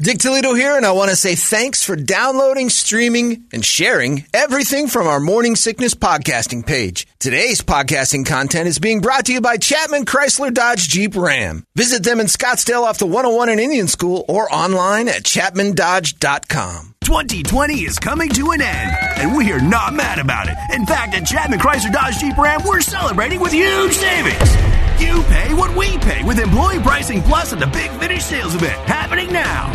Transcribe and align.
Dick 0.00 0.18
Toledo 0.18 0.54
here, 0.54 0.76
and 0.76 0.84
I 0.84 0.92
want 0.92 1.10
to 1.10 1.16
say 1.16 1.34
thanks 1.34 1.84
for 1.84 1.94
downloading, 1.94 2.70
streaming, 2.70 3.44
and 3.52 3.64
sharing 3.64 4.24
everything 4.34 4.88
from 4.88 5.06
our 5.06 5.20
Morning 5.20 5.54
Sickness 5.54 5.94
podcasting 5.94 6.66
page. 6.66 7.06
Today's 7.20 7.60
podcasting 7.60 8.26
content 8.26 8.66
is 8.66 8.78
being 8.78 9.00
brought 9.00 9.26
to 9.26 9.32
you 9.32 9.40
by 9.40 9.58
Chapman 9.58 10.04
Chrysler 10.04 10.52
Dodge 10.52 10.88
Jeep 10.88 11.14
Ram. 11.14 11.64
Visit 11.76 12.02
them 12.02 12.18
in 12.18 12.26
Scottsdale 12.26 12.82
off 12.82 12.98
the 12.98 13.06
101 13.06 13.48
in 13.48 13.58
Indian 13.58 13.86
School 13.86 14.24
or 14.28 14.52
online 14.52 15.08
at 15.08 15.22
chapmandodge.com. 15.22 16.94
2020 17.04 17.74
is 17.84 17.98
coming 17.98 18.28
to 18.30 18.50
an 18.52 18.62
end, 18.62 18.96
and 19.16 19.36
we 19.36 19.52
are 19.52 19.60
not 19.60 19.94
mad 19.94 20.18
about 20.18 20.48
it. 20.48 20.56
In 20.74 20.86
fact, 20.86 21.14
at 21.14 21.26
Chapman 21.26 21.58
Chrysler 21.60 21.92
Dodge 21.92 22.18
Jeep 22.18 22.36
Ram, 22.36 22.62
we're 22.66 22.80
celebrating 22.80 23.40
with 23.40 23.52
huge 23.52 23.92
savings. 23.92 24.71
You 25.02 25.20
pay 25.24 25.52
what 25.52 25.76
we 25.76 25.98
pay 25.98 26.22
with 26.22 26.38
employee 26.38 26.78
pricing 26.78 27.22
plus 27.22 27.52
at 27.52 27.58
the 27.58 27.66
Big 27.66 27.90
Finish 27.98 28.22
sales 28.22 28.54
event 28.54 28.78
happening 28.88 29.32
now. 29.32 29.66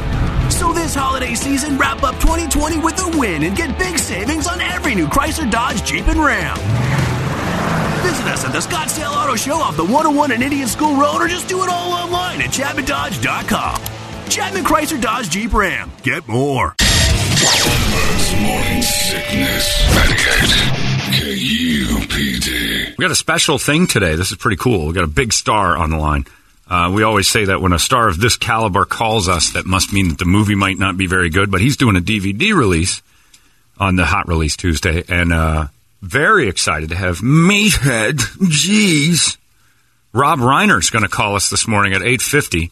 So 0.49 0.71
this 0.71 0.95
holiday 0.95 1.35
season, 1.35 1.77
wrap 1.77 2.01
up 2.01 2.15
2020 2.21 2.79
with 2.79 2.97
a 3.03 3.17
win 3.19 3.43
and 3.43 3.53
get 3.53 3.77
big 3.77 3.97
savings 3.97 4.47
on 4.47 4.61
every 4.61 4.95
new 4.95 5.05
Chrysler, 5.07 5.51
Dodge, 5.51 5.83
Jeep, 5.83 6.07
and 6.07 6.23
Ram. 6.23 6.55
Visit 8.07 8.25
us 8.27 8.45
at 8.45 8.53
the 8.53 8.59
Scottsdale 8.59 9.11
Auto 9.11 9.35
Show 9.35 9.55
off 9.55 9.75
the 9.75 9.83
101 9.83 10.31
and 10.31 10.41
Indian 10.41 10.69
School 10.69 10.95
Road 10.95 11.21
or 11.21 11.27
just 11.27 11.49
do 11.49 11.61
it 11.61 11.69
all 11.69 11.91
online 11.91 12.41
at 12.41 12.51
ChapmanDodge.com. 12.51 14.29
Chapman 14.29 14.63
Chrysler 14.63 15.01
Dodge 15.01 15.29
Jeep 15.29 15.53
Ram. 15.53 15.91
Get 16.03 16.25
more. 16.29 16.73
Morning 18.39 18.81
sickness. 18.81 19.67
98 19.93 20.87
KUPD. 21.19 22.66
We 22.97 23.03
got 23.03 23.11
a 23.11 23.15
special 23.15 23.59
thing 23.59 23.85
today. 23.85 24.15
This 24.15 24.31
is 24.31 24.37
pretty 24.37 24.57
cool. 24.57 24.87
We 24.87 24.93
got 24.93 25.03
a 25.03 25.07
big 25.07 25.31
star 25.31 25.77
on 25.77 25.91
the 25.91 25.97
line. 25.97 26.25
Uh, 26.67 26.91
we 26.93 27.03
always 27.03 27.29
say 27.29 27.45
that 27.45 27.61
when 27.61 27.71
a 27.71 27.79
star 27.79 28.09
of 28.09 28.19
this 28.19 28.35
caliber 28.37 28.85
calls 28.85 29.29
us, 29.29 29.53
that 29.53 29.67
must 29.67 29.93
mean 29.93 30.09
that 30.09 30.17
the 30.17 30.25
movie 30.25 30.55
might 30.55 30.79
not 30.79 30.97
be 30.97 31.05
very 31.05 31.29
good. 31.29 31.51
But 31.51 31.61
he's 31.61 31.77
doing 31.77 31.95
a 31.95 32.01
DVD 32.01 32.55
release 32.55 33.03
on 33.79 33.97
the 33.97 34.05
Hot 34.05 34.27
Release 34.27 34.57
Tuesday, 34.57 35.03
and 35.07 35.31
uh, 35.31 35.67
very 36.01 36.49
excited 36.49 36.89
to 36.89 36.95
have 36.95 37.19
Meathead. 37.19 38.15
Jeez, 38.15 39.37
Rob 40.11 40.39
Reiner's 40.39 40.89
going 40.89 41.03
to 41.03 41.09
call 41.09 41.35
us 41.35 41.51
this 41.51 41.67
morning 41.67 41.93
at 41.93 42.01
eight 42.01 42.21
fifty 42.21 42.71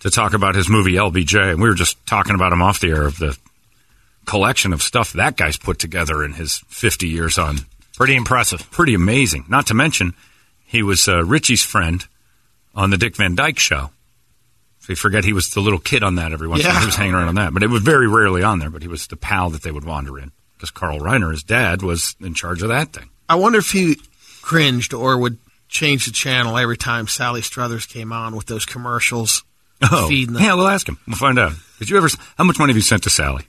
to 0.00 0.10
talk 0.10 0.32
about 0.32 0.54
his 0.54 0.68
movie 0.68 0.92
LBJ. 0.92 1.50
And 1.50 1.60
we 1.60 1.68
were 1.68 1.74
just 1.74 2.04
talking 2.06 2.36
about 2.36 2.52
him 2.52 2.62
off 2.62 2.78
the 2.78 2.90
air 2.90 3.04
of 3.04 3.18
the 3.18 3.36
collection 4.26 4.72
of 4.72 4.80
stuff 4.80 5.12
that 5.14 5.36
guy's 5.36 5.56
put 5.56 5.80
together 5.80 6.24
in 6.24 6.34
his 6.34 6.58
fifty 6.68 7.08
years 7.08 7.36
on. 7.36 7.58
Pretty 7.96 8.14
impressive. 8.14 8.70
Pretty 8.70 8.94
amazing. 8.94 9.44
Not 9.48 9.66
to 9.68 9.74
mention, 9.74 10.14
he 10.66 10.82
was 10.82 11.08
uh, 11.08 11.24
Richie's 11.24 11.62
friend 11.62 12.04
on 12.74 12.90
the 12.90 12.98
Dick 12.98 13.16
Van 13.16 13.34
Dyke 13.34 13.58
Show. 13.58 13.90
So 14.80 14.92
you 14.92 14.96
forget 14.96 15.24
he 15.24 15.32
was 15.32 15.50
the 15.50 15.60
little 15.60 15.78
kid 15.78 16.02
on 16.02 16.14
that 16.16 16.32
every 16.32 16.46
once 16.46 16.60
in 16.62 16.66
a 16.66 16.68
while. 16.68 16.74
Yeah. 16.76 16.80
He 16.80 16.86
was 16.86 16.94
hanging 16.96 17.14
around 17.14 17.28
on 17.28 17.34
that, 17.36 17.52
but 17.54 17.62
it 17.62 17.70
was 17.70 17.82
very 17.82 18.06
rarely 18.06 18.42
on 18.42 18.58
there. 18.60 18.70
But 18.70 18.82
he 18.82 18.88
was 18.88 19.06
the 19.06 19.16
pal 19.16 19.50
that 19.50 19.62
they 19.62 19.70
would 19.72 19.84
wander 19.84 20.18
in 20.18 20.30
because 20.54 20.70
Carl 20.70 21.00
Reiner, 21.00 21.32
his 21.32 21.42
dad, 21.42 21.82
was 21.82 22.14
in 22.20 22.34
charge 22.34 22.62
of 22.62 22.68
that 22.68 22.92
thing. 22.92 23.08
I 23.28 23.34
wonder 23.34 23.58
if 23.58 23.72
he 23.72 23.96
cringed 24.42 24.94
or 24.94 25.18
would 25.18 25.38
change 25.68 26.06
the 26.06 26.12
channel 26.12 26.56
every 26.56 26.76
time 26.76 27.08
Sally 27.08 27.42
Struthers 27.42 27.86
came 27.86 28.12
on 28.12 28.36
with 28.36 28.46
those 28.46 28.64
commercials. 28.64 29.42
Oh, 29.82 30.08
Feeding 30.08 30.34
them. 30.34 30.42
yeah, 30.42 30.54
we'll 30.54 30.68
ask 30.68 30.88
him. 30.88 30.98
We'll 31.06 31.16
find 31.16 31.38
out. 31.38 31.52
Did 31.78 31.90
you 31.90 31.96
ever? 31.96 32.08
How 32.38 32.44
much 32.44 32.58
money 32.58 32.70
have 32.70 32.76
you 32.76 32.82
sent 32.82 33.02
to 33.02 33.10
Sally? 33.10 33.44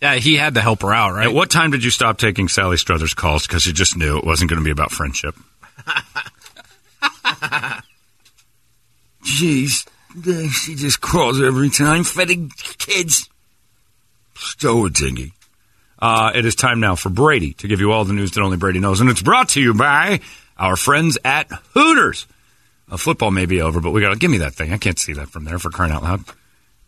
Yeah, 0.00 0.16
he 0.16 0.36
had 0.36 0.54
to 0.54 0.60
help 0.60 0.82
her 0.82 0.92
out, 0.92 1.14
right? 1.14 1.26
At 1.26 1.34
what 1.34 1.50
time 1.50 1.70
did 1.70 1.82
you 1.82 1.90
stop 1.90 2.18
taking 2.18 2.48
Sally 2.48 2.76
Struthers 2.76 3.14
calls 3.14 3.46
because 3.46 3.64
you 3.64 3.72
just 3.72 3.96
knew 3.96 4.18
it 4.18 4.24
wasn't 4.24 4.50
going 4.50 4.60
to 4.60 4.64
be 4.64 4.70
about 4.70 4.90
friendship? 4.92 5.34
Jeez, 9.24 9.86
she 10.52 10.74
just 10.74 11.00
calls 11.00 11.40
every 11.40 11.70
time 11.70 12.04
for 12.04 12.24
the 12.24 12.50
kids. 12.78 13.28
So 14.34 14.88
dingy. 14.88 15.32
Uh, 15.98 16.30
it 16.34 16.44
is 16.44 16.54
time 16.54 16.78
now 16.78 16.94
for 16.94 17.08
Brady 17.08 17.54
to 17.54 17.68
give 17.68 17.80
you 17.80 17.90
all 17.90 18.04
the 18.04 18.12
news 18.12 18.32
that 18.32 18.42
only 18.42 18.58
Brady 18.58 18.80
knows, 18.80 19.00
and 19.00 19.08
it's 19.08 19.22
brought 19.22 19.48
to 19.50 19.60
you 19.62 19.72
by 19.72 20.20
our 20.58 20.76
friends 20.76 21.16
at 21.24 21.50
Hooters. 21.72 22.26
Uh, 22.90 22.98
football 22.98 23.30
may 23.30 23.46
be 23.46 23.62
over, 23.62 23.80
but 23.80 23.92
we 23.92 24.02
got 24.02 24.10
to 24.10 24.18
give 24.18 24.30
me 24.30 24.38
that 24.38 24.52
thing. 24.54 24.72
I 24.72 24.78
can't 24.78 24.98
see 24.98 25.14
that 25.14 25.30
from 25.30 25.44
there 25.44 25.58
for 25.58 25.70
crying 25.70 25.92
out 25.92 26.02
loud. 26.02 26.20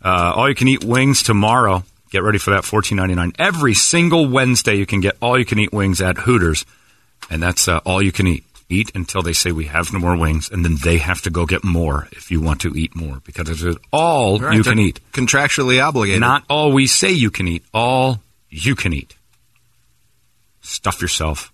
Uh, 0.04 0.32
all 0.36 0.48
you 0.48 0.54
can 0.54 0.68
eat 0.68 0.84
wings 0.84 1.22
tomorrow. 1.22 1.82
Get 2.10 2.22
ready 2.22 2.38
for 2.38 2.52
that 2.52 2.64
fourteen 2.64 2.96
ninety 2.96 3.14
nine. 3.14 3.32
Every 3.38 3.74
single 3.74 4.26
Wednesday, 4.26 4.74
you 4.74 4.86
can 4.86 5.00
get 5.00 5.16
all 5.20 5.38
you 5.38 5.44
can 5.44 5.58
eat 5.58 5.72
wings 5.72 6.00
at 6.00 6.18
Hooters, 6.18 6.64
and 7.30 7.42
that's 7.42 7.68
uh, 7.68 7.80
all 7.84 8.02
you 8.02 8.12
can 8.12 8.26
eat. 8.26 8.44
Eat 8.70 8.92
until 8.94 9.22
they 9.22 9.32
say 9.32 9.50
we 9.50 9.64
have 9.64 9.94
no 9.94 9.98
more 9.98 10.14
wings, 10.14 10.50
and 10.50 10.62
then 10.62 10.76
they 10.84 10.98
have 10.98 11.22
to 11.22 11.30
go 11.30 11.46
get 11.46 11.64
more 11.64 12.06
if 12.12 12.30
you 12.30 12.38
want 12.38 12.60
to 12.60 12.74
eat 12.76 12.94
more 12.94 13.22
because 13.24 13.48
it's 13.48 13.78
all 13.90 14.38
Right, 14.38 14.54
you 14.54 14.62
can 14.62 14.78
eat. 14.78 15.00
Contractually 15.12 15.82
obligated. 15.82 16.20
Not 16.20 16.44
all 16.50 16.72
we 16.72 16.86
say 16.86 17.10
you 17.10 17.30
can 17.30 17.48
eat, 17.48 17.64
all 17.72 18.20
you 18.50 18.74
can 18.74 18.92
eat. 18.92 19.16
Stuff 20.60 21.00
yourself. 21.00 21.50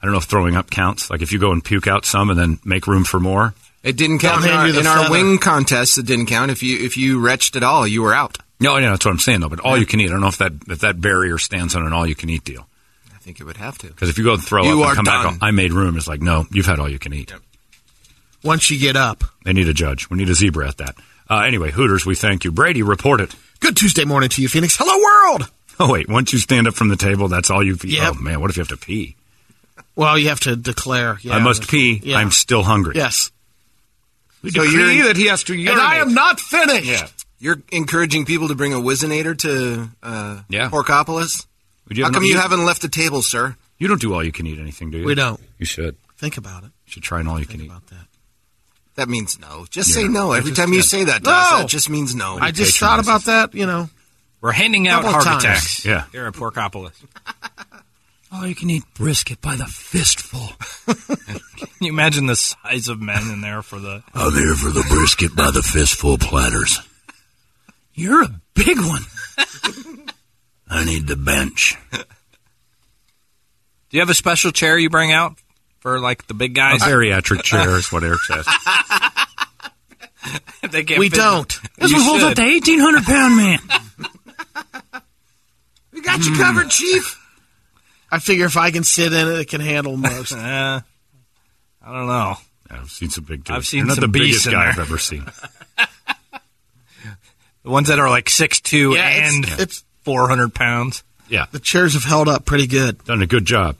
I 0.00 0.06
don't 0.06 0.12
know 0.12 0.18
if 0.18 0.24
throwing 0.24 0.56
up 0.56 0.68
counts. 0.68 1.10
Like 1.10 1.22
if 1.22 1.30
you 1.30 1.38
go 1.38 1.52
and 1.52 1.62
puke 1.62 1.86
out 1.86 2.04
some 2.04 2.28
and 2.28 2.36
then 2.36 2.58
make 2.64 2.88
room 2.88 3.04
for 3.04 3.20
more. 3.20 3.54
It 3.84 3.96
didn't 3.96 4.18
count 4.18 4.44
in 4.44 4.50
our, 4.50 4.68
in 4.68 4.86
our 4.86 5.10
wing 5.10 5.38
contest. 5.38 5.96
It 5.98 6.06
didn't 6.06 6.26
count. 6.26 6.50
If 6.50 6.64
you 6.64 6.84
if 6.84 6.96
you 6.96 7.20
retched 7.20 7.54
at 7.54 7.62
all, 7.62 7.86
you 7.86 8.02
were 8.02 8.14
out. 8.14 8.38
No, 8.62 8.76
yeah, 8.78 8.90
that's 8.90 9.04
what 9.04 9.10
I'm 9.12 9.18
saying 9.18 9.40
though. 9.40 9.48
But 9.48 9.60
all 9.60 9.76
you 9.76 9.86
can 9.86 10.00
eat. 10.00 10.08
I 10.08 10.12
don't 10.12 10.20
know 10.20 10.28
if 10.28 10.38
that 10.38 10.52
if 10.68 10.80
that 10.80 11.00
barrier 11.00 11.38
stands 11.38 11.74
on 11.76 11.86
an 11.86 11.92
all 11.92 12.06
you 12.06 12.14
can 12.14 12.30
eat 12.30 12.44
deal. 12.44 12.66
I 13.14 13.18
think 13.18 13.40
it 13.40 13.44
would 13.44 13.56
have 13.58 13.78
to. 13.78 13.86
Because 13.88 14.08
if 14.08 14.18
you 14.18 14.24
go 14.24 14.34
and 14.34 14.42
throw 14.44 14.64
You 14.64 14.82
up 14.82 14.86
are 14.86 14.88
and 14.90 14.96
come 14.96 15.04
done. 15.04 15.32
back, 15.34 15.38
I 15.42 15.50
made 15.50 15.72
room. 15.72 15.96
It's 15.96 16.08
like 16.08 16.20
no, 16.22 16.46
you've 16.50 16.66
had 16.66 16.78
all 16.80 16.88
you 16.88 16.98
can 16.98 17.12
eat. 17.12 17.32
Once 18.42 18.70
you 18.70 18.78
get 18.78 18.96
up. 18.96 19.22
They 19.44 19.52
need 19.52 19.68
a 19.68 19.74
judge. 19.74 20.10
We 20.10 20.16
need 20.18 20.28
a 20.28 20.34
zebra 20.34 20.68
at 20.68 20.78
that. 20.78 20.96
Uh, 21.30 21.40
anyway, 21.40 21.70
Hooters, 21.70 22.04
we 22.04 22.14
thank 22.14 22.44
you. 22.44 22.50
Brady, 22.52 22.82
report 22.82 23.20
it. 23.20 23.34
Good 23.60 23.76
Tuesday 23.76 24.04
morning 24.04 24.28
to 24.30 24.42
you, 24.42 24.48
Phoenix. 24.48 24.76
Hello, 24.76 24.96
world! 25.38 25.50
Oh 25.80 25.90
wait, 25.92 26.08
once 26.08 26.32
you 26.32 26.38
stand 26.38 26.66
up 26.66 26.74
from 26.74 26.88
the 26.88 26.96
table, 26.96 27.28
that's 27.28 27.50
all 27.50 27.62
you. 27.64 27.76
Yep. 27.82 28.14
Oh 28.16 28.20
man, 28.20 28.40
what 28.40 28.50
if 28.50 28.56
you 28.56 28.60
have 28.62 28.68
to 28.68 28.76
pee? 28.76 29.16
Well, 29.94 30.18
you 30.18 30.28
have 30.28 30.40
to 30.40 30.56
declare. 30.56 31.18
Yeah, 31.22 31.36
I 31.36 31.38
must 31.38 31.68
pee. 31.68 32.00
Yeah. 32.02 32.16
I'm 32.18 32.30
still 32.30 32.62
hungry. 32.62 32.94
Yes. 32.96 33.30
We 34.42 34.50
So 34.50 34.62
decree 34.64 34.96
you're- 34.96 35.06
that 35.08 35.16
he 35.16 35.26
has 35.28 35.44
to 35.44 35.54
urinate. 35.54 35.72
And 35.74 35.80
I 35.80 35.96
am 35.96 36.14
not 36.14 36.40
finished. 36.40 36.86
Yeah. 36.86 37.06
You're 37.42 37.60
encouraging 37.72 38.24
people 38.24 38.46
to 38.48 38.54
bring 38.54 38.72
a 38.72 38.76
Whizzinator 38.76 39.36
to 39.38 39.88
uh, 40.02 40.42
Yeah. 40.48 40.70
Porkopolis? 40.70 41.44
Would 41.88 41.98
you 41.98 42.04
How 42.04 42.10
come 42.10 42.22
no- 42.22 42.28
you 42.28 42.38
haven't 42.38 42.64
left 42.64 42.82
the 42.82 42.88
table, 42.88 43.20
sir? 43.20 43.56
You 43.78 43.88
don't 43.88 44.00
do 44.00 44.14
all 44.14 44.22
you 44.22 44.30
can 44.30 44.46
eat 44.46 44.60
anything, 44.60 44.92
do 44.92 44.98
you? 44.98 45.04
We 45.04 45.16
don't. 45.16 45.40
You 45.58 45.66
should. 45.66 45.96
Think 46.16 46.36
about 46.36 46.62
it. 46.62 46.66
You 46.86 46.92
should 46.92 47.02
try 47.02 47.18
an 47.18 47.26
all 47.26 47.40
you 47.40 47.46
can 47.46 47.58
Think 47.58 47.64
eat. 47.64 47.72
about 47.72 47.86
that. 47.88 48.06
That 48.94 49.08
means 49.08 49.40
no. 49.40 49.66
Just 49.70 49.88
Yeah. 49.88 50.02
say 50.02 50.08
no. 50.08 50.30
Every 50.32 50.52
just- 50.52 50.60
time 50.60 50.70
you 50.70 50.76
yeah. 50.76 50.82
say 50.82 51.02
that 51.04 51.24
to 51.24 51.30
us, 51.30 51.50
No! 51.50 51.58
that 51.58 51.68
just 51.68 51.90
means 51.90 52.14
no. 52.14 52.38
I 52.40 52.52
just 52.52 52.78
thought 52.78 53.00
about 53.00 53.24
that, 53.24 53.54
you 53.54 53.66
know. 53.66 53.90
We're 54.40 54.52
handing 54.52 54.86
out 54.86 55.04
heart 55.04 55.24
times. 55.24 55.42
attacks. 55.44 55.84
Yeah. 55.84 56.04
Here 56.12 56.26
at 56.26 56.34
Porkopolis. 56.34 56.92
Oh, 58.34 58.46
you 58.46 58.54
can 58.54 58.70
eat 58.70 58.84
brisket 58.94 59.42
by 59.42 59.56
the 59.56 59.66
fistful. 59.66 60.52
Can 60.86 61.68
you 61.82 61.92
imagine 61.92 62.24
the 62.24 62.34
size 62.34 62.88
of 62.88 62.98
men 62.98 63.28
in 63.30 63.42
there 63.42 63.60
for 63.60 63.78
the. 63.78 64.02
I'm 64.14 64.32
here 64.32 64.54
for 64.54 64.70
the 64.70 64.82
brisket 64.88 65.36
by 65.36 65.50
the 65.50 65.62
fistful 65.62 66.16
platters. 66.16 66.80
You're 68.02 68.22
a 68.24 68.40
big 68.54 68.78
one. 68.78 69.02
I 70.68 70.84
need 70.84 71.06
the 71.06 71.16
bench. 71.16 71.76
Do 71.92 71.98
you 73.90 74.00
have 74.00 74.10
a 74.10 74.14
special 74.14 74.50
chair 74.50 74.78
you 74.78 74.90
bring 74.90 75.12
out 75.12 75.34
for 75.80 76.00
like 76.00 76.26
the 76.26 76.34
big 76.34 76.54
guys? 76.54 76.82
A 76.82 76.86
guys? 76.86 76.94
bariatric 76.94 77.42
chair 77.42 77.76
is 77.76 77.92
what 77.92 78.02
Eric 78.02 78.20
says. 78.22 78.46
they 80.70 80.84
can't 80.84 80.98
We 80.98 81.10
fit- 81.10 81.16
don't. 81.18 81.60
This 81.78 81.90
You 81.90 81.96
one 81.98 82.06
holds 82.06 82.24
up 82.24 82.30
should. 82.30 82.38
the 82.38 82.42
1,800 82.42 83.04
pound 83.04 83.36
man. 83.36 83.58
we 85.92 86.00
got 86.00 86.24
you 86.24 86.34
covered, 86.36 86.70
Chief. 86.70 87.18
I 88.10 88.18
figure 88.18 88.46
if 88.46 88.56
I 88.56 88.70
can 88.70 88.84
sit 88.84 89.12
in 89.12 89.28
it, 89.28 89.40
it 89.40 89.48
can 89.48 89.60
handle 89.60 89.96
most. 89.96 90.32
Uh, 90.32 90.80
I 91.82 91.92
don't 91.92 92.06
know. 92.06 92.34
I've 92.70 92.90
seen 92.90 93.10
some 93.10 93.24
big 93.24 93.44
dudes. 93.44 93.50
I've 93.56 93.66
seen 93.66 93.78
You're 93.80 93.88
not 93.88 93.94
some 93.96 94.02
the 94.02 94.08
biggest 94.18 94.46
in 94.46 94.52
guy 94.52 94.60
there. 94.64 94.72
I've 94.72 94.78
ever 94.78 94.98
seen. 94.98 95.24
The 97.64 97.70
ones 97.70 97.88
that 97.88 97.98
are 97.98 98.10
like 98.10 98.28
six 98.28 98.60
two 98.60 98.94
Yeah, 98.94 99.08
and 99.08 99.44
it's- 99.44 99.84
400 100.04 100.52
pounds. 100.54 101.02
Yeah, 101.28 101.46
the 101.52 101.60
chairs 101.60 101.94
have 101.94 102.02
held 102.04 102.28
up 102.28 102.44
pretty 102.44 102.66
good. 102.66 103.02
done 103.04 103.22
a 103.22 103.26
good 103.26 103.44
job. 103.44 103.76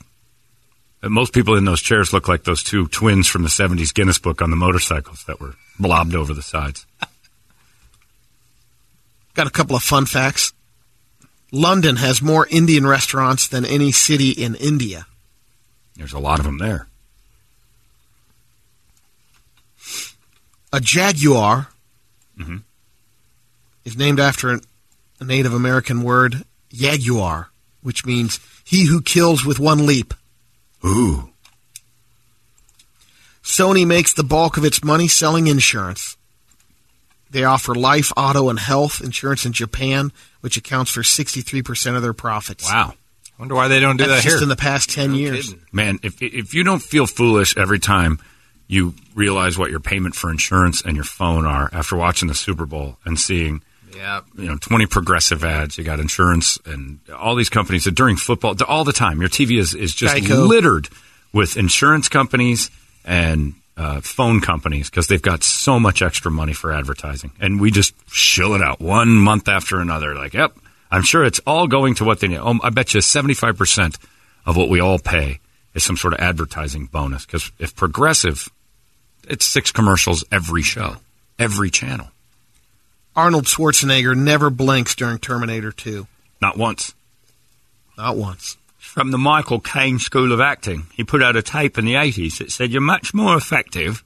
Uh, 1.03 1.09
Most 1.09 1.33
people 1.33 1.57
in 1.57 1.65
those 1.65 1.83
chairs 1.83 2.13
look 2.13 2.29
like 2.29 2.45
those 2.45 2.63
two 2.63 2.87
twins 2.89 3.27
from 3.29 3.43
the 3.43 3.49
70s 3.51 3.93
Guinness 3.93 4.19
book 4.19 4.41
on 4.41 4.51
the 4.51 4.57
motorcycles 4.57 5.25
that 5.27 5.41
were 5.41 5.55
blobbed 5.81 6.15
over 6.15 6.33
the 6.33 6.43
sides. 6.43 6.87
Got 9.35 9.47
a 9.49 9.51
couple 9.51 9.75
of 9.75 9.83
fun 9.83 10.07
facts. 10.07 10.53
London 11.51 11.97
has 11.97 12.23
more 12.23 12.47
Indian 12.51 12.87
restaurants 12.87 13.49
than 13.49 13.65
any 13.65 13.91
city 13.93 14.31
in 14.31 14.55
India. 14.55 15.07
There's 15.97 16.13
a 16.13 16.19
lot 16.19 16.39
of 16.39 16.45
them 16.47 16.59
there. 16.59 16.87
A 20.73 20.81
jaguar 20.81 21.69
Mm-hmm. 22.39 22.57
Is 23.85 23.97
named 23.97 24.21
after 24.21 24.51
a 25.21 25.25
Native 25.25 25.53
American 25.55 26.03
word, 26.03 26.45
jaguar, 26.73 27.51
which 27.83 28.05
means 28.07 28.39
he 28.65 28.87
who 28.87 29.01
kills 29.03 29.45
with 29.45 29.59
one 29.59 29.87
leap. 29.87 30.15
Ooh. 30.85 31.31
Sony 33.43 33.87
makes 33.87 34.15
the 34.15 34.23
bulk 34.25 34.57
of 34.57 34.65
its 34.65 34.85
money 34.85 35.09
selling 35.09 35.47
insurance. 35.49 36.17
They 37.31 37.45
offer 37.45 37.75
life, 37.75 38.13
auto, 38.17 38.49
and 38.51 38.59
health 38.59 39.01
insurance 39.03 39.47
in 39.47 39.53
Japan, 39.53 40.13
which 40.43 40.57
accounts 40.57 40.91
for 40.91 41.01
63% 41.03 41.97
of 41.97 42.03
their 42.03 42.13
profits. 42.13 42.71
Wow. 42.71 42.95
Wonder 43.39 43.55
why 43.55 43.69
they 43.69 43.81
don't 43.81 43.97
do 43.97 44.05
That's 44.07 44.23
that 44.23 44.29
just 44.29 44.37
here. 44.37 44.43
in 44.43 44.49
the 44.49 44.57
past 44.57 44.91
10 44.91 45.15
years. 45.15 45.49
kidding. 45.49 45.65
Man, 45.73 45.99
if 46.03 46.21
if 46.23 46.55
you 46.55 46.63
don't 46.63 46.83
feel 46.83 47.07
foolish 47.07 47.57
every 47.57 47.79
time 47.81 48.19
you 48.69 48.95
realize 49.15 49.59
what 49.59 49.71
your 49.71 49.81
payment 49.81 50.15
for 50.15 50.31
insurance 50.31 50.83
and 50.83 50.95
your 50.95 51.05
phone 51.05 51.45
are 51.47 51.69
after 51.73 51.97
watching 51.97 52.29
the 52.29 52.35
Super 52.35 52.67
Bowl 52.67 52.99
and 53.05 53.19
seeing 53.19 53.63
yeah. 53.97 54.21
you 54.37 54.47
know 54.47 54.57
20 54.57 54.87
progressive 54.87 55.45
ads, 55.45 55.79
you 55.79 55.85
got 55.85 56.01
insurance 56.01 56.59
and 56.65 57.01
all 57.17 57.35
these 57.35 57.49
companies 57.49 57.85
that 57.85 57.95
during 57.95 58.17
football 58.17 58.55
all 58.67 58.85
the 58.85 58.93
time 58.93 59.21
your 59.21 59.31
TV 59.31 59.59
is 59.59 59.75
is 59.75 59.95
just 59.95 60.15
Geico. 60.17 60.49
littered 60.49 60.89
with 61.33 61.57
insurance 61.57 62.09
companies 62.09 62.71
and 63.05 63.55
uh, 63.77 64.01
phone 64.01 64.41
companies 64.41 64.91
because 64.91 65.07
they've 65.09 65.23
got 65.23 65.43
so 65.43 65.81
much 65.81 66.03
extra 66.03 66.31
money 66.31 66.53
for 66.53 66.73
advertising, 66.73 67.33
and 67.41 67.61
we 67.61 67.71
just 67.71 67.95
shill 68.11 68.55
it 68.55 68.63
out 68.63 68.81
one 68.81 69.09
month 69.09 69.49
after 69.49 69.81
another. 69.81 70.15
Like, 70.15 70.35
yep, 70.35 70.55
I'm 70.91 71.03
sure 71.03 71.25
it's 71.25 71.41
all 71.47 71.67
going 71.67 71.95
to 71.97 72.05
what 72.05 72.21
they 72.21 72.29
need. 72.29 72.39
Oh, 72.39 72.59
I 72.63 72.71
bet 72.71 72.95
you 72.95 73.01
75 73.01 73.57
percent 73.57 73.99
of 74.45 74.57
what 74.57 74.69
we 74.69 74.81
all 74.81 74.99
pay 74.99 75.41
is 75.75 75.85
some 75.85 75.97
sort 75.97 76.15
of 76.15 76.21
advertising 76.21 76.87
bonus. 76.87 77.25
Because 77.25 77.51
if 77.59 77.75
Progressive, 77.75 78.49
it's 79.29 79.47
six 79.47 79.73
commercials 79.73 80.25
every 80.31 80.63
show, 80.63 80.97
every 81.39 81.71
channel, 81.71 82.09
Arnold 83.15 83.45
Schwarzenegger 83.45 84.17
never 84.17 84.49
blinks 84.49 84.95
during 84.95 85.19
Terminator 85.19 85.71
2. 85.71 86.07
not 86.41 86.57
once. 86.57 86.95
Not 87.99 88.17
once. 88.17 88.57
From 88.79 89.11
the 89.11 89.19
Michael 89.19 89.61
Caine 89.61 89.99
School 89.99 90.33
of 90.33 90.41
Acting, 90.41 90.87
he 90.95 91.05
put 91.05 91.23
out 91.23 91.37
a 91.37 91.43
tape 91.43 91.77
in 91.79 91.85
the 91.85 91.95
80s 91.95 92.39
that 92.39 92.51
said 92.51 92.71
you're 92.71 92.81
much 92.81 93.13
more 93.13 93.37
effective 93.37 94.03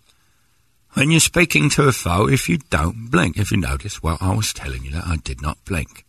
when 0.95 1.11
you're 1.11 1.21
speaking 1.21 1.71
to 1.71 1.85
a 1.85 1.93
foe 1.93 2.29
if 2.29 2.49
you 2.49 2.59
don't 2.71 3.11
blink. 3.11 3.37
If 3.37 3.53
you 3.53 3.59
notice, 3.59 4.03
well, 4.03 4.19
I 4.21 4.35
was 4.35 4.53
telling 4.53 4.85
you 4.85 4.91
that 4.93 5.07
I 5.07 5.17
did 5.17 5.41
not 5.41 5.65
blink. 5.65 6.05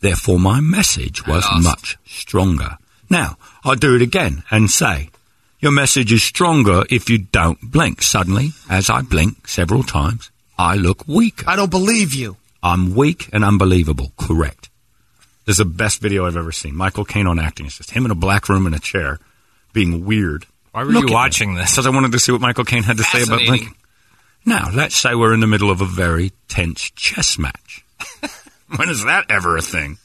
Therefore, 0.00 0.38
my 0.38 0.60
message 0.60 1.26
was 1.26 1.44
much 1.62 1.98
stronger. 2.04 2.78
Now, 3.08 3.36
I'll 3.64 3.76
do 3.76 3.94
it 3.94 4.02
again 4.02 4.42
and 4.50 4.70
say, 4.70 5.10
your 5.60 5.72
message 5.72 6.12
is 6.12 6.22
stronger 6.22 6.84
if 6.90 7.10
you 7.10 7.18
don't 7.18 7.70
blink. 7.70 8.02
Suddenly, 8.02 8.52
as 8.68 8.90
I 8.90 9.02
blink 9.02 9.46
several 9.46 9.82
times, 9.82 10.30
I 10.58 10.76
look 10.76 11.06
weaker. 11.06 11.44
I 11.48 11.56
don't 11.56 11.70
believe 11.70 12.14
you. 12.14 12.36
I'm 12.62 12.94
weak 12.94 13.28
and 13.32 13.44
unbelievable. 13.44 14.12
Correct. 14.18 14.68
This 15.46 15.54
is 15.54 15.58
the 15.58 15.64
best 15.64 16.00
video 16.00 16.26
I've 16.26 16.36
ever 16.36 16.52
seen. 16.52 16.76
Michael 16.76 17.04
Caine 17.04 17.26
on 17.26 17.38
acting. 17.38 17.66
It's 17.66 17.78
just 17.78 17.90
him 17.90 18.04
in 18.04 18.10
a 18.10 18.14
black 18.14 18.48
room 18.48 18.66
in 18.66 18.74
a 18.74 18.78
chair, 18.78 19.18
being 19.72 20.04
weird. 20.04 20.46
Why 20.72 20.84
were 20.84 20.92
you 20.92 21.06
watching 21.08 21.54
this? 21.54 21.72
Because 21.72 21.86
I 21.86 21.90
wanted 21.90 22.12
to 22.12 22.18
see 22.18 22.30
what 22.32 22.40
Michael 22.40 22.64
Caine 22.64 22.82
had 22.84 22.98
to 22.98 23.02
say 23.02 23.22
about 23.22 23.40
Fascinating. 23.40 23.46
blinking. 23.46 23.74
Now, 24.46 24.70
let's 24.72 24.94
say 24.96 25.14
we're 25.14 25.34
in 25.34 25.40
the 25.40 25.46
middle 25.46 25.70
of 25.70 25.80
a 25.80 25.86
very 25.86 26.32
tense 26.48 26.90
chess 26.90 27.38
match. 27.38 27.84
when 28.76 28.88
is 28.88 29.04
that 29.04 29.26
ever 29.28 29.56
a 29.56 29.62
thing? 29.62 29.98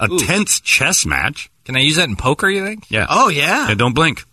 A 0.00 0.08
tense 0.08 0.60
chess 0.60 1.04
match? 1.04 1.50
Can 1.64 1.76
I 1.76 1.80
use 1.80 1.96
that 1.96 2.08
in 2.08 2.16
poker, 2.16 2.48
you 2.48 2.64
think? 2.64 2.90
Yeah. 2.90 3.06
Oh, 3.10 3.28
yeah. 3.28 3.68
Yeah, 3.68 3.74
don't 3.74 3.94
blink. 3.94 4.24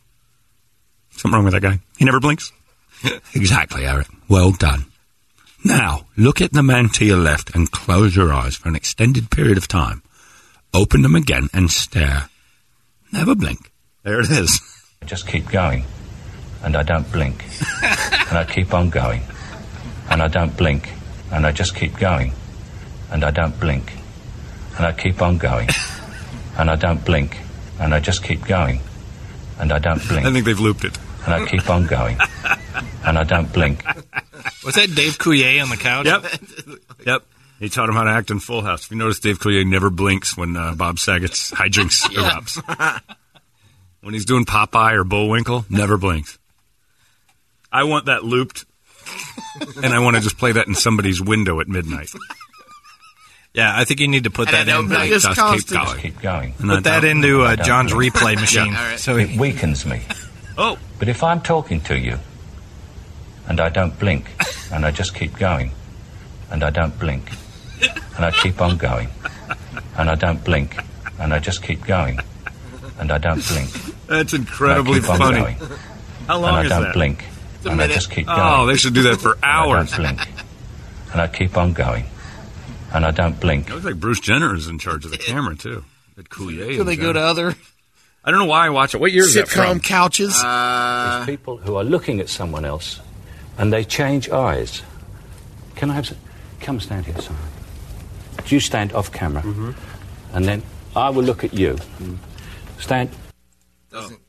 Something 1.12 1.36
wrong 1.36 1.44
with 1.44 1.54
that 1.54 1.62
guy. 1.62 1.80
He 1.98 2.06
never 2.06 2.20
blinks. 2.20 2.52
exactly, 3.36 3.86
Eric. 3.86 4.08
Well 4.30 4.52
done. 4.52 4.86
Now, 5.66 6.06
look 6.16 6.42
at 6.42 6.52
the 6.54 6.62
man 6.62 6.90
to 6.90 7.06
your 7.06 7.18
left 7.18 7.56
and 7.56 7.72
close 7.72 8.16
your 8.16 8.32
eyes 8.32 8.56
for 8.56 8.70
an 8.70 8.76
extended 8.76 9.32
period 9.32 9.58
of 9.58 9.68
time. 9.68 10.04
Open 10.76 11.02
them 11.02 11.16
again 11.16 11.50
and 11.54 11.72
stare. 11.72 12.30
Never 13.12 13.34
blink. 13.34 13.72
There 14.04 14.20
it 14.20 14.30
is. 14.30 14.62
I 15.02 15.08
just 15.08 15.28
keep 15.28 15.50
going 15.50 15.86
and 16.64 16.76
I 16.76 16.84
don't 16.84 17.12
blink. 17.12 17.44
and 17.82 18.38
I 18.38 18.46
keep 18.48 18.76
on 18.76 18.92
going 18.92 19.24
and 20.12 20.22
I 20.22 20.28
don't 20.28 20.56
blink. 20.56 20.88
And 21.32 21.48
I 21.48 21.52
just 21.52 21.76
keep 21.76 21.98
going 21.98 22.34
and 23.10 23.24
I 23.24 23.32
don't 23.32 23.60
blink. 23.60 23.92
And 24.78 24.86
I 24.86 24.92
keep 24.92 25.20
on 25.20 25.40
going 25.40 25.70
and 26.60 26.70
I 26.70 26.76
don't 26.76 27.04
blink. 27.04 27.40
And 27.80 27.92
I 27.92 28.00
just 28.00 28.24
keep 28.24 28.46
going 28.46 28.82
and 29.58 29.72
I 29.72 29.80
don't 29.80 30.08
blink. 30.08 30.28
I 30.28 30.32
think 30.32 30.46
they've 30.46 30.60
looped 30.60 30.86
it. 30.86 30.96
And 31.26 31.34
I 31.34 31.48
keep 31.48 31.68
on 31.72 31.88
going 31.88 32.20
and 33.04 33.18
I 33.18 33.24
don't 33.24 33.52
blink. 33.52 33.84
Was 34.66 34.76
that 34.76 34.94
Dave 34.96 35.18
Coulier 35.18 35.62
on 35.62 35.70
the 35.70 35.78
couch? 35.78 36.06
Yep. 36.08 36.26
yep. 37.06 37.24
He 37.60 37.70
taught 37.70 37.88
him 37.88 37.96
how 37.96 38.04
to 38.04 38.10
act 38.12 38.32
in 38.32 38.40
Full 38.40 38.62
House. 38.62 38.86
If 38.86 38.92
you 38.92 38.98
notice, 38.98 39.20
Dave 39.20 39.40
Coulier 39.40 39.66
never 39.66 39.90
blinks 39.90 40.36
when 40.36 40.58
uh, 40.58 40.74
Bob 40.76 41.00
Saget's 41.00 41.52
hijinks 41.54 42.02
erupts. 42.14 43.02
when 44.02 44.14
he's 44.14 44.26
doing 44.26 44.46
Popeye 44.46 44.94
or 44.94 45.04
Bullwinkle, 45.04 45.66
never 45.70 45.98
blinks. 45.98 46.38
I 47.72 47.84
want 47.84 48.06
that 48.08 48.24
looped, 48.24 48.66
and 49.84 49.94
I 49.94 50.00
want 50.00 50.16
to 50.18 50.22
just 50.22 50.38
play 50.38 50.52
that 50.54 50.68
in 50.68 50.76
somebody's 50.76 51.22
window 51.22 51.60
at 51.62 51.68
midnight. 51.68 52.10
Yeah, 53.54 53.72
I 53.74 53.86
think 53.86 54.02
you 54.02 54.08
need 54.10 54.26
to 54.26 54.30
put 54.32 54.50
And 54.50 54.68
that 54.68 54.74
I 54.76 54.80
in. 54.80 54.88
don't 54.90 54.98
like, 54.98 55.10
Just 55.10 55.26
just 55.26 55.40
constant. 55.40 55.70
keep 55.70 55.80
Just 55.82 55.92
going. 55.94 56.02
keep 56.02 56.22
going. 56.22 56.54
And 56.60 56.70
Put 56.70 56.84
that 56.86 57.06
into 57.06 57.42
uh, 57.44 57.56
John's 57.56 57.94
replay 57.94 58.36
machine. 58.36 58.68
all 58.76 58.84
right. 58.84 59.00
So 59.00 59.16
It 59.18 59.38
weakens 59.40 59.86
me. 59.86 60.02
Oh, 60.58 60.78
But 61.00 61.08
if 61.08 61.24
I'm 61.24 61.40
talking 61.42 61.80
to 61.82 61.98
you 61.98 62.20
and 63.48 63.60
I 63.60 63.70
don't 63.70 63.98
blink 64.00 64.26
and 64.72 64.86
I 64.86 64.92
just 64.92 65.16
keep 65.16 65.38
going 65.38 65.72
and 66.52 66.64
I 66.64 66.70
don't 66.70 66.98
blink 67.00 67.32
and 68.16 68.26
I 68.26 68.32
keep 68.32 68.62
on 68.62 68.78
going 68.78 69.10
and 69.98 70.10
I 70.10 70.16
don't 70.16 70.44
blink 70.44 70.78
and 71.20 71.34
I 71.34 71.40
just 71.40 71.64
keep 71.64 71.84
going 71.86 72.20
and 73.00 73.12
I 73.12 73.18
don't 73.18 73.46
blink 73.48 73.70
that's 74.08 74.34
incredibly 74.34 75.00
keep 75.02 75.10
on 75.10 75.18
funny. 75.18 75.40
going 75.40 75.56
How 76.28 76.36
and 76.36 76.42
long 76.42 76.54
I 76.56 76.64
is 76.64 76.70
don't 76.70 76.84
that? 76.84 76.94
blink 76.94 77.24
and 77.66 77.82
I 77.82 77.88
just 77.88 78.10
keep 78.12 78.28
going 78.28 78.40
Oh, 78.42 78.66
they 78.66 78.76
should 78.76 78.94
do 78.94 79.04
that 79.04 79.20
for 79.22 79.34
and 79.36 79.44
I 79.46 79.66
don't 79.84 79.96
blink 79.96 80.20
and 81.12 81.22
I 81.22 81.28
keep 81.28 81.58
on 81.58 81.74
going 81.74 82.06
and 82.94 83.06
I 83.06 83.12
don't 83.12 83.40
blink 83.40 83.68
It 83.70 83.74
looks 83.74 83.86
like 83.86 84.00
Bruce 84.00 84.20
Jenner 84.20 84.56
is 84.56 84.68
in 84.68 84.80
charge 84.80 85.06
of 85.06 85.12
the 85.12 85.18
camera 85.18 85.56
too. 85.56 85.84
At 86.18 86.30
Coulier. 86.30 86.72
Do 86.78 86.84
they 86.86 86.96
go 86.96 87.12
to 87.14 87.20
other 87.20 87.56
I 88.24 88.32
don't 88.32 88.40
know 88.40 88.46
why 88.46 88.66
I 88.66 88.70
watch 88.70 88.96
it. 88.96 89.00
What 89.02 89.12
year 89.12 89.24
is 89.24 89.36
that 89.36 89.46
sitcom 89.48 89.68
from? 89.74 89.80
couches? 89.82 90.42
There's 90.42 91.26
people 91.28 91.58
who 91.58 91.76
are 91.76 91.84
looking 91.84 92.20
at 92.20 92.28
someone 92.30 92.66
else 92.66 93.00
and 93.58 93.72
they 93.72 93.84
change 93.84 94.30
eyes. 94.30 94.82
Can 95.76 95.90
I 95.90 95.96
have 95.96 96.08
some? 96.08 96.18
Come 96.62 96.80
stand 96.80 97.06
here, 97.06 97.20
Simon. 97.22 97.42
You 98.48 98.60
stand 98.60 98.94
off 98.94 99.12
camera. 99.12 99.42
Mm-hmm. 99.42 99.72
And 100.34 100.46
then 100.46 100.64
I 100.96 101.10
will 101.10 101.24
look 101.24 101.44
at 101.44 101.54
you. 101.54 101.78
Stand. 102.80 103.10
Doesn't. 103.92 104.20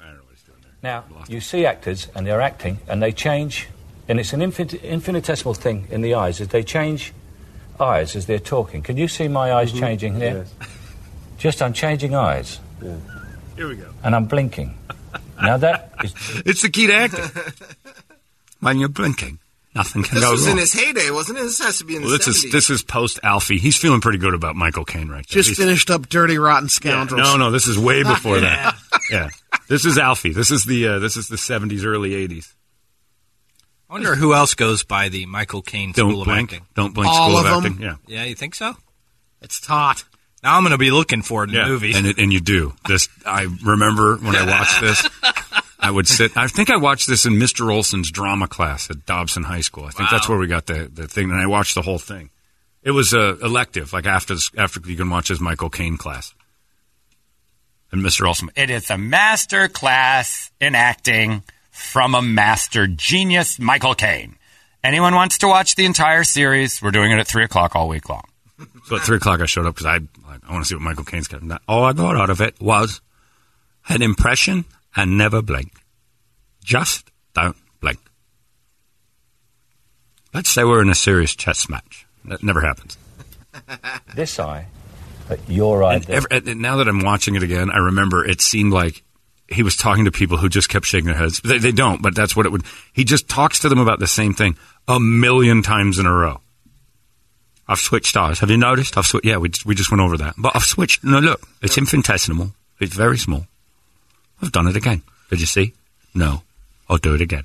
I 0.00 0.04
don't 0.06 0.14
know 0.16 0.22
what 0.22 0.30
he's 0.30 0.42
doing 0.42 0.58
there. 0.62 0.72
Now, 0.82 1.04
you 1.28 1.40
see 1.40 1.66
actors 1.66 2.08
and 2.14 2.26
they're 2.26 2.40
acting 2.40 2.78
and 2.88 3.02
they 3.02 3.12
change, 3.12 3.68
and 4.08 4.18
it's 4.18 4.32
an 4.32 4.40
infin- 4.40 4.82
infinitesimal 4.82 5.54
thing 5.54 5.86
in 5.90 6.00
the 6.00 6.14
eyes, 6.14 6.40
is 6.40 6.48
they 6.48 6.62
change 6.62 7.12
eyes 7.78 8.16
as 8.16 8.26
they're 8.26 8.38
talking. 8.38 8.82
Can 8.82 8.96
you 8.96 9.08
see 9.08 9.28
my 9.28 9.52
eyes 9.52 9.70
mm-hmm. 9.70 9.80
changing 9.80 10.18
there? 10.18 10.46
Just 11.38 11.62
I'm 11.62 11.72
changing 11.72 12.14
eyes 12.14 12.60
Here 13.56 13.66
we 13.68 13.76
go. 13.76 13.88
and 14.04 14.14
I'm 14.14 14.26
blinking. 14.26 14.76
now 15.42 15.56
that 15.56 15.94
is 16.04 16.14
It's 16.44 16.62
the 16.62 16.68
key 16.68 16.86
to 16.86 16.94
acting. 16.94 17.24
when 18.60 18.78
you're 18.78 18.88
blinking, 18.88 19.38
nothing 19.74 20.02
can 20.02 20.14
This 20.16 20.24
go 20.24 20.30
was 20.32 20.42
wrong. 20.42 20.52
in 20.52 20.58
his 20.58 20.72
heyday, 20.72 21.10
wasn't 21.10 21.38
it? 21.38 21.42
This 21.42 21.58
has 21.60 21.78
to 21.78 21.84
be 21.84 21.96
in 21.96 22.02
the 22.02 22.08
well, 22.08 22.18
this 22.18 22.28
70s. 22.28 22.44
is 22.46 22.52
this 22.52 22.70
is 22.70 22.82
post 22.82 23.18
Alfie. 23.22 23.58
He's 23.58 23.76
feeling 23.76 24.00
pretty 24.00 24.18
good 24.18 24.34
about 24.34 24.56
Michael 24.56 24.84
Caine 24.84 25.08
right 25.08 25.26
there. 25.28 25.34
Just 25.42 25.48
He's- 25.50 25.58
finished 25.58 25.90
up 25.90 26.08
Dirty 26.08 26.38
Rotten 26.38 26.64
Yeah, 26.64 26.68
Scoundrels. 26.68 27.22
no, 27.28 27.36
no, 27.36 27.50
this 27.50 27.66
is 27.66 27.78
way 27.78 28.02
before 28.02 28.40
that. 28.40 28.76
Yeah, 29.10 29.30
this 29.66 29.84
is 29.84 29.98
Alfie. 29.98 30.32
This 30.32 30.52
is 30.52 30.62
the 30.64 30.86
uh, 30.86 30.98
this 31.00 31.16
is 31.16 31.26
the 31.26 31.36
seventies, 31.38 31.84
early 31.84 32.14
eighties. 32.14 32.54
I 33.88 33.94
wonder 33.94 34.14
who 34.14 34.34
else 34.34 34.54
goes 34.54 34.84
by 34.84 35.08
the 35.08 35.26
Michael 35.26 35.62
Caine 35.62 35.90
Don't 35.90 36.12
School 36.12 36.24
blink. 36.24 36.52
of 36.52 36.54
Acting. 36.58 36.66
Don't 36.76 36.94
blink. 36.94 37.10
All 37.10 37.28
School 37.30 37.38
of 37.40 37.46
of, 37.46 37.62
them? 37.64 37.72
acting. 37.72 37.82
Yeah, 37.84 37.94
Yeah, 38.06 38.24
you 38.24 38.36
think 38.36 38.54
so? 38.54 38.76
It's 39.42 39.58
taut. 39.60 40.04
Now 40.44 40.56
I'm 40.56 40.62
going 40.62 40.70
to 40.72 40.78
be 40.78 40.92
looking 40.92 41.22
for 41.22 41.42
it 41.42 41.50
in 41.50 41.56
yeah. 41.56 41.64
the 41.64 41.70
movie. 41.70 41.92
And 41.94 42.06
it, 42.06 42.18
and 42.18 42.32
you 42.32 42.38
do 42.40 42.72
this. 42.86 43.08
I 43.26 43.48
remember 43.64 44.16
when 44.18 44.36
I 44.36 44.46
watched 44.46 44.80
this. 44.80 45.08
I 45.82 45.90
would 45.90 46.06
sit. 46.06 46.36
I 46.36 46.46
think 46.46 46.70
I 46.70 46.76
watched 46.76 47.08
this 47.08 47.24
in 47.26 47.34
Mr. 47.34 47.72
Olson's 47.72 48.10
drama 48.10 48.46
class 48.48 48.90
at 48.90 49.06
Dobson 49.06 49.44
High 49.44 49.62
School. 49.62 49.84
I 49.84 49.90
think 49.90 50.10
that's 50.10 50.28
where 50.28 50.38
we 50.38 50.46
got 50.46 50.66
the, 50.66 50.90
the 50.92 51.08
thing, 51.08 51.30
and 51.30 51.40
I 51.40 51.46
watched 51.46 51.74
the 51.74 51.82
whole 51.82 51.98
thing. 51.98 52.30
It 52.82 52.92
was 52.92 53.12
uh, 53.14 53.36
elective, 53.42 53.92
like 53.92 54.06
after 54.06 54.34
this, 54.34 54.50
after 54.56 54.80
you 54.84 54.96
can 54.96 55.10
watch 55.10 55.28
his 55.28 55.40
Michael 55.40 55.70
Caine 55.70 55.96
class. 55.96 56.34
And 57.92 58.02
Mr. 58.02 58.26
Olson, 58.26 58.50
It 58.56 58.70
is 58.70 58.88
a 58.90 58.98
master 58.98 59.68
class 59.68 60.50
in 60.60 60.74
acting 60.74 61.42
from 61.70 62.14
a 62.14 62.22
master 62.22 62.86
genius, 62.86 63.58
Michael 63.58 63.94
Caine. 63.94 64.36
Anyone 64.82 65.14
wants 65.14 65.38
to 65.38 65.48
watch 65.48 65.74
the 65.74 65.84
entire 65.84 66.24
series? 66.24 66.80
We're 66.80 66.90
doing 66.90 67.10
it 67.10 67.18
at 67.18 67.26
three 67.26 67.44
o'clock 67.44 67.74
all 67.74 67.88
week 67.88 68.08
long. 68.08 68.24
So 68.86 68.96
at 68.96 69.02
three 69.02 69.16
o'clock, 69.16 69.40
I 69.40 69.46
showed 69.46 69.66
up 69.66 69.74
because 69.74 69.86
I 69.86 69.96
I 69.96 70.52
want 70.52 70.64
to 70.64 70.68
see 70.68 70.74
what 70.74 70.82
Michael 70.82 71.04
Caine's 71.04 71.28
got. 71.28 71.42
All 71.68 71.84
I 71.84 71.92
got 71.92 72.16
out 72.16 72.30
of 72.30 72.40
it 72.40 72.60
was 72.60 73.00
an 73.88 74.02
impression 74.02 74.64
and 74.96 75.16
never 75.16 75.42
blink. 75.42 75.72
Just 76.64 77.10
don't 77.34 77.56
blink. 77.80 77.98
Let's 80.34 80.50
say 80.50 80.64
we're 80.64 80.82
in 80.82 80.90
a 80.90 80.94
serious 80.94 81.34
chess 81.34 81.68
match. 81.68 82.06
That 82.26 82.42
never 82.42 82.60
happens. 82.60 82.96
This 84.14 84.38
eye, 84.38 84.66
but 85.28 85.38
your 85.48 85.84
eye. 85.84 85.96
And, 85.96 86.10
ever, 86.10 86.26
and 86.30 86.60
now 86.60 86.76
that 86.76 86.88
I'm 86.88 87.00
watching 87.00 87.36
it 87.36 87.42
again, 87.42 87.70
I 87.70 87.78
remember 87.78 88.24
it 88.24 88.40
seemed 88.40 88.72
like 88.72 89.02
he 89.48 89.62
was 89.62 89.76
talking 89.76 90.04
to 90.04 90.10
people 90.10 90.36
who 90.36 90.48
just 90.48 90.68
kept 90.68 90.86
shaking 90.86 91.06
their 91.06 91.16
heads. 91.16 91.40
They, 91.40 91.58
they 91.58 91.72
don't, 91.72 92.02
but 92.02 92.14
that's 92.14 92.34
what 92.36 92.46
it 92.46 92.52
would. 92.52 92.62
He 92.92 93.04
just 93.04 93.28
talks 93.28 93.60
to 93.60 93.68
them 93.68 93.78
about 93.78 93.98
the 93.98 94.06
same 94.06 94.34
thing 94.34 94.56
a 94.88 94.98
million 94.98 95.62
times 95.62 95.98
in 95.98 96.06
a 96.06 96.12
row. 96.12 96.40
I've 97.68 97.78
switched 97.78 98.16
eyes. 98.16 98.40
Have 98.40 98.50
you 98.50 98.56
noticed? 98.56 98.96
I've 98.96 99.06
switched. 99.06 99.24
Yeah, 99.24 99.36
we 99.36 99.50
we 99.64 99.74
just 99.76 99.90
went 99.92 100.00
over 100.00 100.16
that. 100.18 100.34
But 100.36 100.56
I've 100.56 100.64
switched. 100.64 101.04
No, 101.04 101.20
look, 101.20 101.40
it's 101.62 101.78
infinitesimal. 101.78 102.52
It's 102.80 102.94
very 102.94 103.16
small. 103.16 103.46
I've 104.42 104.52
done 104.52 104.66
it 104.68 104.76
again. 104.76 105.02
Did 105.30 105.40
you 105.40 105.46
see? 105.46 105.72
No, 106.14 106.42
I'll 106.88 106.96
do 106.98 107.14
it 107.14 107.20
again. 107.20 107.44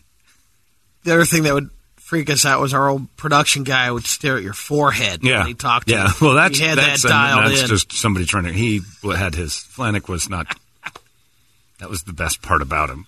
The 1.03 1.13
other 1.13 1.25
thing 1.25 1.43
that 1.43 1.53
would 1.53 1.69
freak 1.97 2.29
us 2.29 2.45
out 2.45 2.61
was 2.61 2.73
our 2.73 2.87
old 2.89 3.15
production 3.17 3.63
guy 3.63 3.91
would 3.91 4.05
stare 4.05 4.37
at 4.37 4.43
your 4.43 4.53
forehead 4.53 5.23
Yeah, 5.23 5.39
when 5.39 5.47
he 5.47 5.53
talked 5.53 5.87
to 5.87 5.93
Yeah, 5.93 6.07
you. 6.07 6.13
well, 6.27 6.35
that's 6.35 6.57
he 6.57 6.65
had 6.65 6.77
that's, 6.77 7.03
that 7.03 7.09
dialed 7.09 7.51
that's 7.51 7.61
in. 7.63 7.67
just 7.67 7.91
somebody 7.93 8.25
trying 8.25 8.45
to. 8.45 8.53
He 8.53 8.81
had 9.03 9.35
his 9.35 9.53
Flanick 9.53 10.07
was 10.07 10.29
not. 10.29 10.47
That 11.79 11.89
was 11.89 12.03
the 12.03 12.13
best 12.13 12.41
part 12.41 12.61
about 12.61 12.89
him. 12.89 13.05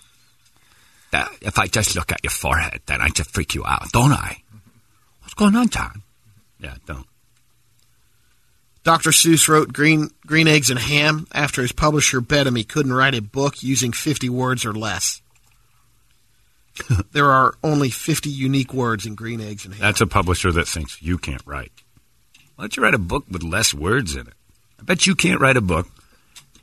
That 1.12 1.30
if 1.42 1.58
I 1.58 1.68
just 1.68 1.96
look 1.96 2.12
at 2.12 2.22
your 2.22 2.32
forehead, 2.32 2.82
then 2.86 3.00
I 3.00 3.08
just 3.08 3.32
freak 3.32 3.56
you 3.56 3.66
out, 3.66 3.90
don't 3.94 4.12
I? 4.12 4.42
What's 5.22 5.36
going 5.36 5.56
on, 5.56 5.70
John? 5.70 6.02
Yeah, 6.60 6.76
don't. 6.86 7.06
Dr. 8.88 9.10
Seuss 9.10 9.50
wrote 9.50 9.74
Green 9.74 10.12
Green 10.26 10.48
Eggs 10.48 10.70
and 10.70 10.80
Ham 10.80 11.28
after 11.34 11.62
his 11.62 11.74
publisher 11.74 12.22
bet 12.22 12.48
him 12.48 12.56
he 12.56 12.64
couldn't 12.64 12.94
write 12.94 13.16
a 13.16 13.22
book 13.22 13.62
using 13.62 13.92
50 13.92 14.30
words 14.30 14.64
or 14.64 14.72
less. 14.72 15.22
there 17.12 17.30
are 17.30 17.56
only 17.62 17.90
50 17.90 18.30
unique 18.30 18.74
words 18.74 19.06
in 19.06 19.14
Green 19.14 19.42
Eggs 19.42 19.66
and 19.66 19.74
Ham. 19.74 19.82
That's 19.82 20.00
a 20.00 20.08
publisher 20.08 20.54
that 20.54 20.70
thinks 20.70 21.02
you 21.02 21.18
can't 21.18 21.46
write. 21.46 21.74
Why 22.56 22.64
don't 22.64 22.78
you 22.78 22.84
write 22.84 22.94
a 22.94 22.98
book 22.98 23.26
with 23.30 23.44
less 23.44 23.74
words 23.74 24.16
in 24.16 24.26
it? 24.26 24.36
I 24.80 24.84
bet 24.84 25.06
you 25.06 25.16
can't 25.16 25.42
write 25.42 25.58
a 25.58 25.62
book 25.62 25.90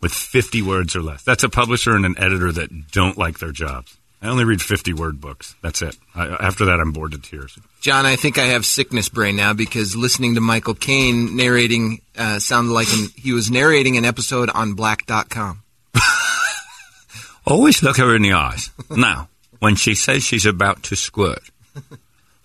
with 0.00 0.14
50 0.14 0.62
words 0.62 0.96
or 0.96 1.02
less. 1.02 1.22
That's 1.24 1.44
a 1.44 1.50
publisher 1.50 1.94
and 1.94 2.06
an 2.06 2.14
editor 2.16 2.50
that 2.52 2.90
don't 2.90 3.18
like 3.18 3.38
their 3.38 3.52
jobs. 3.52 3.98
I 4.24 4.28
only 4.28 4.44
read 4.44 4.62
50 4.62 4.94
word 4.94 5.20
books. 5.20 5.54
That's 5.60 5.82
it. 5.82 5.98
I, 6.14 6.26
after 6.28 6.64
that, 6.64 6.80
I'm 6.80 6.92
bored 6.92 7.12
to 7.12 7.18
tears. 7.18 7.58
John, 7.82 8.06
I 8.06 8.16
think 8.16 8.38
I 8.38 8.44
have 8.44 8.64
sickness 8.64 9.10
brain 9.10 9.36
now 9.36 9.52
because 9.52 9.94
listening 9.94 10.36
to 10.36 10.40
Michael 10.40 10.74
Caine 10.74 11.36
narrating 11.36 12.00
uh, 12.16 12.38
sounded 12.38 12.72
like 12.72 12.90
an, 12.90 13.08
he 13.16 13.32
was 13.32 13.50
narrating 13.50 13.98
an 13.98 14.06
episode 14.06 14.48
on 14.48 14.72
Black.com. 14.72 15.62
Always 17.46 17.82
look 17.82 17.98
her 17.98 18.16
in 18.16 18.22
the 18.22 18.32
eyes. 18.32 18.70
Now, 18.90 19.28
when 19.58 19.76
she 19.76 19.94
says 19.94 20.22
she's 20.22 20.46
about 20.46 20.82
to 20.84 20.96
squirt, 20.96 21.50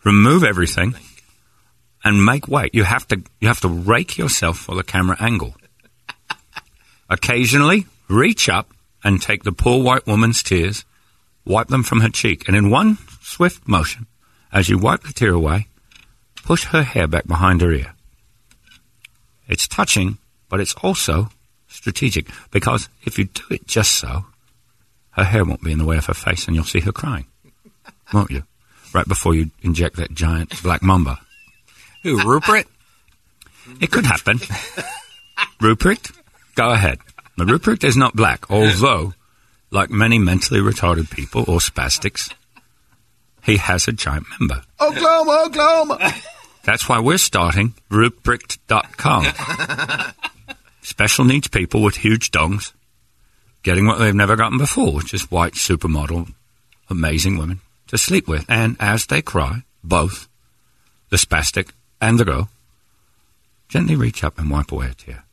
remove 0.03 0.43
everything 0.43 0.95
and 2.03 2.25
make 2.25 2.49
way. 2.49 2.69
You 2.73 2.83
have 2.83 3.07
to 3.07 3.23
you 3.39 3.47
have 3.47 3.61
to 3.61 3.69
rake 3.69 4.17
yourself 4.17 4.57
for 4.57 4.75
the 4.75 4.83
camera 4.83 5.15
angle. 5.17 5.55
Occasionally, 7.09 7.85
reach 8.09 8.49
up 8.49 8.73
and 9.01 9.21
take 9.21 9.43
the 9.43 9.53
poor 9.53 9.81
white 9.81 10.05
woman's 10.05 10.43
tears, 10.43 10.83
wipe 11.49 11.67
them 11.67 11.83
from 11.83 12.01
her 12.01 12.09
cheek, 12.09 12.47
and 12.47 12.55
in 12.55 12.69
one 12.69 12.97
swift 13.21 13.67
motion, 13.67 14.05
as 14.53 14.69
you 14.69 14.77
wipe 14.77 15.01
the 15.03 15.11
tear 15.11 15.33
away, 15.33 15.67
push 16.43 16.65
her 16.65 16.83
hair 16.83 17.07
back 17.07 17.27
behind 17.27 17.61
her 17.61 17.71
ear. 17.71 17.93
It's 19.47 19.67
touching, 19.67 20.19
but 20.47 20.59
it's 20.59 20.75
also 20.75 21.29
strategic 21.67 22.27
because 22.51 22.87
if 23.03 23.17
you 23.17 23.25
do 23.25 23.43
it 23.51 23.67
just 23.67 23.93
so, 23.95 24.25
her 25.11 25.23
hair 25.23 25.43
won't 25.43 25.63
be 25.63 25.71
in 25.71 25.79
the 25.79 25.85
way 25.85 25.97
of 25.97 26.05
her 26.05 26.13
face 26.13 26.47
and 26.47 26.55
you'll 26.55 26.65
see 26.65 26.79
her 26.81 26.91
crying. 26.91 27.25
Won't 28.13 28.31
you? 28.31 28.43
Right 28.93 29.07
before 29.07 29.35
you 29.35 29.51
inject 29.61 29.97
that 29.97 30.13
giant 30.13 30.63
black 30.63 30.81
mamba. 30.81 31.19
Who, 32.03 32.23
Rupert? 32.23 32.67
It 33.79 33.91
could 33.91 34.05
happen. 34.05 34.39
Rupert, 35.61 36.09
go 36.55 36.71
ahead. 36.71 36.97
The 37.37 37.45
Rupert 37.45 37.83
is 37.83 37.95
not 37.95 38.15
black, 38.15 38.49
although, 38.49 39.13
like 39.71 39.89
many 39.89 40.17
mentally 40.17 40.59
retarded 40.59 41.09
people 41.09 41.41
or 41.47 41.59
spastics, 41.59 42.33
he 43.43 43.57
has 43.57 43.87
a 43.87 43.91
giant 43.91 44.25
member. 44.39 44.61
Oklahoma, 44.79 45.43
Oklahoma. 45.47 46.13
That's 46.63 46.87
why 46.89 46.99
we're 46.99 47.17
starting 47.17 47.73
Rupert.com. 47.89 49.25
Special 50.81 51.25
needs 51.25 51.47
people 51.47 51.81
with 51.81 51.97
huge 51.97 52.31
dongs 52.31 52.73
getting 53.63 53.85
what 53.85 53.99
they've 53.99 54.15
never 54.15 54.35
gotten 54.35 54.57
before, 54.57 54.93
which 54.93 55.13
is 55.13 55.31
white 55.31 55.53
supermodel, 55.53 56.33
amazing 56.89 57.37
women 57.37 57.61
to 57.87 57.97
sleep 57.97 58.27
with. 58.27 58.45
And 58.49 58.77
as 58.79 59.05
they 59.05 59.21
cry, 59.21 59.63
both 59.83 60.27
the 61.09 61.17
spastic 61.17 61.71
and 62.01 62.19
the 62.19 62.25
girl 62.25 62.49
gently 63.67 63.95
reach 63.95 64.23
up 64.23 64.39
and 64.39 64.49
wipe 64.49 64.71
away 64.71 64.87
a 64.87 64.93
tear. 64.93 65.23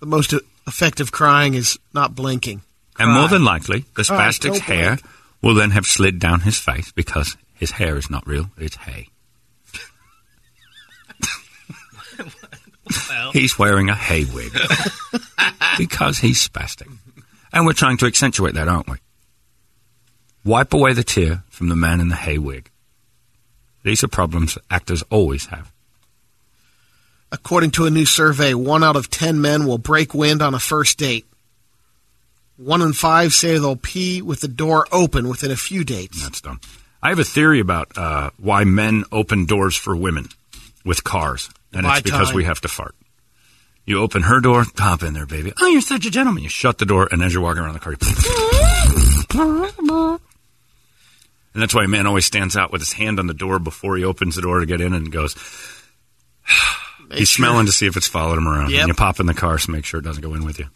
The 0.00 0.06
most 0.06 0.34
effective 0.66 1.12
crying 1.12 1.54
is 1.54 1.78
not 1.92 2.14
blinking. 2.14 2.62
And 2.98 3.10
more 3.10 3.28
than 3.28 3.44
likely, 3.44 3.84
the 3.96 4.04
Cry, 4.04 4.16
spastic's 4.16 4.58
don't 4.58 4.68
hair 4.68 4.96
blink. 4.96 5.02
will 5.42 5.54
then 5.54 5.70
have 5.72 5.86
slid 5.86 6.18
down 6.18 6.40
his 6.40 6.58
face 6.58 6.92
because 6.92 7.36
his 7.54 7.72
hair 7.72 7.96
is 7.96 8.10
not 8.10 8.26
real, 8.26 8.50
it's 8.56 8.76
hay. 8.76 9.08
well. 13.08 13.32
He's 13.32 13.58
wearing 13.58 13.88
a 13.88 13.94
hay 13.94 14.24
wig 14.24 14.52
because 15.78 16.18
he's 16.18 16.46
spastic. 16.46 16.90
And 17.52 17.66
we're 17.66 17.72
trying 17.72 17.96
to 17.98 18.06
accentuate 18.06 18.54
that, 18.54 18.68
aren't 18.68 18.88
we? 18.88 18.96
Wipe 20.44 20.74
away 20.74 20.92
the 20.92 21.04
tear 21.04 21.42
from 21.48 21.68
the 21.68 21.76
man 21.76 22.00
in 22.00 22.08
the 22.08 22.16
hay 22.16 22.38
wig. 22.38 22.70
These 23.82 24.04
are 24.04 24.08
problems 24.08 24.58
actors 24.70 25.02
always 25.10 25.46
have. 25.46 25.72
According 27.32 27.72
to 27.72 27.86
a 27.86 27.90
new 27.90 28.06
survey, 28.06 28.54
one 28.54 28.84
out 28.84 28.96
of 28.96 29.10
ten 29.10 29.40
men 29.40 29.66
will 29.66 29.78
break 29.78 30.14
wind 30.14 30.42
on 30.42 30.54
a 30.54 30.60
first 30.60 30.98
date. 30.98 31.26
One 32.56 32.82
in 32.82 32.92
five 32.92 33.32
say 33.32 33.58
they'll 33.58 33.76
pee 33.76 34.22
with 34.22 34.40
the 34.40 34.48
door 34.48 34.86
open 34.92 35.28
within 35.28 35.50
a 35.50 35.56
few 35.56 35.84
dates. 35.84 36.22
That's 36.22 36.40
dumb. 36.40 36.60
I 37.02 37.10
have 37.10 37.18
a 37.18 37.24
theory 37.24 37.60
about 37.60 37.98
uh, 37.98 38.30
why 38.38 38.64
men 38.64 39.04
open 39.12 39.46
doors 39.46 39.76
for 39.76 39.94
women 39.94 40.28
with 40.84 41.04
cars, 41.04 41.50
and 41.72 41.82
Buy 41.82 41.98
it's 41.98 42.02
because 42.02 42.28
time. 42.28 42.36
we 42.36 42.44
have 42.44 42.60
to 42.62 42.68
fart. 42.68 42.94
You 43.86 44.00
open 44.00 44.22
her 44.22 44.40
door, 44.40 44.64
pop 44.76 45.02
in 45.02 45.12
there, 45.12 45.26
baby. 45.26 45.52
Oh, 45.60 45.66
you're 45.66 45.82
such 45.82 46.06
a 46.06 46.10
gentleman. 46.10 46.42
You 46.42 46.48
shut 46.48 46.78
the 46.78 46.86
door, 46.86 47.08
and 47.10 47.22
as 47.22 47.34
you're 47.34 47.42
walking 47.42 47.62
around 47.62 47.74
the 47.74 47.80
car, 47.80 47.92
you 47.92 47.98
and 51.54 51.62
that's 51.62 51.74
why 51.74 51.84
a 51.84 51.88
man 51.88 52.06
always 52.06 52.24
stands 52.24 52.56
out 52.56 52.72
with 52.72 52.80
his 52.80 52.94
hand 52.94 53.18
on 53.18 53.26
the 53.26 53.34
door 53.34 53.58
before 53.58 53.96
he 53.96 54.04
opens 54.04 54.36
the 54.36 54.42
door 54.42 54.60
to 54.60 54.66
get 54.66 54.80
in 54.80 54.94
and 54.94 55.12
goes. 55.12 55.34
He's 57.10 57.28
sure. 57.28 57.44
smelling 57.44 57.66
to 57.66 57.72
see 57.72 57.86
if 57.86 57.96
it's 57.96 58.08
followed 58.08 58.38
him 58.38 58.48
around. 58.48 58.70
Yep. 58.70 58.80
And 58.80 58.88
you 58.88 58.94
pop 58.94 59.20
in 59.20 59.26
the 59.26 59.34
car 59.34 59.58
to 59.58 59.70
make 59.70 59.84
sure 59.84 60.00
it 60.00 60.04
doesn't 60.04 60.22
go 60.22 60.34
in 60.34 60.44
with 60.44 60.58
you. 60.58 60.66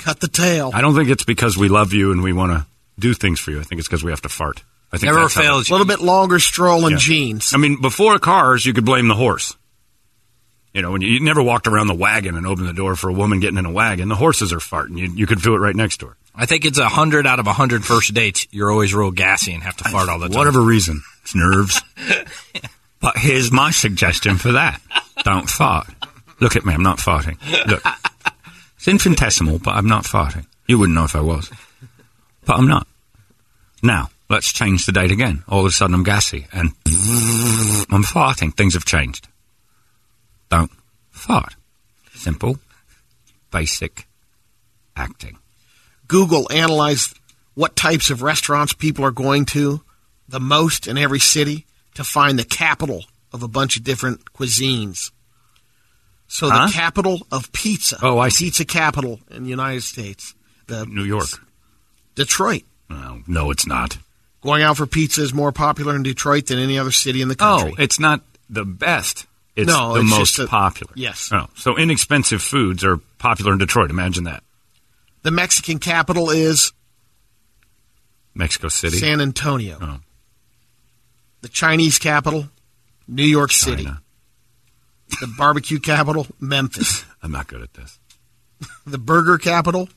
Cut 0.00 0.20
the 0.20 0.28
tail. 0.28 0.70
I 0.74 0.80
don't 0.80 0.94
think 0.94 1.08
it's 1.10 1.24
because 1.24 1.56
we 1.56 1.68
love 1.68 1.92
you 1.92 2.12
and 2.12 2.22
we 2.22 2.32
want 2.32 2.52
to 2.52 2.66
do 2.98 3.14
things 3.14 3.38
for 3.40 3.50
you. 3.50 3.60
I 3.60 3.62
think 3.62 3.78
it's 3.78 3.88
because 3.88 4.02
we 4.04 4.10
have 4.10 4.22
to 4.22 4.28
fart. 4.28 4.62
I 4.92 4.96
think 4.98 5.12
Never 5.12 5.28
fails. 5.28 5.68
A 5.68 5.72
little 5.72 5.86
bit 5.86 6.00
longer 6.00 6.38
stroll 6.38 6.86
in 6.86 6.92
Yeah. 6.92 6.98
jeans. 6.98 7.54
I 7.54 7.58
mean, 7.58 7.80
before 7.80 8.18
cars, 8.18 8.66
you 8.66 8.72
could 8.72 8.84
blame 8.84 9.08
the 9.08 9.14
horse. 9.14 9.56
You 10.74 10.82
know, 10.82 10.92
when 10.92 11.00
you, 11.00 11.08
you 11.08 11.20
never 11.20 11.42
walked 11.42 11.66
around 11.66 11.86
the 11.88 11.94
wagon 11.94 12.36
and 12.36 12.46
opened 12.46 12.68
the 12.68 12.72
door 12.72 12.94
for 12.96 13.08
a 13.08 13.12
woman 13.12 13.40
getting 13.40 13.58
in 13.58 13.66
a 13.66 13.70
wagon, 13.72 14.08
the 14.08 14.14
horses 14.16 14.52
are 14.52 14.58
farting. 14.58 14.96
You, 14.98 15.12
you 15.12 15.26
could 15.26 15.42
feel 15.42 15.54
it 15.54 15.58
right 15.58 15.74
next 15.74 15.98
door. 15.98 16.16
I 16.34 16.46
think 16.46 16.64
it's 16.64 16.78
a 16.78 16.88
hundred 16.88 17.26
out 17.26 17.40
of 17.40 17.46
a 17.46 17.52
hundred 17.52 17.84
first 17.84 18.14
dates. 18.14 18.46
You're 18.52 18.70
always 18.70 18.94
real 18.94 19.10
gassy 19.10 19.52
and 19.52 19.62
have 19.64 19.76
to 19.78 19.84
fart 19.88 20.08
all 20.08 20.18
the 20.20 20.28
time. 20.28 20.38
Whatever 20.38 20.60
reason, 20.60 21.02
it's 21.22 21.34
nerves. 21.34 21.82
but 23.00 23.16
here's 23.16 23.50
my 23.50 23.72
suggestion 23.72 24.36
for 24.38 24.52
that: 24.52 24.80
don't 25.24 25.50
fart. 25.50 25.88
Look 26.38 26.54
at 26.56 26.64
me, 26.64 26.72
I'm 26.72 26.82
not 26.84 26.98
farting. 26.98 27.36
Look, 27.66 27.82
it's 28.80 28.88
infinitesimal, 28.88 29.58
but 29.58 29.72
I'm 29.72 29.88
not 29.88 30.04
farting. 30.04 30.46
You 30.66 30.78
wouldn't 30.78 30.96
know 30.96 31.04
if 31.04 31.14
I 31.14 31.20
was, 31.20 31.50
but 32.46 32.56
I'm 32.56 32.66
not. 32.66 32.86
Now, 33.82 34.08
let's 34.30 34.50
change 34.50 34.86
the 34.86 34.92
date 34.92 35.10
again. 35.10 35.44
All 35.46 35.60
of 35.60 35.66
a 35.66 35.70
sudden, 35.70 35.94
I'm 35.94 36.02
gassy 36.02 36.46
and 36.50 36.70
I'm 37.90 38.02
farting. 38.02 38.56
Things 38.56 38.72
have 38.72 38.86
changed. 38.86 39.28
Don't 40.48 40.70
fart. 41.10 41.56
Simple, 42.14 42.58
basic 43.50 44.06
acting. 44.96 45.36
Google 46.08 46.50
analyzed 46.50 47.18
what 47.52 47.76
types 47.76 48.08
of 48.08 48.22
restaurants 48.22 48.72
people 48.72 49.04
are 49.04 49.10
going 49.10 49.44
to 49.44 49.82
the 50.26 50.40
most 50.40 50.86
in 50.88 50.96
every 50.96 51.20
city 51.20 51.66
to 51.96 52.02
find 52.02 52.38
the 52.38 52.44
capital 52.44 53.04
of 53.30 53.42
a 53.42 53.48
bunch 53.48 53.76
of 53.76 53.84
different 53.84 54.32
cuisines. 54.32 55.10
So 56.32 56.48
Huh? 56.48 56.68
the 56.68 56.72
capital 56.72 57.26
of 57.32 57.50
pizza. 57.52 57.98
Oh, 58.02 58.18
I 58.20 58.28
see. 58.28 58.44
Pizza 58.46 58.64
capital 58.64 59.18
in 59.32 59.42
the 59.42 59.50
United 59.50 59.82
States. 59.82 60.32
The 60.68 60.86
New 60.86 61.02
York. 61.02 61.26
Detroit. 62.14 62.62
No, 62.88 63.22
no, 63.26 63.50
it's 63.50 63.66
not. 63.66 63.98
Going 64.40 64.62
out 64.62 64.76
for 64.76 64.86
pizza 64.86 65.22
is 65.22 65.34
more 65.34 65.50
popular 65.50 65.96
in 65.96 66.04
Detroit 66.04 66.46
than 66.46 66.58
any 66.60 66.78
other 66.78 66.92
city 66.92 67.20
in 67.20 67.26
the 67.28 67.34
country. 67.34 67.72
Oh, 67.76 67.82
it's 67.82 67.98
not 67.98 68.22
the 68.48 68.64
best. 68.64 69.26
It's 69.56 69.66
No, 69.66 69.94
the 69.94 70.00
it's 70.02 70.10
most 70.10 70.36
just 70.36 70.38
a- 70.38 70.46
popular. 70.46 70.92
yes. 70.94 71.30
Oh, 71.32 71.48
so 71.56 71.76
inexpensive 71.76 72.40
foods 72.42 72.84
are 72.84 72.98
popular 73.18 73.52
in 73.52 73.58
Detroit. 73.58 73.90
Imagine 73.90 74.24
that. 74.24 74.42
the 75.22 75.30
Mexican 75.32 75.78
capital 75.80 76.30
is 76.30 76.72
Mexico 78.34 78.68
City. 78.68 78.98
San 78.98 79.20
Antonio. 79.20 79.76
Oh. 79.80 79.98
The 81.42 81.48
Chinese 81.48 81.98
capital, 81.98 82.48
New 83.08 83.24
York 83.24 83.50
City. 83.52 83.88
China. 85.10 85.26
The 85.30 85.34
barbecue 85.36 85.78
capital, 85.78 86.26
Memphis. 86.40 87.04
I'm 87.22 87.32
not 87.32 87.46
good 87.46 87.62
at 87.62 87.74
this. 87.74 87.98
The 88.86 88.98
burger 88.98 89.38
capital, 89.38 89.88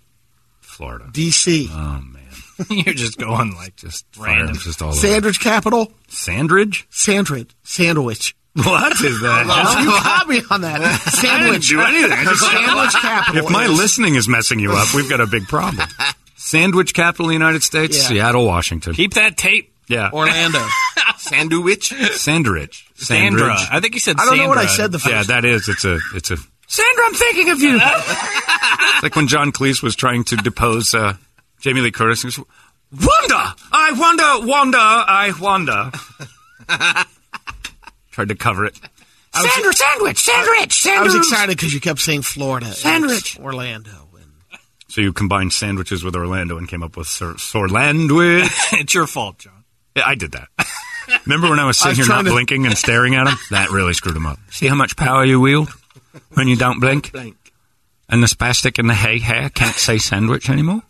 Florida. 0.62 1.10
D.C. 1.12 1.68
Oh 1.72 2.02
man, 2.02 2.24
You're 2.70 2.94
just 2.94 3.18
going 3.18 3.56
like 3.56 3.76
just 3.76 4.06
Random. 4.18 4.46
random, 4.48 4.62
just 4.62 4.82
all 4.82 4.90
over. 4.90 4.98
Sandwich 4.98 5.40
capital, 5.40 5.92
Sandridge? 6.08 6.86
Sandwich. 6.90 7.52
Sandwich. 7.64 8.36
What 8.56 8.92
is 9.04 9.20
that? 9.22 9.46
you 9.84 9.90
caught 9.92 10.28
me 10.30 10.42
on 10.52 10.62
that. 10.62 11.00
Sandwich. 11.02 11.70
do 11.70 11.82
anything. 11.82 12.24
Just- 12.24 12.42
sandwich 12.42 12.94
capital. 13.02 13.46
if 13.46 13.52
my 13.52 13.66
is- 13.66 13.78
listening 13.78 14.16
is 14.16 14.28
messing 14.30 14.60
you 14.60 14.72
up, 14.74 14.94
we've 14.94 15.10
got 15.10 15.20
a 15.22 15.28
big 15.28 15.48
problem. 15.48 15.88
Sandwich 16.36 16.94
capital 16.94 17.26
of 17.26 17.30
the 17.30 17.34
United 17.34 17.64
States, 17.64 17.98
Yeah. 17.98 18.04
Seattle, 18.04 18.46
Washington. 18.46 18.94
keep 18.94 19.16
that 19.16 19.38
tape. 19.38 19.73
Yeah, 19.88 20.10
Orlando. 20.12 20.60
Sandwich? 21.18 21.90
Sandridge. 22.14 22.86
Sandra. 22.96 23.56
Sandridge. 23.58 23.68
I 23.72 23.80
think 23.80 23.94
you 23.94 24.00
said 24.00 24.18
I 24.20 24.26
don't 24.26 24.38
know 24.38 24.48
what 24.50 24.58
I 24.58 24.66
Sandra. 24.66 24.76
said 24.76 24.92
the 24.92 25.00
first 25.00 25.12
Yeah, 25.14 25.24
that 25.24 25.46
is. 25.46 25.70
It's 25.70 25.86
a. 25.86 26.00
It's 26.16 26.32
a. 26.32 26.38
Sandra, 26.68 27.06
I'm 27.06 27.14
thinking 27.14 27.50
of 27.50 27.62
you. 27.62 27.80
it's 27.82 29.04
like 29.04 29.16
when 29.16 29.28
John 29.28 29.52
Cleese 29.52 29.82
was 29.84 29.96
trying 29.96 30.24
to 30.26 30.36
depose 30.38 30.94
uh, 30.94 31.14
Jamie 31.62 31.82
Lee 31.82 31.92
Curtis. 31.92 32.22
He 32.24 32.28
goes, 32.28 32.38
Wonder, 32.92 33.54
I 33.72 33.92
wonder, 33.98 34.48
wonder, 34.48 34.78
I 34.78 35.34
wonder. 35.40 35.92
Tried 38.12 38.28
to 38.30 38.36
cover 38.36 38.66
it. 38.66 38.80
was- 39.34 39.52
Sandra, 39.54 39.74
sandwich, 39.74 40.18
sandwich, 40.20 40.74
sandwich. 40.74 41.00
I 41.00 41.04
was 41.04 41.16
excited 41.16 41.58
because 41.58 41.74
you 41.74 41.80
kept 41.80 42.00
saying 42.00 42.22
Florida. 42.24 42.68
and 42.68 42.76
Sandwich. 42.76 43.36
it's 43.36 43.40
Orlando. 43.40 43.90
And 44.20 44.60
So 44.88 45.02
you 45.02 45.12
combined 45.14 45.54
sandwiches 45.54 46.04
with 46.04 46.16
Orlando 46.16 46.58
and 46.58 46.68
came 46.68 46.84
up 46.84 46.96
with 46.98 47.08
Sor- 47.08 47.34
Sorlandwich. 47.36 48.48
it's 48.80 48.94
your 48.94 49.08
fault, 49.08 49.40
John. 49.40 49.63
Yeah, 49.96 50.04
I 50.06 50.16
did 50.16 50.32
that. 50.34 50.48
Remember 51.26 51.50
when 51.50 51.60
I 51.60 51.66
was 51.66 51.78
sitting 51.78 51.98
I 51.98 52.00
was 52.00 52.08
here 52.08 52.16
not 52.16 52.24
to- 52.24 52.32
blinking 52.32 52.66
and 52.66 52.78
staring 52.78 53.16
at 53.16 53.28
him? 53.28 53.38
That 53.52 53.70
really 53.72 53.94
screwed 53.94 54.16
him 54.16 54.26
up. 54.26 54.40
See 54.52 54.68
how 54.68 54.76
much 54.76 54.96
power 54.96 55.24
you 55.26 55.40
wield 55.40 55.70
when 56.34 56.48
you 56.48 56.56
don't 56.56 56.80
blink? 56.80 57.12
Blank. 57.12 57.36
And 58.10 58.22
the 58.24 58.28
spastic 58.28 58.80
in 58.80 58.88
the 58.88 58.94
hay 58.94 59.20
hair 59.20 59.50
can't 59.50 59.76
say 59.76 59.98
sandwich 59.98 60.50
anymore? 60.50 60.82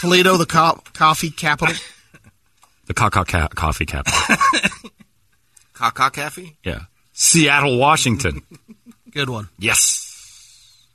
Toledo, 0.00 0.36
the 0.36 0.46
co- 0.46 0.80
coffee 0.92 1.30
capital. 1.30 1.74
The 2.86 2.94
caca 2.94 3.26
ca- 3.28 3.48
coffee 3.48 3.84
capital. 3.84 4.18
Caca 5.74 6.10
Cafe? 6.10 6.56
yeah. 6.64 6.84
Seattle, 7.12 7.76
Washington. 7.78 8.40
Good 9.10 9.28
one. 9.28 9.50
Yes. 9.58 10.86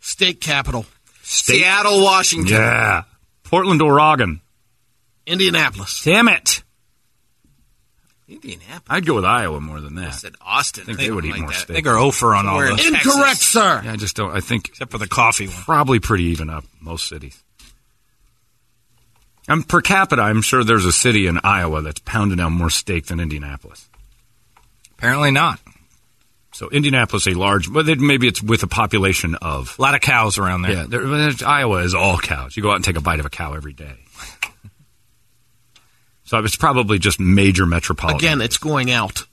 State 0.00 0.42
capital. 0.42 0.84
State. 1.22 1.60
Seattle, 1.60 2.02
Washington. 2.02 2.52
Yeah. 2.54 3.04
Portland, 3.44 3.80
Oregon. 3.80 4.42
Indianapolis. 5.30 6.02
Damn 6.04 6.28
it. 6.28 6.62
Indianapolis. 8.28 8.82
I'd 8.88 9.06
go 9.06 9.16
with 9.16 9.24
Iowa 9.24 9.60
more 9.60 9.80
than 9.80 9.96
that. 9.96 10.08
I 10.08 10.10
said 10.10 10.34
Austin. 10.40 10.82
I 10.82 10.86
think 10.86 10.98
they 10.98 11.10
would 11.10 11.24
eat 11.24 11.32
like 11.32 11.40
more 11.40 11.50
that. 11.50 11.56
Steak. 11.56 11.76
think 11.76 11.86
are 11.86 11.98
over 11.98 12.34
on 12.34 12.46
all 12.46 12.52
Somewhere 12.60 12.70
in 12.70 12.76
those, 12.76 12.90
Texas. 12.90 13.14
Incorrect, 13.14 13.40
sir. 13.40 13.82
Yeah, 13.84 13.92
I 13.92 13.96
just 13.96 14.16
don't. 14.16 14.34
I 14.34 14.40
think 14.40 14.68
except 14.68 14.92
for 14.92 14.98
the 14.98 15.08
coffee 15.08 15.46
one. 15.46 15.56
probably 15.56 15.98
pretty 15.98 16.24
even 16.24 16.48
up 16.48 16.64
most 16.80 17.08
cities. 17.08 17.42
Um, 19.48 19.64
per 19.64 19.80
capita, 19.80 20.22
I'm 20.22 20.42
sure 20.42 20.62
there's 20.62 20.84
a 20.84 20.92
city 20.92 21.26
in 21.26 21.40
Iowa 21.42 21.82
that's 21.82 22.00
pounding 22.00 22.38
out 22.38 22.50
more 22.50 22.70
steak 22.70 23.06
than 23.06 23.18
Indianapolis. 23.18 23.88
Apparently 24.96 25.32
not. 25.32 25.58
So 26.52 26.68
Indianapolis, 26.68 27.26
a 27.26 27.32
large, 27.32 27.72
but 27.72 27.86
then 27.86 28.06
maybe 28.06 28.28
it's 28.28 28.42
with 28.42 28.62
a 28.62 28.66
population 28.68 29.34
of. 29.36 29.74
A 29.78 29.82
lot 29.82 29.94
of 29.94 30.02
cows 30.02 30.38
around 30.38 30.62
there. 30.62 30.72
Yeah, 30.72 30.86
there, 30.86 31.30
Iowa 31.46 31.82
is 31.82 31.94
all 31.94 32.18
cows. 32.18 32.56
You 32.56 32.62
go 32.62 32.70
out 32.70 32.76
and 32.76 32.84
take 32.84 32.96
a 32.96 33.00
bite 33.00 33.18
of 33.18 33.26
a 33.26 33.30
cow 33.30 33.54
every 33.54 33.72
day. 33.72 33.96
So 36.30 36.38
it's 36.44 36.54
probably 36.54 37.00
just 37.00 37.18
major 37.18 37.66
metropolitan. 37.66 38.18
Again, 38.24 38.40
it's 38.40 38.56
going 38.56 38.88
out. 38.92 39.26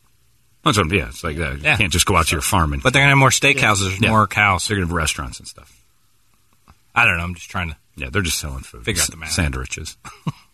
That's 0.64 0.80
what, 0.80 0.92
yeah, 0.92 1.10
it's 1.10 1.24
like 1.24 1.38
that. 1.38 1.58
You 1.58 1.64
Yeah. 1.64 1.78
can't 1.78 1.94
just 1.94 2.08
go 2.08 2.16
out 2.18 2.26
to 2.28 2.32
your 2.32 2.42
farm 2.42 2.74
and. 2.74 2.82
But 2.82 2.92
they're 2.94 3.02
gonna 3.04 3.12
have 3.12 3.18
more 3.20 3.30
steakhouses, 3.30 4.02
Yeah. 4.02 4.10
more 4.10 4.26
cows. 4.26 4.68
they're 4.68 4.78
going 4.78 4.88
to 4.88 4.92
have 4.92 4.98
restaurants 4.98 5.38
and 5.38 5.48
stuff. 5.48 5.72
I 6.96 7.06
don't 7.06 7.18
know. 7.18 7.24
I'm 7.24 7.36
just 7.36 7.52
trying 7.52 7.70
to. 7.70 7.78
Yeah, 7.96 8.10
they're 8.12 8.24
just 8.24 8.40
selling 8.40 8.64
food. 8.64 8.84
Figure 8.84 9.04
out 9.04 9.12
the 9.12 9.18
math. 9.18 9.32
Sandwiches. 9.32 9.96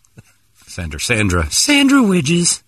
Sandra, 0.66 1.00
Sandra. 1.00 1.50
Sandra 1.50 2.00
Widges. 2.02 2.62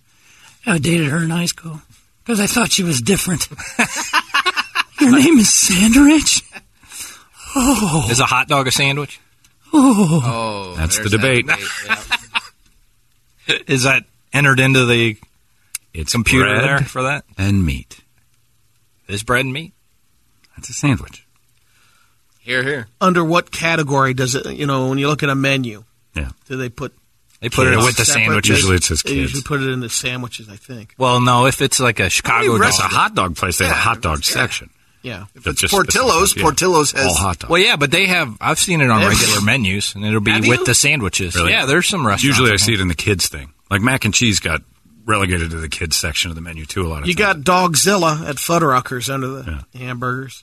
I 0.64 0.78
dated 0.78 1.08
her 1.08 1.22
in 1.22 1.30
high 1.30 1.44
school 1.46 1.82
because 2.24 2.40
I 2.40 2.46
thought 2.46 2.72
she 2.72 2.82
was 2.82 3.02
different. 3.02 3.46
Your 5.00 5.12
name 5.12 5.38
is 5.38 5.52
Sandwich? 5.52 6.42
Oh. 7.54 8.08
Is 8.10 8.20
a 8.20 8.24
hot 8.26 8.48
dog 8.48 8.66
a 8.66 8.70
sandwich? 8.72 9.20
Oh, 9.72 10.22
oh 10.24 10.74
That's 10.76 10.98
the 10.98 11.08
debate. 11.10 11.46
that 11.46 11.58
yeah. 11.86 12.16
Is 13.66 13.84
that 13.84 14.04
entered 14.32 14.60
into 14.60 14.86
the 14.86 15.16
It's 15.94 16.12
computer 16.12 16.46
bread 16.46 16.64
there 16.64 16.78
for 16.80 17.02
that? 17.04 17.24
and 17.38 17.64
meat. 17.64 18.00
Is 19.08 19.22
bread 19.22 19.44
and 19.44 19.52
meat? 19.52 19.72
That's 20.56 20.68
a 20.68 20.72
sandwich. 20.72 21.24
Here, 22.40 22.62
here. 22.62 22.88
Under 23.00 23.24
what 23.24 23.50
category 23.50 24.14
does 24.14 24.34
it, 24.34 24.46
you 24.56 24.66
know, 24.66 24.88
when 24.88 24.98
you 24.98 25.08
look 25.08 25.22
at 25.22 25.28
a 25.28 25.34
menu, 25.34 25.84
Yeah. 26.14 26.30
do 26.48 26.56
they 26.56 26.68
put 26.68 26.94
They 27.40 27.48
put 27.48 27.66
it 27.66 27.76
with 27.76 27.96
the 27.96 28.04
separate- 28.04 28.24
sandwiches. 28.24 28.56
Usually 28.58 28.76
it 28.76 28.84
says 28.84 29.02
They 29.02 29.10
kids. 29.10 29.20
usually 29.20 29.42
put 29.42 29.60
it 29.62 29.68
in 29.68 29.80
the 29.80 29.90
sandwiches, 29.90 30.48
I 30.48 30.56
think. 30.56 30.94
Well, 30.96 31.20
no, 31.20 31.46
if 31.46 31.60
it's 31.60 31.78
like 31.80 32.00
a 32.00 32.08
Chicago 32.08 32.56
That's 32.58 32.78
a 32.78 32.82
dog. 32.82 32.90
hot 32.92 33.14
dog 33.14 33.36
place. 33.36 33.58
They 33.58 33.66
have 33.66 33.76
a 33.76 33.80
hot 33.80 34.00
dog 34.00 34.18
yeah. 34.26 34.32
section. 34.32 34.70
Yeah. 35.06 35.26
That's 35.34 35.46
it's 35.46 35.60
just 35.62 35.72
Portillo's, 35.74 36.30
specific, 36.32 36.42
Portillo's 36.42 36.90
has- 36.92 37.06
all 37.06 37.14
hot 37.14 37.38
dogs. 37.38 37.50
Well, 37.50 37.62
yeah, 37.62 37.76
but 37.76 37.90
they 37.92 38.06
have. 38.06 38.36
I've 38.40 38.58
seen 38.58 38.80
it 38.80 38.90
on 38.90 39.06
regular 39.06 39.40
menus, 39.44 39.94
and 39.94 40.04
it'll 40.04 40.20
be 40.20 40.32
Have 40.32 40.46
with 40.46 40.58
you? 40.60 40.64
the 40.66 40.74
sandwiches. 40.74 41.36
Really? 41.36 41.50
Yeah, 41.52 41.66
there's 41.66 41.86
some 41.88 42.06
restaurants. 42.06 42.24
Usually 42.24 42.50
I 42.52 42.56
see 42.56 42.74
it 42.74 42.80
in 42.80 42.88
the 42.88 42.94
kids 42.94 43.28
thing. 43.28 43.52
Like 43.70 43.82
mac 43.82 44.04
and 44.04 44.12
cheese 44.12 44.40
got 44.40 44.62
relegated 45.04 45.50
to 45.52 45.56
the 45.58 45.68
kids 45.68 45.96
section 45.96 46.30
of 46.30 46.34
the 46.34 46.40
menu 46.40 46.66
too. 46.66 46.84
A 46.84 46.88
lot 46.88 47.02
of 47.02 47.08
You 47.08 47.14
times. 47.14 47.44
got 47.44 47.70
Dogzilla 47.72 48.28
at 48.28 48.36
Fuddruckers 48.36 49.08
under 49.12 49.28
the 49.28 49.64
hamburgers. 49.74 50.42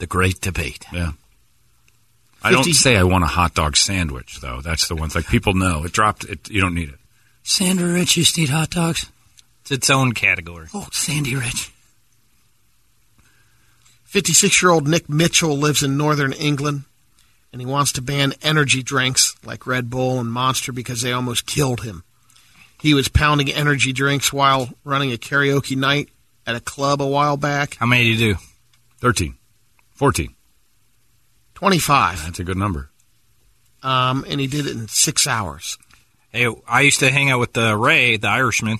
the 0.00 0.06
great 0.06 0.40
debate. 0.40 0.84
Yeah. 0.92 1.12
I 2.42 2.50
don't 2.52 2.64
say 2.64 2.96
I 2.96 3.04
want 3.04 3.22
a 3.22 3.28
hot 3.28 3.54
dog 3.54 3.76
sandwich 3.76 4.40
though. 4.40 4.60
That's 4.62 4.88
the 4.88 4.96
one. 4.96 5.10
Like 5.14 5.28
people 5.28 5.54
know 5.54 5.84
it 5.84 5.92
dropped. 5.92 6.24
It, 6.24 6.50
you 6.50 6.60
don't 6.60 6.74
need 6.74 6.88
it. 6.88 6.98
Sandra 7.42 7.92
Rich 7.92 8.16
used 8.16 8.34
to 8.34 8.42
eat 8.42 8.48
hot 8.48 8.70
dogs. 8.70 9.06
It's 9.62 9.70
its 9.70 9.90
own 9.90 10.12
category. 10.12 10.68
Oh, 10.74 10.88
Sandy 10.90 11.36
Rich. 11.36 11.70
56 14.04 14.62
year 14.62 14.70
old 14.70 14.88
Nick 14.88 15.08
Mitchell 15.08 15.56
lives 15.56 15.82
in 15.82 15.96
northern 15.96 16.32
England, 16.32 16.84
and 17.52 17.60
he 17.60 17.66
wants 17.66 17.92
to 17.92 18.02
ban 18.02 18.32
energy 18.42 18.82
drinks 18.82 19.36
like 19.44 19.66
Red 19.66 19.90
Bull 19.90 20.18
and 20.18 20.32
Monster 20.32 20.72
because 20.72 21.02
they 21.02 21.12
almost 21.12 21.46
killed 21.46 21.82
him. 21.82 22.02
He 22.80 22.94
was 22.94 23.08
pounding 23.08 23.50
energy 23.50 23.92
drinks 23.92 24.32
while 24.32 24.70
running 24.82 25.12
a 25.12 25.16
karaoke 25.18 25.76
night 25.76 26.08
at 26.46 26.56
a 26.56 26.60
club 26.60 27.02
a 27.02 27.06
while 27.06 27.36
back. 27.36 27.74
How 27.74 27.86
many 27.86 28.04
do 28.04 28.10
you 28.10 28.34
do? 28.34 28.40
13, 29.00 29.34
14. 30.00 30.34
25. 31.56 32.24
That's 32.24 32.38
a 32.38 32.44
good 32.44 32.56
number. 32.56 32.88
Um, 33.82 34.24
and 34.26 34.40
he 34.40 34.46
did 34.46 34.64
it 34.66 34.72
in 34.74 34.88
six 34.88 35.26
hours. 35.26 35.76
Hey, 36.32 36.48
I 36.66 36.80
used 36.80 37.00
to 37.00 37.10
hang 37.10 37.30
out 37.30 37.38
with 37.38 37.54
uh, 37.58 37.76
Ray, 37.76 38.16
the 38.16 38.28
Irishman. 38.28 38.78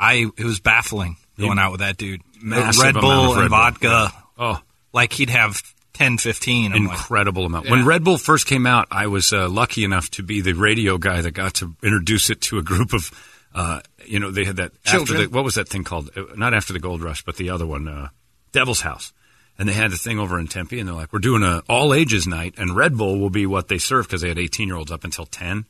I 0.00 0.28
it 0.36 0.44
was 0.44 0.58
baffling 0.58 1.18
going 1.38 1.60
out 1.60 1.70
with 1.70 1.82
that 1.82 1.98
dude. 1.98 2.20
Massive 2.42 2.82
Red 2.82 2.90
amount 2.96 3.02
Bull 3.04 3.30
of 3.30 3.36
Red 3.36 3.42
and 3.42 3.50
Bull. 3.50 3.58
vodka. 3.60 4.12
Oh, 4.36 4.60
Like 4.92 5.12
he'd 5.12 5.30
have 5.30 5.62
10, 5.92 6.18
15. 6.18 6.72
I'm 6.72 6.86
like, 6.86 6.98
incredible 6.98 7.46
amount. 7.46 7.70
When 7.70 7.86
Red 7.86 8.02
Bull 8.02 8.18
first 8.18 8.48
came 8.48 8.66
out, 8.66 8.88
I 8.90 9.06
was 9.06 9.32
uh, 9.32 9.48
lucky 9.48 9.84
enough 9.84 10.10
to 10.12 10.24
be 10.24 10.40
the 10.40 10.54
radio 10.54 10.98
guy 10.98 11.20
that 11.20 11.30
got 11.30 11.54
to 11.54 11.76
introduce 11.80 12.28
it 12.28 12.40
to 12.42 12.58
a 12.58 12.62
group 12.62 12.92
of, 12.92 13.12
uh, 13.54 13.82
you 14.04 14.18
know, 14.18 14.32
they 14.32 14.44
had 14.44 14.56
that 14.56 14.72
after 14.84 15.14
the, 15.16 15.26
what 15.28 15.44
was 15.44 15.54
that 15.54 15.68
thing 15.68 15.84
called? 15.84 16.10
Uh, 16.16 16.24
Not 16.34 16.54
after 16.54 16.72
the 16.72 16.80
Gold 16.80 17.04
Rush, 17.04 17.22
but 17.24 17.36
the 17.36 17.50
other 17.50 17.66
one, 17.68 17.86
uh, 17.86 18.08
Devil's 18.50 18.80
House. 18.80 19.12
And 19.58 19.68
they 19.68 19.72
had 19.72 19.92
a 19.92 19.96
thing 19.96 20.18
over 20.18 20.38
in 20.38 20.48
Tempe, 20.48 20.78
and 20.78 20.88
they're 20.88 20.94
like, 20.94 21.12
"We're 21.12 21.18
doing 21.20 21.42
a 21.42 21.62
all 21.68 21.94
ages 21.94 22.26
night, 22.26 22.54
and 22.56 22.76
Red 22.76 22.96
Bull 22.96 23.18
will 23.18 23.30
be 23.30 23.46
what 23.46 23.68
they 23.68 23.78
serve 23.78 24.06
because 24.06 24.20
they 24.20 24.28
had 24.28 24.38
18 24.38 24.68
year 24.68 24.76
olds 24.76 24.92
up 24.92 25.04
until 25.04 25.26
10." 25.26 25.64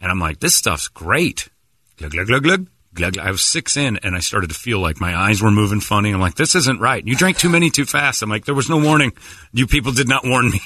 And 0.00 0.10
I'm 0.10 0.20
like, 0.20 0.40
"This 0.40 0.54
stuff's 0.54 0.88
great." 0.88 1.48
Glug 1.96 2.12
glug 2.12 2.26
glug 2.26 2.42
glug. 2.42 2.66
glug. 2.94 3.18
I 3.18 3.30
was 3.30 3.44
six 3.44 3.76
in, 3.76 3.98
and 3.98 4.16
I 4.16 4.20
started 4.20 4.48
to 4.50 4.54
feel 4.54 4.80
like 4.80 5.00
my 5.00 5.16
eyes 5.16 5.42
were 5.42 5.50
moving 5.50 5.80
funny. 5.80 6.10
I'm 6.10 6.20
like, 6.20 6.36
"This 6.36 6.54
isn't 6.54 6.80
right." 6.80 7.06
You 7.06 7.14
drank 7.16 7.38
too 7.38 7.48
many 7.48 7.70
too 7.70 7.84
fast. 7.84 8.22
I'm 8.22 8.30
like, 8.30 8.44
"There 8.44 8.54
was 8.54 8.68
no 8.68 8.78
warning. 8.78 9.12
You 9.52 9.66
people 9.66 9.92
did 9.92 10.08
not 10.08 10.24
warn 10.24 10.50
me." 10.50 10.60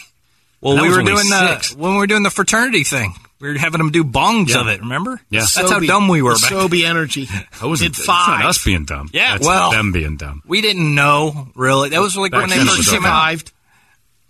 Well, 0.61 0.81
we 0.81 0.89
were 0.89 1.03
doing 1.03 1.29
the 1.29 1.75
when 1.77 1.93
we 1.93 1.99
were 1.99 2.07
doing 2.07 2.23
the 2.23 2.31
fraternity 2.31 2.85
thing. 2.85 3.15
We 3.43 3.49
were 3.53 3.59
having 3.59 3.79
them 3.79 3.91
do 3.91 4.05
bongs 4.05 4.51
Yeah. 4.51 4.61
of 4.61 4.69
it. 4.69 4.81
Remember? 4.81 5.21
Yeah. 5.29 5.41
that's 5.41 5.57
how 5.71 5.81
dumb 5.81 6.07
we 6.07 6.23
were 6.23 6.35
the 6.35 6.41
back. 6.43 6.53
Sobe 6.53 6.85
Energy. 6.85 7.27
That 7.61 7.69
wasn't, 7.69 7.95
Did 7.95 7.99
it's 8.01 8.09
not 8.09 8.45
us 8.45 8.65
being 8.65 8.85
dumb. 8.85 9.11
Yeah, 9.13 9.33
That's 9.33 9.47
well- 9.47 9.73
them 9.73 9.91
being 9.93 10.17
dumb. 10.17 10.43
We 10.47 10.61
didn't 10.61 10.95
know 10.95 11.49
really. 11.57 11.91
That 11.91 12.01
was 12.01 12.17
like 12.17 12.31
Back 12.31 12.43
when 12.43 12.51
they 12.51 12.57
then 12.59 12.67
it 12.67 12.71
first 12.71 12.79
was 12.79 12.89
came 12.89 13.01
okay. 13.01 13.09
out. 13.09 13.19
Survived. 13.21 13.53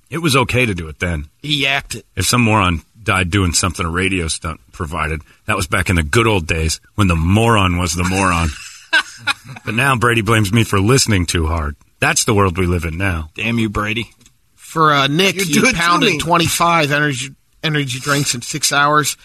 It 0.08 0.18
was 0.18 0.34
okay 0.36 0.64
to 0.66 0.74
do 0.74 0.88
it 0.88 0.98
then. 0.98 1.28
He 1.42 1.62
yacked 1.64 1.94
it. 1.94 2.06
If 2.16 2.26
some 2.26 2.40
moron 2.40 2.82
died 3.02 3.30
doing 3.30 3.52
something 3.52 3.84
a 3.84 3.90
radio 3.90 4.28
stunt 4.28 4.60
provided, 4.72 5.20
that 5.46 5.56
was 5.56 5.66
back 5.66 5.90
in 5.90 5.96
the 5.96 6.02
good 6.02 6.26
old 6.26 6.46
days 6.46 6.80
when 6.94 7.08
the 7.08 7.16
moron 7.16 7.76
was 7.78 7.94
the 7.94 8.04
moron. 8.04 8.48
but 9.64 9.74
now 9.74 9.94
Brady 9.96 10.22
blames 10.22 10.52
me 10.52 10.64
for 10.64 10.80
listening 10.80 11.26
too 11.26 11.46
hard. 11.46 11.76
That's 12.00 12.24
the 12.24 12.34
world 12.34 12.56
we 12.58 12.66
live 12.66 12.84
in 12.84 12.96
now. 12.98 13.28
Damn 13.34 13.58
you, 13.58 13.68
Brady. 13.68 14.10
For 14.54 14.92
uh, 14.92 15.06
Nick, 15.06 15.36
You 15.36 15.44
he 15.44 15.52
do 15.52 15.66
it 15.66 15.72
to 15.72 15.76
pounded 15.76 16.20
25 16.20 16.92
energy 16.92 17.28
energy 17.62 17.98
drinks 18.00 18.34
in 18.34 18.42
six 18.42 18.72
hours. 18.72 19.16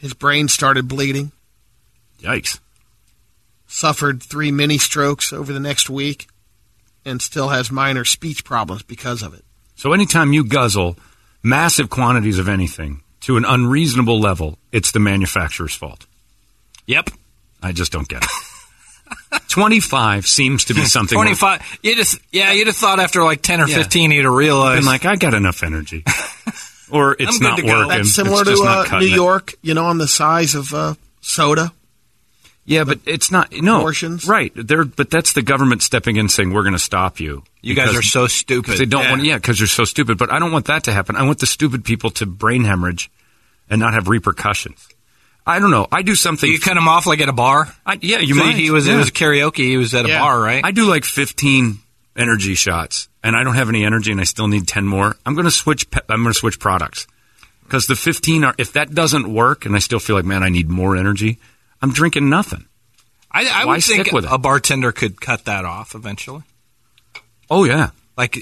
His 0.00 0.14
brain 0.14 0.48
started 0.48 0.88
bleeding. 0.88 1.32
Yikes. 2.20 2.58
Suffered 3.66 4.22
three 4.22 4.50
mini 4.50 4.78
strokes 4.78 5.32
over 5.32 5.52
the 5.52 5.60
next 5.60 5.90
week, 5.90 6.28
and 7.04 7.20
still 7.20 7.48
has 7.48 7.70
minor 7.70 8.04
speech 8.04 8.44
problems 8.44 8.82
because 8.82 9.22
of 9.22 9.34
it. 9.34 9.44
So 9.76 9.92
anytime 9.92 10.32
you 10.32 10.44
guzzle 10.44 10.96
massive 11.42 11.90
quantities 11.90 12.38
of 12.38 12.48
anything 12.48 13.02
to 13.22 13.36
an 13.36 13.44
unreasonable 13.44 14.18
level, 14.20 14.58
it's 14.72 14.90
the 14.92 14.98
manufacturer's 15.00 15.74
fault. 15.74 16.06
Yep. 16.86 17.10
I 17.62 17.72
just 17.72 17.92
don't 17.92 18.08
get 18.08 18.24
it. 18.24 18.30
25 19.48 20.26
seems 20.26 20.64
to 20.66 20.74
be 20.74 20.84
something. 20.84 21.16
where- 21.16 21.24
Twenty 21.26 21.36
five. 21.36 21.62
You 21.82 21.94
just 21.96 22.18
yeah. 22.32 22.52
You'd 22.52 22.66
have 22.68 22.76
thought 22.76 23.00
after 23.00 23.22
like 23.22 23.42
ten 23.42 23.60
or 23.60 23.66
Yeah. 23.68 23.76
fifteen, 23.76 24.10
you'd 24.10 24.24
have 24.24 24.30
Been 24.32 24.36
realized 24.38 24.86
like, 24.86 25.04
I 25.04 25.16
got 25.16 25.34
enough 25.34 25.62
energy. 25.62 26.04
or 26.90 27.16
it's 27.18 27.36
I'm 27.36 27.38
good 27.40 27.42
not 27.48 27.56
to 27.56 27.62
go. 27.62 27.68
working. 27.68 27.88
That's 27.88 28.14
similar 28.14 28.42
it's 28.42 28.60
to 28.60 28.66
uh, 28.66 28.82
New 28.82 28.88
cutting 28.88 29.08
it. 29.12 29.14
York, 29.14 29.54
you 29.62 29.74
know, 29.74 29.86
on 29.86 29.98
the 29.98 30.08
size 30.08 30.54
of 30.54 30.72
uh, 30.74 30.94
soda. 31.20 31.72
Yeah, 32.64 32.84
but 32.84 32.98
it's 33.06 33.30
not 33.30 33.50
no 33.52 33.80
Portions? 33.80 34.28
right. 34.28 34.52
They're 34.54 34.84
but 34.84 35.08
that's 35.08 35.32
the 35.32 35.40
government 35.40 35.82
stepping 35.82 36.16
in 36.16 36.28
saying 36.28 36.52
we're 36.52 36.64
going 36.64 36.74
to 36.74 36.78
stop 36.78 37.18
you. 37.18 37.42
you 37.62 37.74
guys 37.74 37.96
are 37.96 38.02
so 38.02 38.26
stupid. 38.26 38.76
they 38.76 38.84
don't 38.84 39.04
yeah. 39.04 39.10
want 39.10 39.24
yeah 39.24 39.36
because 39.36 39.58
you're 39.58 39.66
so 39.68 39.84
stupid. 39.84 40.18
But 40.18 40.30
I 40.30 40.38
don't 40.38 40.52
want 40.52 40.66
that 40.66 40.84
to 40.84 40.92
happen. 40.92 41.16
I 41.16 41.22
want 41.22 41.38
the 41.38 41.46
stupid 41.46 41.82
people 41.84 42.10
to 42.10 42.26
brain 42.26 42.64
hemorrhage 42.64 43.10
and 43.70 43.80
not 43.80 43.94
have 43.94 44.06
repercussions. 44.08 44.86
I 45.46 45.60
don't 45.60 45.70
know. 45.70 45.86
I 45.90 46.02
do 46.02 46.14
something. 46.14 46.50
You 46.50 46.60
cut 46.60 46.76
him 46.76 46.88
off 46.88 47.06
like 47.06 47.22
at 47.22 47.30
a 47.30 47.32
bar. 47.32 47.74
I, 47.86 47.98
yeah, 48.02 48.18
you 48.18 48.34
So 48.34 48.44
might. 48.44 48.56
He 48.56 48.70
was 48.70 48.86
yeah. 48.86 48.96
it 48.96 48.98
was 48.98 49.10
karaoke. 49.10 49.64
He 49.64 49.78
was 49.78 49.94
at 49.94 50.04
a 50.04 50.08
Yeah. 50.08 50.18
bar, 50.20 50.38
right? 50.38 50.62
I 50.62 50.70
do 50.72 50.84
like 50.84 51.04
15 51.06 51.78
energy 52.18 52.54
shots, 52.54 53.08
and 53.22 53.34
I 53.36 53.44
don't 53.44 53.54
have 53.54 53.68
any 53.68 53.84
energy, 53.84 54.10
and 54.12 54.20
I 54.20 54.24
still 54.24 54.48
need 54.48 54.66
10 54.68 54.84
more. 54.86 55.16
I'm 55.24 55.34
going 55.34 55.44
to 55.46 55.50
switch. 55.50 55.90
pe- 55.90 56.00
I'm 56.08 56.22
going 56.22 56.32
to 56.32 56.38
switch 56.38 56.58
products 56.58 57.06
because 57.64 57.86
the 57.86 57.94
15 57.96 58.44
are. 58.44 58.54
If 58.58 58.72
that 58.74 58.92
doesn't 58.94 59.32
work, 59.32 59.64
and 59.64 59.74
I 59.74 59.78
still 59.78 59.98
feel 60.00 60.16
like 60.16 60.24
man, 60.24 60.42
I 60.42 60.48
need 60.48 60.68
more 60.68 60.96
energy. 60.96 61.38
I'm 61.80 61.92
drinking 61.92 62.28
nothing. 62.28 62.66
I, 63.30 63.46
I 63.46 63.64
Why 63.66 63.74
would 63.76 63.84
think 63.84 64.10
with 64.12 64.24
it? 64.24 64.30
a 64.32 64.38
bartender 64.38 64.90
could 64.90 65.20
cut 65.20 65.44
that 65.44 65.64
off 65.64 65.94
eventually. 65.94 66.42
Oh 67.50 67.64
yeah, 67.64 67.90
Like 68.16 68.38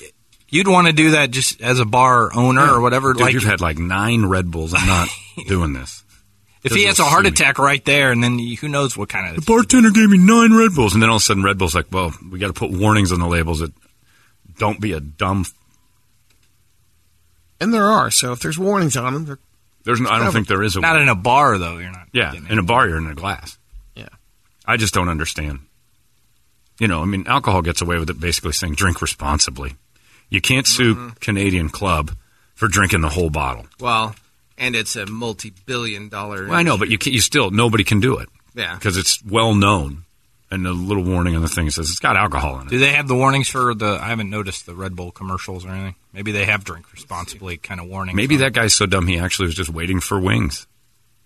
you'd 0.48 0.68
want 0.68 0.86
to 0.86 0.92
do 0.92 1.10
that 1.12 1.30
just 1.32 1.60
as 1.60 1.80
a 1.80 1.84
bar 1.84 2.30
owner 2.34 2.62
or 2.72 2.80
whatever. 2.80 3.12
Dude, 3.12 3.22
like 3.22 3.34
you've 3.34 3.42
had 3.44 3.60
like 3.60 3.78
nine 3.78 4.24
Red 4.26 4.50
Bulls. 4.50 4.74
I'm 4.74 4.86
not 4.86 5.08
doing 5.48 5.72
this. 5.74 6.02
If 6.66 6.72
he 6.72 6.84
has 6.84 6.98
a 6.98 7.04
heart 7.04 7.26
attack 7.26 7.58
right 7.58 7.84
there, 7.84 8.10
and 8.12 8.22
then 8.22 8.38
you- 8.38 8.56
who 8.56 8.68
knows 8.68 8.96
what 8.96 9.08
kind 9.08 9.28
of. 9.28 9.36
The 9.36 9.50
bartender 9.50 9.90
gave 9.90 10.08
me 10.10 10.18
nine 10.18 10.52
Red 10.54 10.74
Bulls, 10.74 10.92
and 10.94 11.02
then 11.02 11.08
all 11.10 11.16
of 11.16 11.22
a 11.22 11.24
sudden, 11.24 11.42
Red 11.42 11.58
Bull's 11.58 11.74
like, 11.74 11.86
"Well, 11.90 12.12
we 12.30 12.38
got 12.38 12.48
to 12.48 12.52
put 12.52 12.70
warnings 12.70 13.12
on 13.12 13.20
the 13.20 13.26
labels 13.26 13.60
that 13.60 13.72
don't 14.58 14.80
be 14.80 14.92
a 14.92 15.00
dumb." 15.00 15.40
f-" 15.42 15.52
And 17.60 17.72
there 17.72 17.90
are. 17.90 18.10
So 18.10 18.32
if 18.32 18.40
there's 18.40 18.58
warnings 18.58 18.96
on 18.96 19.12
them, 19.14 19.24
they're 19.24 19.38
There's, 19.84 20.00
no, 20.00 20.08
I 20.10 20.16
don't 20.16 20.26
Covered. 20.26 20.32
think 20.34 20.48
there 20.48 20.62
is 20.62 20.76
a. 20.76 20.80
not 20.80 21.00
in 21.00 21.08
a 21.08 21.14
bar 21.14 21.58
though. 21.58 21.78
You're 21.78 21.92
not. 21.92 22.08
yeah, 22.12 22.32
in 22.50 22.58
a 22.58 22.62
bar, 22.62 22.88
you're 22.88 22.98
in 22.98 23.06
a 23.06 23.14
glass. 23.14 23.56
Yeah. 23.94 24.08
I 24.66 24.76
just 24.76 24.92
don't 24.94 25.08
understand. 25.08 25.60
You 26.78 26.88
know, 26.88 27.00
I 27.00 27.04
mean, 27.06 27.26
alcohol 27.26 27.62
gets 27.62 27.80
away 27.80 27.98
with 27.98 28.10
it 28.10 28.20
basically 28.20 28.52
saying 28.52 28.74
drink 28.74 29.00
responsibly. 29.00 29.76
You 30.28 30.40
can't 30.40 30.66
sue 30.66 30.94
Mm-hmm. 30.94 31.08
Canadian 31.20 31.68
Club 31.70 32.10
for 32.54 32.66
drinking 32.68 33.00
the 33.02 33.08
whole 33.08 33.30
bottle. 33.30 33.66
Well, 33.80 34.14
and 34.58 34.74
it's 34.76 34.96
a 34.96 35.06
multi-billion-dollar. 35.06 36.46
Well, 36.46 36.54
I 36.54 36.62
know, 36.62 36.78
but 36.78 36.88
you 36.88 36.98
can, 36.98 37.12
you 37.12 37.20
still 37.20 37.50
nobody 37.50 37.84
can 37.84 38.00
do 38.00 38.18
it 38.18 38.28
Yeah. 38.54 38.74
because 38.74 38.96
it's 38.96 39.22
well 39.24 39.54
known. 39.54 40.02
And 40.48 40.64
the 40.64 40.72
little 40.72 41.02
warning 41.02 41.34
on 41.34 41.42
the 41.42 41.48
thing 41.48 41.68
says 41.70 41.90
it's 41.90 41.98
got 41.98 42.16
alcohol 42.16 42.60
in 42.60 42.68
it. 42.68 42.70
Do 42.70 42.78
they 42.78 42.92
have 42.92 43.08
the 43.08 43.16
warnings 43.16 43.48
for 43.48 43.74
the? 43.74 43.98
I 44.00 44.06
haven't 44.06 44.30
noticed 44.30 44.64
the 44.64 44.76
Red 44.76 44.94
Bull 44.94 45.10
commercials 45.10 45.64
or 45.66 45.70
anything. 45.70 45.96
Maybe 46.12 46.30
they 46.30 46.44
have 46.44 46.62
drink 46.62 46.92
responsibly 46.92 47.56
kind 47.56 47.80
of 47.80 47.88
warning. 47.88 48.14
Maybe 48.14 48.36
that 48.36 48.52
guy's 48.52 48.72
so 48.72 48.86
dumb 48.86 49.08
he 49.08 49.18
actually 49.18 49.46
was 49.46 49.56
just 49.56 49.70
waiting 49.70 49.98
for 49.98 50.20
wings. 50.20 50.68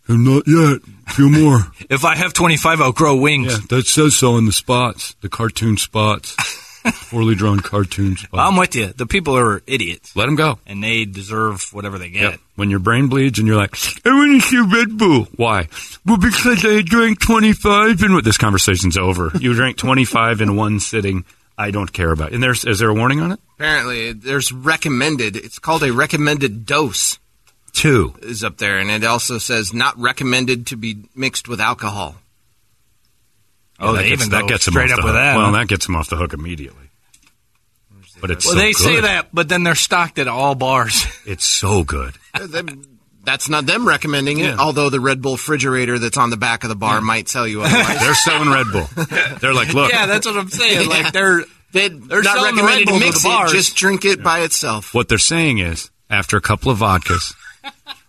And 0.08 0.24
not 0.24 0.44
yet. 0.48 0.80
A 1.06 1.10
few 1.12 1.28
more. 1.28 1.70
If 1.90 2.04
I 2.06 2.16
have 2.16 2.32
25, 2.32 2.80
I'll 2.80 2.92
grow 2.92 3.14
wings. 3.16 3.52
yeah, 3.52 3.58
that 3.68 3.86
says 3.86 4.16
so 4.16 4.38
in 4.38 4.46
the 4.46 4.52
spots, 4.52 5.14
the 5.20 5.28
cartoon 5.28 5.76
spots, 5.76 6.34
poorly 7.10 7.34
drawn 7.34 7.60
cartoons. 7.60 8.24
Well, 8.32 8.46
I'm 8.46 8.56
with 8.56 8.74
you. 8.74 8.88
The 8.88 9.06
people 9.06 9.36
are 9.36 9.62
idiots, 9.66 10.14
Let 10.16 10.26
them 10.26 10.36
go. 10.36 10.58
and 10.66 10.82
they 10.82 11.04
deserve 11.04 11.72
whatever 11.72 11.98
they 11.98 12.10
get. 12.10 12.22
Yeah. 12.22 12.36
When 12.56 12.70
your 12.70 12.78
brain 12.78 13.08
bleeds 13.08 13.38
and 13.38 13.46
you're 13.48 13.56
like, 13.56 13.74
I 14.04 14.10
want 14.10 14.40
to 14.42 14.46
see 14.48 14.58
Red 14.60 14.96
Bull. 14.98 15.26
Why? 15.36 15.68
Well, 16.06 16.16
because 16.18 16.64
I 16.64 16.82
drank 16.82 17.20
25 17.20 18.02
and 18.02 18.14
what 18.14 18.24
this 18.24 18.38
conversation's 18.38 18.96
over. 18.98 19.30
You 19.40 19.54
drank 19.54 19.76
25 19.78 20.40
in 20.42 20.56
one 20.56 20.80
sitting. 20.80 21.24
I 21.56 21.70
don't 21.70 21.92
care 21.92 22.10
about. 22.12 22.28
it. 22.32 22.34
And 22.34 22.42
there's 22.42 22.64
is 22.64 22.78
there 22.78 22.88
a 22.90 22.94
warning 22.94 23.20
on 23.20 23.32
it? 23.32 23.40
Apparently, 23.56 24.12
there's 24.12 24.50
recommended. 24.52 25.36
It's 25.36 25.58
called 25.58 25.82
a 25.82 25.92
recommended 25.92 26.64
dose. 26.66 27.18
Two. 27.72 28.14
Is 28.22 28.42
up 28.42 28.56
there, 28.58 28.78
and 28.78 28.90
it 28.90 29.04
also 29.04 29.38
says 29.38 29.72
not 29.72 29.96
recommended 29.98 30.66
to 30.68 30.76
be 30.76 31.04
mixed 31.14 31.48
with 31.48 31.60
alcohol. 31.60 32.16
Oh, 33.80 33.92
that 33.94 34.02
they 34.02 34.08
gets, 34.10 34.22
even 34.22 34.30
that 34.32 34.42
go 34.42 34.48
gets 34.48 34.66
him 34.68 34.72
straight 34.72 34.90
off 34.92 34.98
up 34.98 35.04
with 35.04 35.14
hook. 35.14 35.20
that. 35.22 35.36
Well, 35.36 35.46
huh? 35.46 35.52
that 35.52 35.68
gets 35.68 35.88
him 35.88 35.96
off 35.96 36.08
the 36.10 36.16
hook 36.16 36.32
immediately. 36.34 36.84
But 38.20 38.30
it's 38.30 38.44
well, 38.44 38.54
so 38.54 38.60
they 38.60 38.72
say 38.72 39.00
that, 39.00 39.28
but 39.32 39.48
then 39.48 39.62
they're 39.62 39.74
stocked 39.74 40.18
at 40.18 40.28
all 40.28 40.54
bars. 40.54 41.06
It's 41.26 41.44
so 41.44 41.84
good. 41.84 42.14
That's 43.24 43.48
not 43.48 43.66
them 43.66 43.86
recommending 43.86 44.38
it, 44.40 44.44
Yeah. 44.46 44.56
although 44.58 44.90
the 44.90 44.98
Red 45.00 45.20
Bull 45.22 45.32
refrigerator 45.32 45.98
that's 45.98 46.16
on 46.16 46.30
the 46.30 46.36
back 46.36 46.64
of 46.64 46.70
the 46.70 46.74
bar 46.76 47.00
might 47.00 47.26
tell 47.26 47.46
you 47.46 47.62
otherwise. 47.62 48.00
They're 48.00 48.14
selling 48.14 48.50
Red 48.50 48.66
Bull. 48.72 48.88
They're 49.40 49.54
like, 49.54 49.72
look, 49.74 49.92
yeah, 49.92 50.06
that's 50.06 50.26
what 50.26 50.36
I'm 50.36 50.48
saying. 50.48 50.88
Like 50.88 51.12
they're 51.12 51.44
They, 51.72 51.88
They're 51.88 52.22
not 52.22 52.36
selling 52.36 52.56
the 52.56 52.62
Red 52.64 52.84
Bull 52.86 52.94
to 52.98 53.00
to 53.00 53.06
mix 53.06 53.22
the 53.22 53.28
it, 53.30 53.48
just 53.50 53.76
drink 53.76 54.04
it 54.04 54.22
by 54.22 54.40
itself. 54.40 54.92
what 54.94 55.08
they're 55.08 55.18
saying 55.18 55.58
is 55.58 55.90
after 56.08 56.36
a 56.36 56.40
couple 56.40 56.72
of 56.72 56.78
vodkas, 56.78 57.34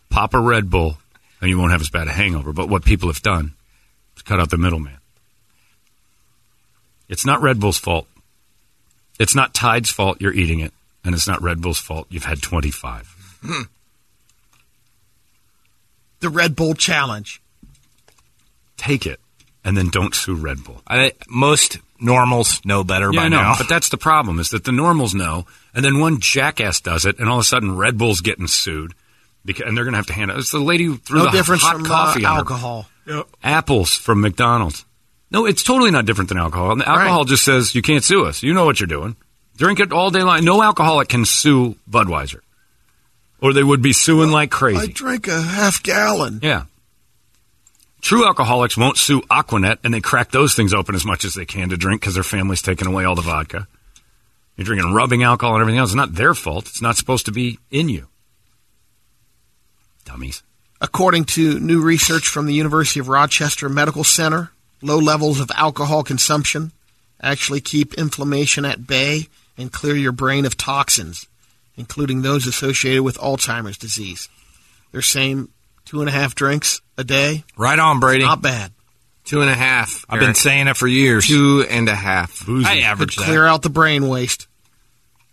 pop 0.10 0.34
a 0.34 0.40
Red 0.40 0.70
Bull, 0.70 0.98
and 1.42 1.50
you 1.50 1.60
won't 1.60 1.72
have 1.74 1.82
as 1.82 1.90
bad 1.90 2.08
a 2.08 2.12
hangover. 2.12 2.54
But 2.54 2.70
what 2.70 2.84
people 2.86 3.10
have 3.10 3.22
done 3.22 3.54
is 4.16 4.24
cut 4.24 4.40
out 4.40 4.50
the 4.50 4.58
middleman. 4.58 4.98
It's 7.12 7.26
not 7.26 7.42
Red 7.42 7.60
Bull's 7.60 7.78
fault. 7.78 8.08
It's 9.20 9.36
not 9.36 9.54
Tide's 9.54 9.92
fault 9.92 10.20
you're 10.22 10.34
eating 10.34 10.62
it, 10.62 10.74
and 11.06 11.14
it's 11.14 11.28
not 11.28 11.42
Red 11.44 11.62
Bull's 11.62 11.78
fault 11.78 12.08
you've 12.10 12.24
had 12.26 12.42
25. 12.42 13.68
the 16.22 16.30
Red 16.30 16.56
Bull 16.56 16.74
Challenge. 16.74 17.42
Take 18.78 19.06
it, 19.06 19.20
and 19.64 19.78
then 19.78 19.90
don't 19.90 20.16
sue 20.16 20.36
Red 20.36 20.64
Bull. 20.64 20.82
I, 20.88 21.12
most 21.30 21.78
normals 22.00 22.62
know 22.66 22.84
better 22.84 23.12
Yeah, 23.14 23.20
by 23.20 23.26
I 23.26 23.30
know, 23.30 23.42
now. 23.42 23.56
but 23.58 23.70
that's 23.70 23.90
the 23.90 23.98
problem 23.98 24.40
is 24.40 24.50
that 24.50 24.64
the 24.64 24.72
normals 24.72 25.14
know, 25.14 25.46
and 25.76 25.86
then 25.86 26.00
one 26.00 26.20
jackass 26.20 26.80
does 26.82 27.06
it, 27.06 27.20
and 27.20 27.30
all 27.30 27.36
of 27.38 27.42
a 27.42 27.46
sudden 27.46 27.76
Red 27.78 27.98
Bull's 27.98 28.22
getting 28.22 28.48
sued, 28.48 28.94
because, 29.46 29.68
and 29.68 29.78
they're 29.78 29.84
going 29.84 29.94
to 29.94 29.98
have 29.98 30.08
to 30.08 30.14
handle 30.14 30.38
it. 30.38 30.40
It's 30.40 30.52
the 30.52 30.60
lady 30.60 30.86
who 30.86 30.98
threw 30.98 31.20
No 31.20 31.26
the 31.26 31.32
difference 31.32 31.62
hot 31.62 31.74
from 31.76 31.86
uh, 31.86 31.88
coffee 31.90 32.26
on 32.26 32.32
her 32.34 32.38
alcohol. 32.40 32.88
apples 33.44 33.94
from 33.94 34.22
McDonald's. 34.22 34.86
No, 35.32 35.46
it's 35.46 35.64
totally 35.64 35.92
not 35.92 36.06
different 36.06 36.28
than 36.30 36.38
alcohol. 36.38 36.72
And 36.74 36.84
alcohol 36.84 37.20
Right. 37.20 37.28
just 37.28 37.44
says 37.46 37.74
you 37.74 37.82
can't 37.82 38.04
sue 38.04 38.26
us. 38.26 38.44
You 38.44 38.54
know 38.54 38.66
what 38.66 38.80
you're 38.80 38.88
doing. 38.88 39.16
Drink 39.58 39.80
it 39.80 39.92
all 39.94 40.12
day 40.12 40.24
long. 40.24 40.44
No 40.44 40.62
alcoholic 40.62 41.08
can 41.10 41.24
sue 41.26 41.76
Budweiser, 41.90 42.40
or 43.40 43.54
they 43.54 43.64
would 43.64 43.82
be 43.82 43.94
suing 43.94 44.32
like 44.32 44.52
crazy. 44.52 44.80
I 44.82 44.86
drank 44.88 45.28
a 45.28 45.42
half 45.42 45.82
gallon. 45.84 46.40
Yeah. 46.44 46.64
True 48.02 48.26
alcoholics 48.26 48.76
won't 48.76 48.98
sue 48.98 49.22
Aquanet, 49.30 49.78
and 49.84 49.94
they 49.94 50.02
crack 50.02 50.32
those 50.32 50.56
things 50.56 50.74
open 50.74 50.96
as 50.96 51.06
much 51.06 51.24
as 51.24 51.36
they 51.36 51.46
can 51.46 51.70
to 51.70 51.78
drink 51.78 52.02
because 52.02 52.16
their 52.16 52.24
family's 52.24 52.62
taking 52.64 52.88
away 52.88 53.06
all 53.06 53.14
the 53.16 53.22
vodka. 53.22 53.68
You're 54.58 54.66
drinking 54.66 54.94
rubbing 54.94 55.22
alcohol 55.24 55.54
and 55.56 55.62
everything 55.62 55.80
else. 55.80 55.92
It's 55.92 55.96
not 55.96 56.16
their 56.16 56.34
fault. 56.34 56.68
It's 56.68 56.82
not 56.82 56.98
supposed 56.98 57.28
to 57.28 57.32
be 57.32 57.60
in 57.70 57.90
you. 57.90 58.08
Dummies. 60.06 60.42
According 60.82 61.26
to 61.26 61.60
new 61.60 61.80
research 61.82 62.28
from 62.28 62.48
the 62.48 62.54
University 62.54 63.00
of 63.00 63.08
Rochester 63.08 63.70
Medical 63.70 64.04
Center, 64.04 64.52
low 64.82 64.98
levels 64.98 65.40
of 65.40 65.52
alcohol 65.56 66.04
consumption 66.04 66.72
actually 67.22 67.62
keep 67.62 67.94
inflammation 67.96 68.66
at 68.66 68.88
bay 68.88 69.28
and 69.58 69.72
clear 69.72 69.96
your 69.96 70.12
brain 70.12 70.46
of 70.46 70.58
toxins, 70.58 71.28
including 71.76 72.22
those 72.22 72.48
associated 72.48 73.04
with 73.04 73.18
Alzheimer's 73.18 73.78
disease. 73.78 74.28
They're 74.92 75.02
saying 75.02 75.50
two 75.86 76.00
and 76.02 76.10
a 76.10 76.12
half 76.12 76.36
drinks 76.36 76.82
a 76.98 77.04
day. 77.04 77.44
Right 77.58 77.78
on, 77.80 78.00
Brady. 78.00 78.24
Not 78.24 78.42
bad. 78.42 78.72
Two 79.24 79.42
and 79.42 79.50
a 79.52 79.56
half. 79.56 80.04
I've 80.10 80.20
been 80.20 80.34
saying 80.34 80.68
it 80.68 80.76
for 80.76 80.88
years. 80.88 81.28
two 81.28 81.64
and 81.70 81.88
a 81.88 81.96
half. 81.96 82.42
I 82.42 82.46
Could 82.46 82.66
average 82.84 83.16
that. 83.18 83.26
clear 83.26 83.46
out 83.46 83.62
the 83.62 83.70
brain 83.70 84.10
waste. 84.10 84.48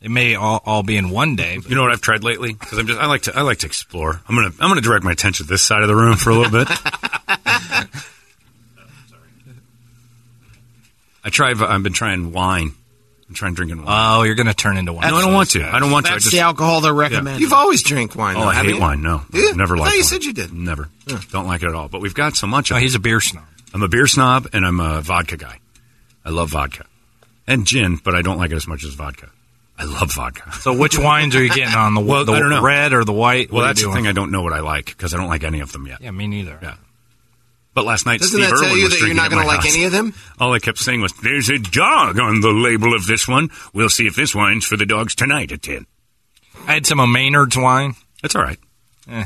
It 0.00 0.10
may 0.10 0.34
all, 0.36 0.62
all 0.64 0.82
be 0.84 0.96
in 0.96 1.10
one 1.10 1.34
day. 1.36 1.56
But 1.56 1.68
You 1.70 1.74
know 1.74 1.82
what 1.82 1.90
I've 1.90 2.00
tried 2.02 2.22
lately? 2.22 2.52
Because 2.52 2.78
I'm 2.78 2.86
just 2.86 3.00
I 3.00 3.06
like 3.06 3.22
to 3.22 3.36
I 3.36 3.40
like 3.42 3.58
to 3.60 3.66
explore. 3.66 4.20
I'm 4.28 4.34
gonna 4.36 4.52
I'm 4.60 4.68
gonna 4.68 4.80
direct 4.82 5.04
my 5.04 5.10
attention 5.12 5.46
to 5.46 5.50
this 5.50 5.62
side 5.62 5.82
of 5.82 5.88
the 5.88 5.96
room 5.96 6.16
for 6.16 6.30
a 6.30 6.34
little 6.36 6.52
bit. 6.52 6.68
I 11.24 11.30
try. 11.30 11.50
I've 11.50 11.82
been 11.82 11.92
trying 11.92 12.32
wine. 12.32 12.72
I'm 13.28 13.34
trying 13.34 13.52
drinking 13.54 13.84
wine. 13.84 13.86
oh, 13.88 14.22
you're 14.22 14.34
going 14.36 14.46
to 14.46 14.54
turn 14.54 14.78
into 14.78 14.92
one. 14.94 15.06
no, 15.06 15.14
I 15.16 15.20
don't 15.22 15.34
want 15.34 15.50
to. 15.50 15.58
guys. 15.60 15.74
I 15.74 15.80
don't 15.80 15.90
want 15.90 16.06
to. 16.06 16.12
I 16.12 16.14
That's 16.14 16.24
just, 16.24 16.34
the 16.34 16.40
alcohol 16.40 16.80
they're 16.80 16.94
recommending. 16.94 17.42
You've 17.42 17.52
always 17.52 17.82
drank 17.82 18.16
wine. 18.16 18.36
oh, 18.36 18.40
though, 18.40 18.46
I 18.48 18.54
haven't 18.54 18.70
hate 18.70 18.76
you? 18.76 18.80
wine. 18.82 19.02
No, 19.02 19.22
Do 19.30 19.38
you? 19.38 19.54
never 19.54 19.76
I 19.76 19.80
liked. 19.80 19.90
thought 19.90 19.96
you 19.96 20.00
wine. 20.00 20.04
said 20.04 20.24
you 20.24 20.32
did. 20.32 20.52
Never. 20.52 20.88
Don't 21.30 21.46
like 21.46 21.62
it 21.62 21.68
at 21.68 21.74
all. 21.74 21.88
But 21.88 22.00
we've 22.00 22.14
got 22.14 22.36
so 22.36 22.46
much. 22.46 22.72
Oh, 22.72 22.76
of 22.76 22.80
it. 22.80 22.84
he's 22.84 22.94
a 22.94 22.98
beer 23.00 23.20
snob. 23.20 23.44
I'm 23.74 23.82
a 23.82 23.88
beer 23.88 24.06
snob 24.06 24.48
and 24.54 24.64
I'm 24.64 24.80
a 24.80 25.02
vodka 25.02 25.36
guy. 25.36 25.58
I 26.24 26.30
love 26.30 26.48
vodka 26.50 26.86
and 27.46 27.66
gin, 27.66 27.96
but 28.02 28.14
I 28.14 28.22
don't 28.22 28.38
like 28.38 28.50
it 28.50 28.56
as 28.56 28.66
much 28.66 28.82
as 28.84 28.94
vodka. 28.94 29.28
I 29.78 29.84
love 29.84 30.10
vodka. 30.14 30.50
So 30.52 30.74
which 30.76 30.98
wines 30.98 31.36
are 31.36 31.42
you 31.42 31.50
getting 31.50 31.74
on 31.74 31.92
the, 31.94 32.00
Well, 32.00 32.24
the 32.24 32.32
I 32.32 32.38
don't 32.40 32.48
know. 32.50 32.62
red 32.62 32.94
or 32.94 33.04
the 33.04 33.12
white? 33.12 33.52
Well, 33.52 33.60
What 33.62 33.66
that's 33.68 33.82
the 33.84 33.92
thing. 33.92 34.06
I 34.06 34.12
don't 34.12 34.30
know 34.32 34.42
what 34.42 34.54
I 34.54 34.60
like 34.60 34.86
because 34.86 35.12
I 35.12 35.18
don't 35.18 35.28
like 35.28 35.44
any 35.44 35.60
of 35.60 35.70
them 35.72 35.86
yet. 35.86 36.00
Yeah, 36.00 36.10
me 36.12 36.26
neither. 36.28 36.58
Yeah. 36.62 36.76
But 37.78 37.84
last 37.86 38.06
night, 38.06 38.18
Doesn't 38.18 38.32
Steve 38.36 38.50
that 38.50 38.56
tell 38.56 38.64
Irwin 38.70 38.76
you 38.78 38.82
was 38.84 38.92
that 38.94 38.98
you're 38.98 39.06
drinking 39.06 39.16
not 39.18 39.26
at 39.26 39.30
going 39.30 39.42
to 39.42 39.46
like 39.46 39.60
house. 39.62 39.72
any 39.74 39.84
of 39.84 39.92
them? 39.92 40.14
All 40.40 40.52
I 40.52 40.58
kept 40.58 40.78
saying 40.78 41.00
was, 41.00 41.12
"There's 41.22 41.48
a 41.48 41.58
dog 41.58 42.18
on 42.18 42.40
the 42.40 42.50
label 42.50 42.92
of 42.92 43.06
this 43.06 43.28
one. 43.28 43.50
We'll 43.72 43.88
see 43.88 44.08
if 44.08 44.16
this 44.16 44.34
wine's 44.34 44.64
for 44.64 44.76
the 44.76 44.84
dogs 44.84 45.14
tonight 45.14 45.52
at 45.52 45.62
10. 45.62 45.86
I 46.66 46.72
had 46.74 46.86
some 46.86 46.98
of 46.98 47.08
Maynard's 47.08 47.56
wine. 47.56 47.94
It's 48.24 48.34
all 48.34 48.42
right. 48.42 48.58
Eh. 49.08 49.24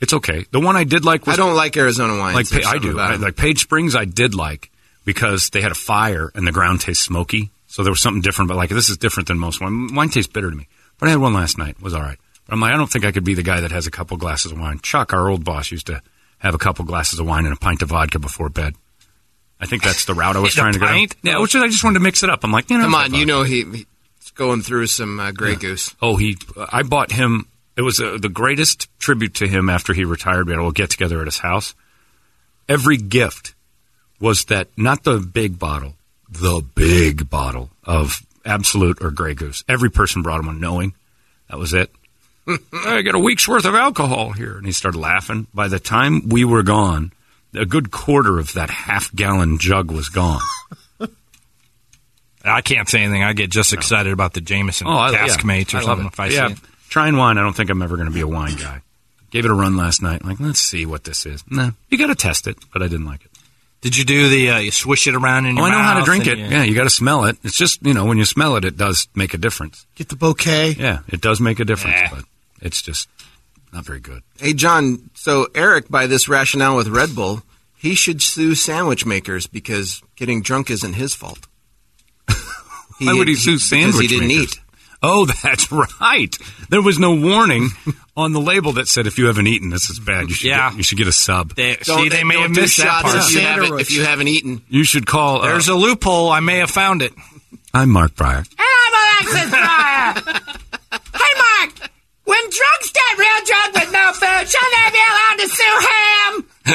It's 0.00 0.14
okay. 0.14 0.46
The 0.52 0.60
one 0.60 0.74
I 0.74 0.84
did 0.84 1.04
like 1.04 1.26
was 1.26 1.34
I 1.34 1.36
don't 1.36 1.54
like 1.54 1.76
Arizona 1.76 2.18
wines. 2.18 2.34
like 2.34 2.48
There's 2.48 2.64
Pa- 2.64 2.70
I 2.70 2.72
something 2.76 2.90
do. 2.92 2.96
about 2.96 3.12
I, 3.12 3.16
like 3.16 3.36
Page 3.36 3.60
Springs, 3.60 3.94
I 3.94 4.06
did 4.06 4.34
like 4.34 4.70
because 5.04 5.50
they 5.50 5.60
had 5.60 5.70
a 5.72 5.74
fire 5.76 6.30
and 6.34 6.46
the 6.46 6.52
ground 6.52 6.80
tastes 6.80 7.04
smoky. 7.04 7.50
So 7.66 7.82
there 7.82 7.92
was 7.92 8.00
something 8.00 8.22
different. 8.22 8.48
But 8.48 8.56
like 8.56 8.70
this 8.70 8.88
is 8.88 8.96
different 8.96 9.28
than 9.28 9.38
most 9.38 9.60
wine. 9.60 9.94
Wine 9.94 10.08
tastes 10.08 10.32
bitter 10.32 10.50
to 10.50 10.56
me. 10.56 10.66
But 10.98 11.08
I 11.08 11.10
had 11.10 11.20
one 11.20 11.34
last 11.34 11.58
night. 11.58 11.76
It 11.78 11.82
was 11.82 11.92
all 11.92 12.00
right. 12.00 12.18
But 12.46 12.54
I'm 12.54 12.60
like, 12.60 12.72
I 12.72 12.76
don't 12.78 12.90
think 12.90 13.04
I 13.04 13.12
could 13.12 13.24
be 13.24 13.34
the 13.34 13.42
guy 13.42 13.60
that 13.60 13.70
has 13.72 13.86
a 13.86 13.90
couple 13.90 14.16
glasses 14.16 14.52
of 14.52 14.58
wine. 14.58 14.78
Chuck, 14.82 15.12
our 15.12 15.28
old 15.28 15.44
boss, 15.44 15.70
used 15.70 15.88
to 15.88 16.00
have 16.38 16.54
a 16.54 16.58
couple 16.58 16.84
glasses 16.84 17.18
of 17.18 17.26
wine 17.26 17.44
and 17.44 17.54
a 17.54 17.58
pint 17.58 17.82
of 17.82 17.88
vodka 17.90 18.18
before 18.18 18.48
bed. 18.48 18.74
I 19.60 19.66
think 19.66 19.82
that's 19.82 20.04
the 20.04 20.14
route 20.14 20.36
I 20.36 20.40
was 20.40 20.52
A 20.56 20.56
trying 20.58 20.72
to 20.74 20.78
go. 20.78 20.86
pint? 20.86 21.16
Yeah, 21.22 21.38
which 21.40 21.54
is, 21.54 21.62
I 21.62 21.66
just 21.68 21.82
wanted 21.82 21.98
to 21.98 22.02
mix 22.04 22.22
it 22.22 22.30
up. 22.30 22.44
I'm 22.44 22.52
like, 22.52 22.68
you 22.70 22.76
know, 22.78 22.84
Come 22.84 22.94
on, 22.94 23.14
you 23.14 23.24
know 23.26 23.42
he, 23.42 23.64
he's 23.64 24.30
going 24.34 24.62
through 24.62 24.86
some 24.88 25.18
uh, 25.18 25.30
Grey 25.32 25.56
Goose. 25.56 25.94
Oh, 26.02 26.16
he. 26.16 26.36
I 26.72 26.82
bought 26.82 27.10
him. 27.12 27.46
It 27.76 27.82
was 27.82 28.00
uh, 28.00 28.18
the 28.20 28.28
greatest 28.28 28.88
tribute 28.98 29.34
to 29.36 29.46
him 29.48 29.68
after 29.68 29.92
he 29.94 30.04
retired. 30.04 30.46
We 30.46 30.52
had 30.52 30.58
a 30.58 30.60
little 30.60 30.72
get 30.72 30.90
together 30.90 31.20
at 31.20 31.26
his 31.26 31.38
house. 31.38 31.74
Every 32.68 32.96
gift 32.96 33.54
was 34.20 34.44
that 34.46 34.68
not 34.76 35.04
the 35.04 35.18
big 35.20 35.58
bottle, 35.58 35.94
the 36.28 36.62
big 36.74 37.28
bottle 37.30 37.70
of 37.84 38.20
Absolut 38.44 39.02
or 39.02 39.10
Grey 39.10 39.34
Goose. 39.34 39.62
Every 39.68 39.90
person 39.90 40.22
brought 40.22 40.40
him 40.40 40.46
one, 40.46 40.60
knowing 40.60 40.94
that 41.48 41.58
was 41.58 41.72
it. 41.74 41.90
I 42.72 43.02
got 43.02 43.14
a 43.14 43.18
week's 43.18 43.46
worth 43.48 43.64
of 43.64 43.74
alcohol 43.74 44.32
here, 44.32 44.56
and 44.56 44.66
he 44.66 44.72
started 44.72 44.98
laughing. 44.98 45.46
By 45.52 45.68
the 45.68 45.78
time 45.80 46.28
we 46.28 46.44
were 46.44 46.62
gone, 46.62 47.12
a 47.54 47.66
good 47.66 47.90
quarter 47.90 48.38
of 48.38 48.52
that 48.54 48.70
half 48.70 49.12
gallon 49.14 49.58
jug 49.58 49.90
was 49.90 50.08
gone. 50.08 50.40
I 52.44 52.60
can't 52.60 52.88
say 52.88 53.02
anything. 53.02 53.24
I 53.24 53.32
get 53.32 53.50
just 53.50 53.72
excited 53.72 54.12
about 54.12 54.32
the 54.34 54.40
Jameson 54.40 54.86
Oh, 54.86 54.90
I, 54.92 55.10
yeah, 55.10 55.18
or 55.18 55.22
I 55.24 55.82
something 55.82 56.06
if 56.06 56.20
I 56.20 56.26
yeah, 56.28 56.46
see 56.48 56.52
it. 56.52 56.58
trying 56.88 57.16
wine. 57.16 57.38
I 57.38 57.42
don't 57.42 57.54
think 57.56 57.70
I'm 57.70 57.82
ever 57.82 57.96
going 57.96 58.06
to 58.08 58.14
be 58.14 58.20
a 58.20 58.28
wine 58.28 58.54
guy. 58.56 58.82
Gave 59.32 59.44
it 59.44 59.50
a 59.50 59.54
run 59.54 59.76
last 59.76 60.00
night. 60.00 60.24
Like, 60.24 60.38
let's 60.38 60.60
see 60.60 60.86
what 60.86 61.02
this 61.02 61.26
is. 61.26 61.42
Nah, 61.50 61.72
you 61.90 61.98
got 61.98 62.06
to 62.06 62.14
test 62.14 62.46
it, 62.46 62.56
but 62.72 62.82
I 62.82 62.88
didn't 62.88 63.06
like 63.06 63.24
it. 63.24 63.30
Did 63.80 63.96
you 63.96 64.04
do 64.04 64.28
the 64.28 64.50
uh, 64.50 64.58
you 64.58 64.70
swish 64.70 65.08
it 65.08 65.16
around 65.16 65.46
in 65.46 65.58
Oh, 65.58 65.62
your 65.62 65.66
I 65.66 65.70
know 65.72 65.82
how 65.82 65.98
to 65.98 66.04
drink 66.04 66.26
it. 66.28 66.38
you- 66.38 66.46
Yeah, 66.46 66.62
you 66.62 66.74
got 66.76 66.84
to 66.84 66.90
smell 66.90 67.24
it. 67.24 67.36
It's 67.42 67.56
just 67.56 67.84
you 67.84 67.94
know 67.94 68.04
when 68.04 68.16
you 68.18 68.24
smell 68.24 68.54
it, 68.56 68.64
it 68.64 68.76
does 68.76 69.08
make 69.16 69.34
a 69.34 69.38
difference. 69.38 69.84
Get 69.96 70.08
the 70.08 70.16
bouquet. 70.16 70.70
Yeah, 70.78 71.00
it 71.08 71.20
does 71.20 71.40
make 71.40 71.58
a 71.58 71.64
difference, 71.64 71.96
Eh. 71.96 72.20
But 72.58 72.66
it's 72.68 72.82
just 72.82 73.08
not 73.72 73.84
very 73.84 74.00
good. 74.00 74.22
Hey, 74.38 74.52
John. 74.52 75.10
So 75.14 75.48
Eric, 75.54 75.88
by 75.88 76.06
this 76.06 76.28
rationale 76.28 76.76
with 76.76 76.88
Red 76.88 77.14
Bull, 77.14 77.42
he 77.76 77.94
should 77.94 78.22
sue 78.22 78.54
sandwich 78.54 79.04
makers 79.06 79.46
because 79.46 80.02
getting 80.16 80.42
drunk 80.42 80.70
isn't 80.70 80.94
his 80.94 81.14
fault. 81.14 81.46
Why 82.98 83.12
would 83.12 83.28
he 83.28 83.34
sue 83.34 83.52
Because 83.52 83.68
sandwich 83.68 84.00
he 84.02 84.08
didn't 84.08 84.28
makers? 84.28 84.54
eat. 84.54 84.60
Oh, 85.02 85.26
that's 85.42 85.70
right. 85.70 86.36
There 86.70 86.80
was 86.80 86.98
no 86.98 87.14
warning 87.14 87.68
on 88.16 88.32
the 88.32 88.40
label 88.40 88.72
that 88.72 88.88
said 88.88 89.06
if 89.06 89.18
you 89.18 89.26
haven't 89.26 89.46
eaten, 89.46 89.68
this 89.68 89.90
is 89.90 90.00
bad. 90.00 90.28
You 90.28 90.34
should 90.34 90.48
Yeah. 90.48 90.70
get, 90.70 90.78
you 90.78 90.82
should 90.82 90.98
get 90.98 91.06
a 91.06 91.12
sub. 91.12 91.54
They, 91.54 91.76
see, 91.82 92.08
they 92.08 92.24
may 92.24 92.40
have 92.40 92.50
missed 92.50 92.78
that 92.78 93.02
part. 93.02 93.16
if 93.18 93.34
you, 93.34 93.40
haven't, 93.40 93.80
if 93.80 93.90
you 93.92 94.04
haven't 94.04 94.28
eaten. 94.28 94.62
You 94.70 94.84
should 94.84 95.06
call. 95.06 95.42
Uh, 95.42 95.48
There's 95.48 95.68
a 95.68 95.74
loophole. 95.74 96.30
I 96.30 96.40
may 96.40 96.58
have 96.58 96.70
found 96.70 97.02
it. 97.02 97.12
I'm 97.74 97.90
Mark 97.90 98.12
Breyer. 98.14 98.48
I'm 98.58 99.26
Alexis 99.28 99.50
Breyer. 99.52 100.62
Hey, 102.26 102.32
Mark. 102.32 102.40
When 102.42 102.50
drugs 102.50 102.92
get 102.92 103.18
real 103.18 103.44
drunk 103.44 103.74
with 103.74 103.92
no 103.92 104.12
food, 104.12 104.48
shouldn't 104.48 104.74
they 104.74 104.90
be 104.92 105.02
allowed 105.10 105.38
to 105.38 105.48
sue 105.48 105.78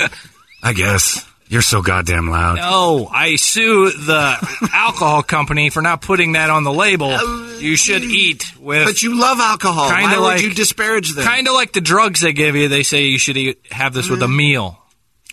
him? 0.01 0.09
I 0.63 0.73
guess 0.73 1.25
you're 1.49 1.61
so 1.61 1.81
goddamn 1.81 2.29
loud. 2.29 2.57
No, 2.57 3.07
I 3.11 3.35
sue 3.35 3.89
the 3.91 4.69
alcohol 4.73 5.23
company 5.23 5.69
for 5.69 5.81
not 5.81 6.01
putting 6.01 6.33
that 6.33 6.49
on 6.49 6.63
the 6.63 6.71
label. 6.71 7.09
You 7.59 7.75
should 7.75 8.03
eat 8.03 8.57
with. 8.59 8.85
But 8.85 9.01
you 9.01 9.19
love 9.19 9.39
alcohol. 9.39 9.89
Kinda 9.89 10.03
Why 10.03 10.15
like- 10.17 10.35
would 10.37 10.43
you 10.45 10.53
disparage 10.53 11.13
them? 11.13 11.25
Kind 11.25 11.47
of 11.47 11.53
like 11.53 11.73
the 11.73 11.81
drugs 11.81 12.21
they 12.21 12.31
give 12.33 12.55
you. 12.55 12.67
They 12.69 12.83
say 12.83 13.03
you 13.03 13.17
should 13.19 13.37
eat, 13.37 13.59
have 13.71 13.93
this 13.93 14.09
with 14.09 14.21
a 14.23 14.27
meal. 14.27 14.77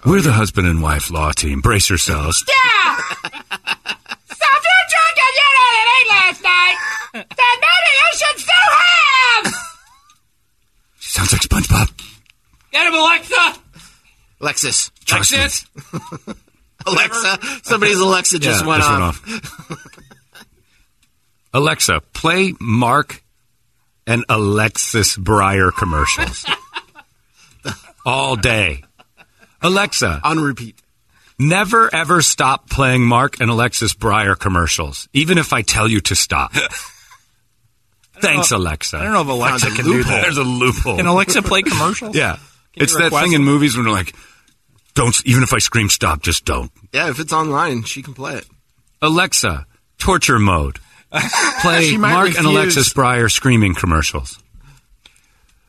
We're 0.06 0.20
the 0.20 0.32
husband 0.32 0.66
and 0.68 0.80
wife 0.82 1.10
law 1.10 1.32
team. 1.32 1.60
Brace 1.60 1.88
yourselves. 1.88 2.44
Yeah. 2.48 2.96
so 2.96 3.24
if 3.24 4.64
you're 4.66 4.86
drunk 4.88 5.16
and 5.18 5.34
you 5.34 5.48
didn't 5.54 5.90
eat 5.98 6.08
last 6.08 6.42
night, 6.42 6.76
then 7.14 7.24
maybe 7.34 7.90
you 7.98 8.10
should 8.18 8.38
sue 8.38 8.52
him. 8.52 8.57
Sounds 11.18 11.32
like 11.32 11.42
SpongeBob. 11.42 11.90
Get 12.70 12.86
him, 12.86 12.94
Alexa. 12.94 13.60
Lexus. 14.40 14.90
Trust 15.04 15.32
me. 15.32 16.32
Alexa. 16.86 17.38
Somebody's 17.64 17.98
Alexa 17.98 18.38
just 18.38 18.62
Yeah, 18.62 18.68
went 18.68 18.82
just 18.84 18.90
off. 18.92 19.88
Alexa, 21.52 22.00
play 22.12 22.54
Mark 22.60 23.22
and 24.06 24.24
Alexis 24.28 25.16
Breyer 25.16 25.72
commercials 25.76 26.44
all 28.06 28.36
day. 28.36 28.84
Alexa, 29.60 30.20
On 30.22 30.38
repeat. 30.38 30.80
never 31.38 31.92
ever 31.92 32.22
stop 32.22 32.70
playing 32.70 33.02
Mark 33.04 33.40
and 33.40 33.50
Alexis 33.50 33.92
Breyer 33.94 34.38
commercials, 34.38 35.08
even 35.12 35.36
if 35.36 35.52
I 35.52 35.62
tell 35.62 35.88
you 35.88 36.00
to 36.02 36.14
stop. 36.14 36.52
Thanks, 38.20 38.50
Alexa. 38.50 38.98
I 38.98 39.04
don't 39.04 39.12
know 39.12 39.22
if 39.22 39.28
Alexa 39.28 39.66
Found 39.66 39.78
a 39.78 39.82
can 39.82 39.90
do 39.92 40.02
that. 40.04 40.22
There's 40.22 40.38
a 40.38 40.42
loophole. 40.42 40.96
Can 40.96 41.06
Alexa 41.06 41.42
play 41.42 41.62
commercials? 41.62 42.16
yeah, 42.16 42.36
you 42.74 42.82
it's 42.82 42.94
that 42.94 43.04
request 43.04 43.24
thing 43.24 43.32
in 43.32 43.44
movies 43.44 43.76
when 43.76 43.84
they're 43.84 43.92
like, 43.92 44.14
"Don't." 44.94 45.14
Even 45.26 45.42
if 45.42 45.52
I 45.52 45.58
scream 45.58 45.88
stop, 45.88 46.22
just 46.22 46.44
don't. 46.44 46.70
Yeah, 46.92 47.10
if 47.10 47.18
it's 47.20 47.32
online, 47.32 47.82
she 47.84 48.02
can 48.02 48.14
play 48.14 48.34
it. 48.36 48.46
Alexa, 49.02 49.66
torture 49.98 50.38
mode. 50.38 50.78
Play 51.62 51.84
She 51.88 51.96
might 51.96 52.12
Mark 52.12 52.26
and 52.26 52.36
refuse. 52.36 52.54
Alexis 52.54 52.92
Breyer 52.92 53.30
screaming 53.30 53.74
commercials. 53.74 54.38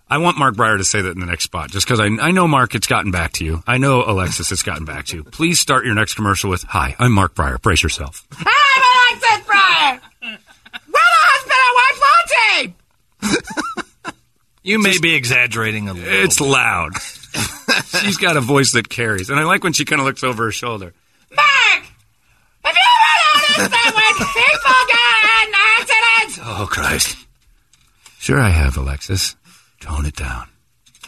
I 0.10 0.18
want 0.18 0.38
Mark 0.38 0.56
Breyer 0.56 0.78
to 0.78 0.84
say 0.84 1.02
that 1.02 1.12
in 1.12 1.20
the 1.22 1.26
next 1.28 1.46
spot, 1.46 1.70
just 1.70 1.86
because 1.88 2.02
I, 2.02 2.08
I 2.08 2.32
know 2.32 2.46
Mark, 2.46 2.76
it's 2.76 2.88
gotten 2.88 3.12
back 3.12 3.32
to 3.34 3.46
you. 3.46 3.64
I 3.66 3.78
know 3.78 4.04
Alexis, 4.06 4.52
it's 4.52 4.64
gotten 4.64 4.84
back 4.84 5.06
to 5.06 5.16
you. 5.18 5.24
Please 5.24 5.60
start 5.60 5.86
your 5.86 5.96
next 5.96 6.16
commercial 6.16 6.50
with, 6.50 6.64
"Hi, 6.64 6.94
I'm 7.00 7.14
Mark 7.14 7.36
Breyer. 7.36 7.62
Brace 7.62 7.82
yourself." 7.84 8.28
I'm 8.38 9.16
Alexis 9.16 9.48
Breyer. 9.48 10.02
We're 10.22 10.38
the 10.92 11.00
husband 11.30 11.62
and 11.64 11.76
wife 11.80 12.02
law 12.04 13.34
team. 13.34 13.34
You 14.64 14.80
may 14.80 14.98
be 15.00 15.16
exaggerating 15.16 15.88
a 15.90 15.94
little. 15.94 16.24
It's 16.24 16.40
loud. 16.42 16.94
She's 18.02 18.18
got 18.18 18.36
a 18.38 18.42
voice 18.42 18.74
that 18.74 18.90
carries, 18.90 19.30
and 19.30 19.40
I 19.40 19.44
like 19.44 19.64
when 19.64 19.74
she 19.74 19.86
kind 19.86 20.00
of 20.02 20.06
looks 20.06 20.24
over 20.24 20.46
her 20.46 20.52
shoulder. 20.52 20.94
Mark, 21.36 21.84
have 22.64 22.76
you 22.76 22.82
ever 22.96 23.58
noticed 23.58 23.72
that 23.72 23.92
when 23.96 24.28
people 24.28 24.80
get 24.88 25.48
in 25.48 26.34
accidents, 26.34 26.40
Oh 26.44 26.68
Christ! 26.70 27.18
Sure, 28.20 28.40
I 28.40 28.50
have, 28.50 28.76
Alexis. 28.78 29.36
Tone 29.80 30.06
it 30.06 30.16
down. 30.16 30.48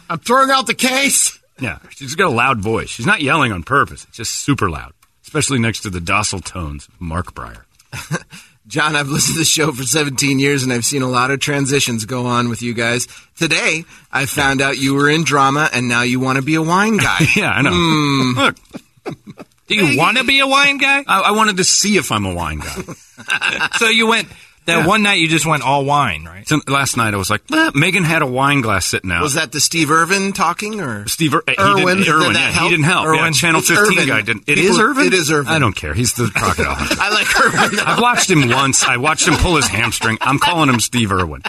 I'm 0.08 0.18
throwing 0.18 0.50
out 0.50 0.66
the 0.66 0.74
case. 0.74 1.38
Yeah, 1.60 1.78
she's 1.90 2.14
got 2.14 2.28
a 2.28 2.34
loud 2.34 2.60
voice. 2.60 2.88
She's 2.88 3.06
not 3.06 3.20
yelling 3.20 3.52
on 3.52 3.62
purpose. 3.62 4.04
It's 4.08 4.16
just 4.16 4.32
super 4.32 4.70
loud, 4.70 4.92
especially 5.22 5.58
next 5.58 5.80
to 5.80 5.90
the 5.90 6.00
docile 6.00 6.40
tones 6.40 6.88
of 6.88 7.00
Mark 7.00 7.34
Breyer. 7.34 7.62
John, 8.66 8.94
I've 8.96 9.08
listened 9.08 9.34
to 9.34 9.38
the 9.40 9.44
show 9.44 9.72
for 9.72 9.82
17 9.82 10.38
years 10.38 10.62
and 10.62 10.72
I've 10.72 10.84
seen 10.84 11.02
a 11.02 11.08
lot 11.08 11.30
of 11.30 11.40
transitions 11.40 12.04
go 12.04 12.26
on 12.26 12.48
with 12.48 12.62
you 12.62 12.74
guys. 12.74 13.06
Today, 13.36 13.84
I 14.12 14.26
found 14.26 14.60
out 14.62 14.78
you 14.78 14.94
were 14.94 15.10
in 15.10 15.24
drama 15.24 15.68
and 15.72 15.88
now 15.88 16.02
you 16.02 16.20
want 16.20 16.36
to 16.36 16.42
be 16.42 16.54
a 16.54 16.62
wine 16.62 16.96
guy. 16.96 17.18
Yeah, 17.36 17.50
I 17.50 17.62
know. 17.62 17.70
Hmm. 17.72 18.38
Look, 18.38 18.56
Do 19.66 19.74
you 19.74 19.98
want 19.98 20.18
to 20.18 20.24
be 20.24 20.38
a 20.40 20.46
wine 20.46 20.78
guy? 20.78 21.02
I, 21.06 21.20
I 21.22 21.30
wanted 21.32 21.56
to 21.56 21.64
see 21.64 21.96
if 21.96 22.12
I'm 22.12 22.24
a 22.24 22.34
wine 22.34 22.60
guy. 22.60 22.82
So 23.78 23.88
you 23.88 24.06
went 24.08 24.28
That 24.66 24.78
Yeah. 24.78 24.86
one 24.86 25.02
night 25.02 25.18
you 25.18 25.26
just 25.26 25.44
went 25.44 25.64
all 25.64 25.84
wine, 25.84 26.24
right? 26.24 26.46
So 26.48 26.60
last 26.68 26.96
night 26.96 27.14
I 27.14 27.16
was 27.16 27.30
like, 27.30 27.42
eh, 27.52 27.70
Megan 27.74 28.04
had 28.04 28.22
a 28.22 28.26
wine 28.26 28.60
glass 28.60 28.86
sitting 28.86 29.10
out. 29.10 29.20
Was 29.22 29.34
that 29.34 29.50
the 29.50 29.60
Steve 29.60 29.90
Irvin 29.90 30.32
talking 30.32 30.80
or 30.80 31.06
Steve 31.08 31.34
Ir- 31.34 31.42
he 31.48 31.54
Irwin? 31.58 31.98
Didn't, 31.98 32.14
Irwin, 32.14 32.32
that 32.34 32.38
yeah, 32.38 32.50
help? 32.52 32.64
he 32.64 32.70
didn't 32.70 32.84
help. 32.84 33.04
Yeah, 33.06 33.20
Irwin. 33.22 33.32
Channel 33.32 33.58
It's 33.58 33.68
15 33.70 33.86
Irvin. 33.98 34.06
guy 34.06 34.20
didn't. 34.20 34.44
It 34.46 34.54
People- 34.54 34.70
is 34.70 34.78
Irvin? 34.78 35.06
It 35.08 35.14
is 35.14 35.32
Irvin. 35.32 35.52
I 35.52 35.58
don't 35.58 35.74
care. 35.74 35.94
He's 35.94 36.12
the 36.12 36.30
crocodile 36.34 36.74
hunter. 36.76 36.96
I 37.00 37.10
like 37.10 37.40
Irvin. 37.40 37.80
I've 37.80 38.00
watched 38.00 38.30
him 38.30 38.48
once. 38.50 38.84
I 38.84 38.98
watched 38.98 39.26
him 39.26 39.34
pull 39.34 39.56
his 39.56 39.66
hamstring. 39.66 40.18
I'm 40.20 40.38
calling 40.38 40.68
him 40.68 40.78
Steve 40.78 41.10
Irwin. 41.10 41.42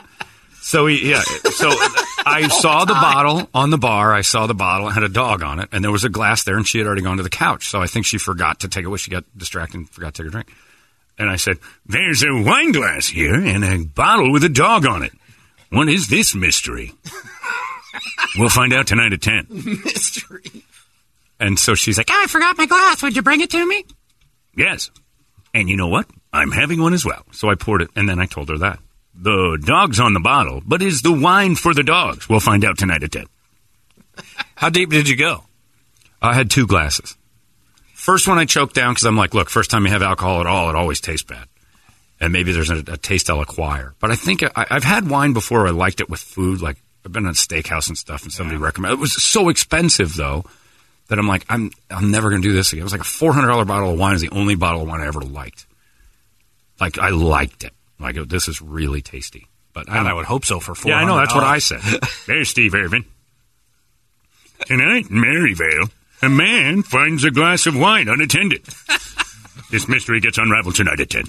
So 0.61 0.87
he, 0.87 1.11
yeah. 1.11 1.21
So 1.51 1.69
I 2.25 2.47
saw 2.47 2.85
the 2.85 2.93
bottle 2.93 3.47
on 3.53 3.69
the 3.69 3.77
bar. 3.77 4.11
I 4.13 4.21
saw 4.21 4.47
the 4.47 4.55
bottle. 4.55 4.87
It 4.87 4.93
had 4.93 5.03
a 5.03 5.09
dog 5.09 5.43
on 5.43 5.59
it, 5.59 5.69
and 5.71 5.83
there 5.83 5.91
was 5.91 6.03
a 6.05 6.09
glass 6.09 6.43
there, 6.45 6.55
and 6.57 6.65
she 6.67 6.77
had 6.79 6.87
already 6.87 7.01
gone 7.03 7.17
to 7.17 7.23
the 7.23 7.29
couch. 7.29 7.67
So 7.69 7.79
I 7.81 7.85
think 7.87 8.05
she 8.07 8.17
forgot 8.17 8.61
to 8.61 8.69
take 8.69 8.85
it. 8.85 8.87
away. 8.87 8.97
She 8.97 9.11
got 9.11 9.23
distracted 9.37 9.77
and 9.77 9.89
forgot 9.89 10.13
to 10.15 10.23
take 10.23 10.29
a 10.29 10.31
drink. 10.31 10.47
And 11.17 11.29
I 11.29 11.35
said, 11.35 11.59
"There's 11.85 12.23
a 12.23 12.33
wine 12.33 12.71
glass 12.71 13.07
here 13.07 13.35
and 13.35 13.63
a 13.63 13.85
bottle 13.85 14.31
with 14.31 14.43
a 14.43 14.49
dog 14.49 14.85
on 14.85 15.03
it. 15.03 15.11
What 15.69 15.89
is 15.89 16.07
this 16.07 16.33
mystery?" 16.35 16.91
we'll 18.37 18.49
find 18.49 18.73
out 18.73 18.87
tonight 18.87 19.13
at 19.13 19.21
ten. 19.21 19.47
Mystery. 19.49 20.63
And 21.39 21.59
so 21.59 21.75
she's 21.75 21.97
like, 21.97 22.09
Oh, 22.09 22.21
I 22.23 22.27
forgot 22.27 22.57
my 22.57 22.65
glass. 22.65 23.03
Would 23.03 23.15
you 23.15 23.21
bring 23.21 23.41
it 23.41 23.49
to 23.49 23.67
me? 23.67 23.83
Yes. 24.55 24.91
And 25.53 25.69
you 25.69 25.75
know 25.75 25.89
what? 25.89 26.07
I'm 26.31 26.51
having 26.51 26.81
one 26.81 26.93
as 26.93 27.05
well. 27.05 27.23
So 27.31 27.49
I 27.49 27.55
poured 27.55 27.81
it, 27.81 27.89
and 27.95 28.07
then 28.07 28.19
I 28.19 28.25
told 28.25 28.49
her 28.49 28.57
that. 28.59 28.79
The 29.13 29.61
dog's 29.63 29.99
on 29.99 30.13
the 30.13 30.19
bottle, 30.19 30.61
but 30.65 30.81
is 30.81 31.01
the 31.01 31.11
wine 31.11 31.55
for 31.55 31.73
the 31.73 31.83
dogs? 31.83 32.27
We'll 32.27 32.39
find 32.39 32.63
out 32.65 32.77
tonight 32.77 33.03
at 33.03 33.11
10. 33.11 33.25
How 34.55 34.69
deep 34.69 34.89
did 34.89 35.07
you 35.09 35.17
go? 35.17 35.43
I 36.21 36.33
had 36.33 36.49
two 36.49 36.65
glasses. 36.65 37.15
First 38.03 38.27
one 38.27 38.37
I 38.37 38.43
choked 38.43 38.75
down 38.75 38.91
because 38.93 39.05
I'm 39.05 39.15
like, 39.15 39.33
look, 39.33 39.49
first 39.49 39.71
time 39.71 39.85
you 39.85 39.91
have 39.93 40.01
alcohol 40.01 40.41
at 40.41 40.45
all, 40.45 40.69
it 40.69 40.75
always 40.75 40.99
tastes 40.99 41.25
bad. 41.25 41.47
And 42.19 42.33
maybe 42.33 42.51
there's 42.51 42.69
a, 42.69 42.79
a 42.79 42.97
taste 42.97 43.29
I'll 43.29 43.39
acquire. 43.39 43.95
But 44.01 44.11
I 44.11 44.15
think 44.15 44.43
I, 44.43 44.49
I've 44.69 44.83
had 44.83 45.09
wine 45.09 45.31
before. 45.31 45.65
I 45.65 45.69
liked 45.69 46.01
it 46.01 46.09
with 46.09 46.19
food. 46.19 46.61
Like 46.61 46.75
I've 47.05 47.13
been 47.13 47.25
at 47.25 47.31
a 47.31 47.33
steakhouse 47.33 47.87
and 47.87 47.97
stuff, 47.97 48.23
and 48.23 48.31
somebody 48.33 48.57
recommended. 48.57 48.95
It 48.95 48.99
was 48.99 49.23
so 49.23 49.47
expensive 49.47 50.15
though 50.15 50.43
that 51.07 51.17
I'm 51.17 51.29
like, 51.29 51.45
I'm 51.47 51.71
I'm 51.89 52.11
never 52.11 52.29
going 52.29 52.41
to 52.41 52.47
do 52.47 52.53
this 52.53 52.73
again. 52.73 52.81
It 52.81 52.83
was 52.83 52.91
like 52.91 53.01
a 53.01 53.05
four 53.05 53.31
hundred 53.31 53.47
dollar 53.47 53.63
bottle 53.63 53.93
of 53.93 53.97
wine. 53.97 54.15
Is 54.15 54.21
the 54.21 54.31
only 54.31 54.55
bottle 54.55 54.81
of 54.81 54.89
wine 54.89 54.99
I 54.99 55.07
ever 55.07 55.21
liked. 55.21 55.65
Like 56.81 56.99
I 56.99 57.07
liked 57.09 57.63
it. 57.63 57.71
Like 58.01 58.15
this 58.27 58.49
is 58.49 58.61
really 58.61 59.01
tasty. 59.01 59.47
But 59.71 59.87
And 59.87 60.09
I 60.09 60.13
would 60.13 60.25
hope 60.25 60.43
so 60.43 60.59
for 60.59 60.75
four. 60.75 60.91
yeah, 60.91 60.97
I 60.97 61.05
know. 61.05 61.15
That's 61.15 61.33
what 61.33 61.45
I 61.45 61.59
said. 61.59 61.79
There's 62.27 62.49
Steve 62.49 62.75
Irvin. 62.75 63.05
Tonight 64.65 65.09
Maryvale, 65.09 65.87
a 66.23 66.29
man 66.29 66.83
finds 66.83 67.23
a 67.23 67.31
glass 67.31 67.65
of 67.65 67.75
wine 67.77 68.07
unattended. 68.07 68.63
this 69.71 69.87
mystery 69.87 70.19
gets 70.19 70.37
unraveled 70.37 70.75
tonight 70.75 70.99
at 70.99 71.09
10. 71.09 71.25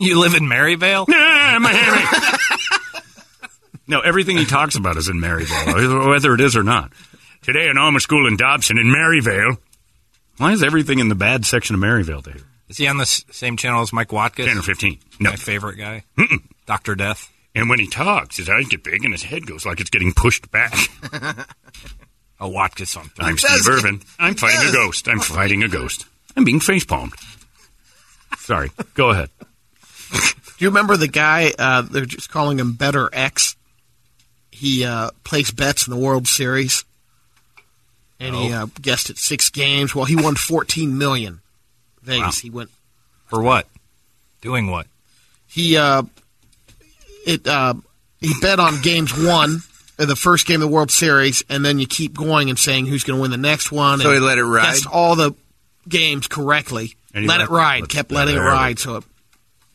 You 0.00 0.18
live 0.18 0.34
in 0.34 0.48
Maryvale? 0.48 1.06
Ah, 1.08 1.58
Miami. 1.60 3.02
no, 3.86 4.00
everything 4.00 4.36
he 4.36 4.44
talks 4.44 4.74
about 4.76 4.96
is 4.96 5.08
in 5.08 5.20
Maryvale, 5.20 6.08
whether 6.08 6.34
it 6.34 6.40
is 6.40 6.56
or 6.56 6.62
not. 6.64 6.92
Today 7.42 7.68
in 7.68 7.78
Alma 7.78 8.00
School 8.00 8.26
in 8.26 8.36
Dobson 8.36 8.78
in 8.78 8.90
Maryvale. 8.90 9.56
Why 10.38 10.52
is 10.52 10.62
everything 10.64 10.98
in 10.98 11.08
the 11.08 11.14
bad 11.14 11.44
section 11.46 11.74
of 11.74 11.80
Maryvale 11.80 12.22
to 12.22 12.32
here? 12.32 12.42
Is 12.68 12.76
he 12.78 12.88
on 12.88 12.96
the 12.96 13.02
s- 13.02 13.24
same 13.30 13.56
channel 13.56 13.82
as 13.82 13.92
Mike 13.92 14.10
Watkins? 14.12 14.48
10 14.48 14.58
or 14.58 14.62
15. 14.62 14.98
No. 15.20 15.30
My 15.30 15.36
favorite 15.36 15.76
guy. 15.76 16.02
Mm-mm. 16.18 16.42
Doctor 16.66 16.94
Death. 16.96 17.30
And 17.54 17.68
when 17.68 17.78
he 17.78 17.86
talks, 17.88 18.36
his 18.38 18.48
eyes 18.48 18.66
get 18.66 18.82
big 18.82 19.04
and 19.04 19.14
his 19.14 19.22
head 19.22 19.46
goes 19.46 19.64
like 19.64 19.78
it's 19.80 19.90
getting 19.90 20.12
pushed 20.12 20.50
back. 20.50 20.74
A 22.40 22.48
Watkins 22.48 22.96
on. 22.96 23.10
I'm 23.18 23.38
Steve 23.38 23.64
get- 23.64 23.72
Irvin. 23.72 24.00
I'm 24.18 24.34
fighting 24.34 24.68
a 24.68 24.72
ghost. 24.72 25.08
I'm 25.08 25.20
fighting 25.20 25.62
a 25.62 25.68
ghost. 25.68 26.06
I'm 26.36 26.44
being 26.44 26.60
face 26.60 26.84
palmed. 26.84 27.12
Sorry. 28.38 28.70
Go 28.94 29.10
ahead. 29.10 29.30
Do 30.12 30.18
you 30.64 30.68
remember 30.68 30.96
the 30.96 31.08
guy? 31.08 31.52
Uh, 31.58 31.82
they're 31.82 32.04
just 32.04 32.30
calling 32.30 32.58
him 32.58 32.74
Bettor 32.74 33.08
X. 33.12 33.56
He 34.50 34.84
uh, 34.84 35.10
plays 35.24 35.50
bets 35.50 35.86
in 35.86 35.92
the 35.92 35.98
World 35.98 36.28
Series, 36.28 36.84
and 38.20 38.34
he 38.36 38.52
uh, 38.52 38.66
guessed 38.80 39.10
at 39.10 39.16
six 39.18 39.50
games. 39.50 39.94
Well, 39.94 40.04
he 40.04 40.14
won 40.14 40.36
fourteen 40.36 40.96
million. 40.96 41.40
Vegas. 42.02 42.20
Wow. 42.20 42.40
He 42.42 42.50
went. 42.50 42.70
For 43.26 43.42
what? 43.42 43.66
Doing 44.42 44.70
what? 44.70 44.86
He 45.48 45.76
uh, 45.76 46.02
it 47.26 47.46
uh, 47.48 47.74
he 48.20 48.32
bet 48.40 48.60
on 48.60 48.80
games 48.82 49.12
one, 49.16 49.56
uh, 49.56 49.73
the 49.96 50.16
first 50.16 50.46
game 50.46 50.56
of 50.56 50.68
the 50.68 50.74
World 50.74 50.90
Series, 50.90 51.44
and 51.48 51.64
then 51.64 51.78
you 51.78 51.86
keep 51.86 52.14
going 52.14 52.48
and 52.50 52.58
saying 52.58 52.86
who's 52.86 53.04
going 53.04 53.16
to 53.18 53.22
win 53.22 53.30
the 53.30 53.36
next 53.36 53.70
one. 53.72 54.00
So 54.00 54.10
and 54.10 54.18
he 54.20 54.24
let 54.24 54.38
it 54.38 54.44
ride? 54.44 54.64
Guessed 54.72 54.86
all 54.86 55.14
the 55.16 55.34
games 55.88 56.26
correctly. 56.26 56.96
And 57.14 57.26
Let 57.26 57.38
let- 57.38 57.48
it 57.48 57.50
ride. 57.52 57.88
Kept 57.88 58.10
letting 58.10 58.36
it 58.36 58.40
ride. 58.40 58.78
So 58.80 58.96
it 58.96 59.04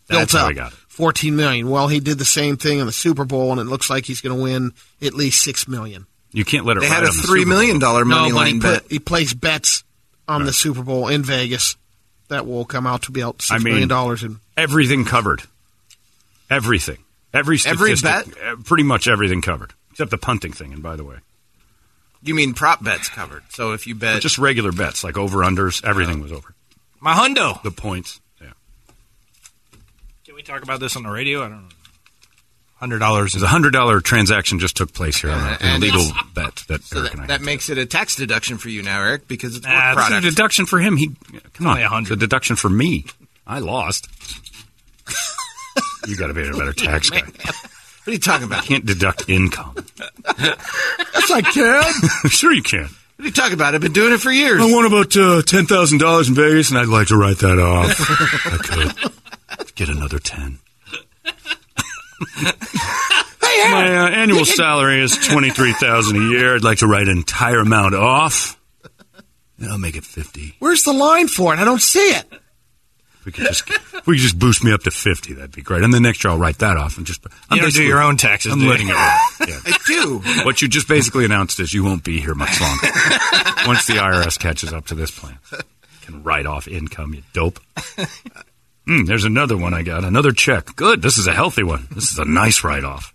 That's 0.07 0.33
built 0.33 0.43
how 0.43 0.49
up. 0.49 0.55
got 0.55 0.71
it. 0.73 0.77
14 0.89 1.33
million. 1.35 1.69
Well, 1.69 1.87
he 1.87 2.01
did 2.01 2.17
the 2.17 2.25
same 2.25 2.57
thing 2.57 2.79
in 2.79 2.85
the 2.85 2.91
Super 2.91 3.23
Bowl, 3.23 3.51
and 3.53 3.61
it 3.61 3.63
looks 3.65 3.89
like 3.89 4.05
he's 4.05 4.19
going 4.19 4.35
to 4.35 4.43
win 4.43 4.73
at 5.01 5.13
least 5.13 5.41
six 5.41 5.65
million. 5.67 6.05
You 6.33 6.43
can't 6.43 6.65
let 6.65 6.75
it 6.77 6.81
They 6.81 6.87
ride 6.87 6.93
had 6.95 7.03
a 7.05 7.07
on 7.07 7.15
the 7.15 7.23
three 7.23 7.39
Super 7.41 7.49
Bowl. 7.51 7.57
million 7.59 7.79
dollar 7.79 8.03
money 8.05 8.29
no, 8.29 8.35
but 8.35 8.45
he, 8.47 8.51
line 8.53 8.61
put, 8.61 8.81
bet. 8.83 8.91
he 8.91 8.99
placed 8.99 9.39
bets 9.39 9.83
on 10.27 10.43
the 10.43 10.51
Super 10.53 10.83
Bowl 10.83 11.07
in 11.07 11.23
Vegas. 11.23 11.77
That 12.27 12.45
will 12.45 12.65
come 12.65 12.85
out 12.85 13.03
to 13.03 13.11
be 13.11 13.23
out 13.23 13.41
six 13.41 13.51
I 13.51 13.57
mean- 13.63 13.73
million 13.73 13.87
dollars. 13.89 14.21
And 14.23 14.37
Everything 14.57 15.05
covered. 15.05 15.43
Everything. 16.49 16.97
Every 17.33 17.57
Every 17.65 17.95
statistic. 17.95 18.37
uh, 18.43 18.55
Pretty 18.65 18.83
much 18.83 19.07
everything 19.07 19.41
covered. 19.41 19.73
Except 19.99 20.11
the 20.11 20.17
punting 20.17 20.53
thing, 20.53 20.71
and 20.71 20.81
by 20.81 20.95
the 20.95 21.03
way. 21.03 21.17
You 22.23 22.33
mean 22.33 22.53
prop 22.53 22.81
bets 22.81 23.09
covered? 23.09 23.43
So 23.49 23.73
if 23.73 23.85
you 23.85 23.95
bet, 23.95 24.15
But 24.15 24.21
just 24.21 24.37
regular 24.37 24.71
bets, 24.71 25.03
like 25.03 25.17
over-unders, 25.17 25.83
everything 25.83 26.21
was 26.21 26.31
over. 26.31 26.55
My 27.01 27.13
hundo. 27.13 27.61
The 27.63 27.71
points. 27.71 28.21
Yeah. 28.41 28.51
Can 30.25 30.35
we 30.35 30.41
talk 30.41 30.63
about 30.63 30.79
this 30.79 30.95
on 30.95 31.03
the 31.03 31.09
radio? 31.09 31.39
I 31.43 31.49
don't 31.49 31.63
know. 31.63 31.75
Hundred 32.75 32.99
dollars 32.99 33.35
is 33.35 33.43
a 33.43 33.47
$100 33.47 34.01
transaction 34.05 34.57
just 34.59 34.77
took 34.77 34.93
place 34.93 35.19
here 35.19 35.31
on 35.31 35.37
Uh, 35.37 35.57
an 35.59 35.67
and 35.73 35.83
illegal 35.83 36.13
bet 36.33 36.63
that 36.69 36.81
so 36.83 36.99
Eric 36.99 37.11
and 37.11 37.21
I 37.23 37.23
that, 37.23 37.27
that 37.27 37.39
had. 37.39 37.45
makes 37.45 37.69
it 37.69 37.77
a 37.77 37.85
tax 37.85 38.15
deduction 38.15 38.57
for 38.57 38.69
you 38.69 38.81
now, 38.81 39.01
Eric, 39.01 39.27
because 39.27 39.57
it's 39.57 39.65
Nah, 39.65 39.71
work 39.73 39.95
this 39.97 40.03
is 40.03 40.07
a 40.07 40.09
product. 40.11 40.29
deduction 40.35 40.65
for 40.65 40.79
him. 40.79 40.95
He 40.95 41.07
come 41.51 41.67
on, 41.67 41.71
only 41.73 41.83
a 41.83 41.89
hundred. 41.89 42.13
It's 42.13 42.23
a 42.23 42.25
deduction 42.25 42.55
for 42.55 42.69
me. 42.69 43.03
I 43.45 43.59
lost. 43.59 44.07
you 46.07 46.15
got 46.15 46.27
to 46.27 46.33
be 46.33 46.47
a 46.47 46.53
better 46.53 46.71
tax 46.71 47.09
guy. 47.09 47.21
What 48.09 48.13
are 48.13 48.15
you 48.15 48.21
talking 48.21 48.47
about? 48.47 48.63
Can't 48.63 48.87
deduct 48.87 49.29
income. 49.29 49.75
Yes, 50.39 51.29
I 51.29 51.43
can. 51.43 51.83
sure, 52.31 52.51
you 52.51 52.63
can. 52.63 52.85
What 52.85 52.89
are 53.19 53.25
you 53.25 53.31
talking 53.31 53.53
about? 53.53 53.75
I've 53.75 53.81
been 53.81 53.93
doing 53.93 54.13
it 54.13 54.17
for 54.17 54.31
years. 54.31 54.59
I 54.59 54.65
won 54.65 54.85
about 54.85 55.15
uh, 55.15 55.43
ten 55.43 55.67
thousand 55.67 55.99
dollars 55.99 56.27
in 56.27 56.33
Vegas, 56.33 56.71
and 56.71 56.79
I'd 56.79 56.87
like 56.87 57.09
to 57.09 57.17
write 57.17 57.37
that 57.37 57.59
off. 57.59 57.95
I 59.51 59.57
could 59.57 59.75
get 59.75 59.89
another 59.89 60.17
ten. 60.17 60.57
My 62.41 63.95
uh, 63.95 64.09
annual 64.09 64.45
salary 64.45 65.03
is 65.03 65.15
twenty 65.15 65.51
three 65.51 65.73
thousand 65.73 66.17
a 66.17 66.29
year. 66.31 66.55
I'd 66.55 66.63
like 66.63 66.79
to 66.79 66.87
write 66.87 67.09
an 67.09 67.15
entire 67.15 67.59
amount 67.59 67.93
off. 67.93 68.59
And 69.59 69.69
I'll 69.69 69.77
make 69.77 69.95
it 69.97 70.03
fifty. 70.03 70.55
where's 70.57 70.81
the 70.81 70.93
line 70.93 71.27
for 71.27 71.53
it? 71.53 71.59
I 71.59 71.63
don't 71.63 71.79
see 71.79 71.99
it. 72.09 72.25
If 73.19 73.25
we 73.25 73.31
could 73.31 73.45
just 73.45 73.69
if 73.69 74.07
we 74.07 74.15
could 74.15 74.23
just 74.23 74.39
boost 74.39 74.63
me 74.63 74.71
up 74.71 74.83
to 74.83 74.91
fifty, 74.91 75.33
that'd 75.33 75.51
be 75.51 75.61
great. 75.61 75.83
And 75.83 75.93
then 75.93 76.03
next 76.03 76.23
year 76.23 76.31
I'll 76.31 76.39
write 76.39 76.59
that 76.59 76.77
off 76.77 76.97
and 76.97 77.05
just. 77.05 77.25
I'm 77.49 77.57
You 77.57 77.63
don't 77.63 77.73
do 77.73 77.83
your 77.83 78.01
own 78.01 78.17
taxes, 78.17 78.53
I'm 78.53 78.59
do 78.59 78.69
letting 78.69 78.87
it 78.87 78.93
roll. 78.93 79.47
Yeah. 79.47 79.59
I 79.65 79.77
do. 79.87 80.19
What 80.45 80.61
you 80.61 80.67
just 80.67 80.87
basically 80.87 81.25
announced 81.25 81.59
is 81.59 81.73
you 81.73 81.83
won't 81.83 82.03
be 82.03 82.19
here 82.19 82.35
much 82.35 82.59
longer. 82.61 82.87
Once 83.67 83.87
the 83.87 83.93
IRS 83.93 84.39
catches 84.39 84.71
up 84.71 84.87
to 84.87 84.95
this 84.95 85.11
plan, 85.11 85.37
can 86.01 86.23
write 86.23 86.45
off 86.45 86.67
income, 86.67 87.13
you 87.13 87.23
dope. 87.33 87.59
Hmm, 88.85 89.05
there's 89.05 89.25
another 89.25 89.55
one 89.55 89.73
I 89.73 89.83
got. 89.83 90.03
Another 90.03 90.31
check. 90.31 90.75
Good. 90.75 91.01
This 91.01 91.17
is 91.17 91.27
a 91.27 91.33
healthy 91.33 91.63
one. 91.63 91.87
This 91.91 92.11
is 92.11 92.17
a 92.17 92.25
nice 92.25 92.63
write 92.63 92.83
off. 92.83 93.13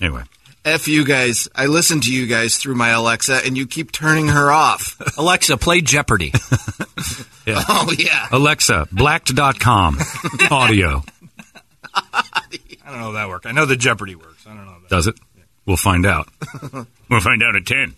Anyway, 0.00 0.22
F 0.64 0.86
you 0.86 1.04
guys. 1.04 1.48
I 1.54 1.66
listen 1.66 2.00
to 2.02 2.12
you 2.12 2.26
guys 2.26 2.58
through 2.58 2.74
my 2.74 2.90
Alexa, 2.90 3.40
and 3.46 3.56
you 3.56 3.66
keep 3.66 3.90
turning 3.90 4.28
her 4.28 4.50
off. 4.50 5.00
Alexa, 5.16 5.56
play 5.56 5.80
Jeopardy. 5.80 6.32
Yeah. 7.48 7.64
oh 7.68 7.92
yeah. 7.96 8.28
Alexa, 8.30 8.88
blacked.com 8.92 9.98
audio. 10.50 11.02
I 11.94 12.90
don't 12.90 13.00
know 13.00 13.08
if 13.08 13.14
that 13.14 13.28
worked. 13.28 13.46
I 13.46 13.52
know 13.52 13.66
the 13.66 13.76
Jeopardy 13.76 14.14
works. 14.14 14.46
I 14.46 14.54
don't 14.54 14.66
know. 14.66 14.76
That. 14.80 14.88
Does 14.88 15.06
it? 15.06 15.16
We'll 15.66 15.76
find 15.76 16.06
out. 16.06 16.28
we'll 17.10 17.20
find 17.20 17.42
out 17.42 17.56
at 17.56 17.66
10. 17.66 17.94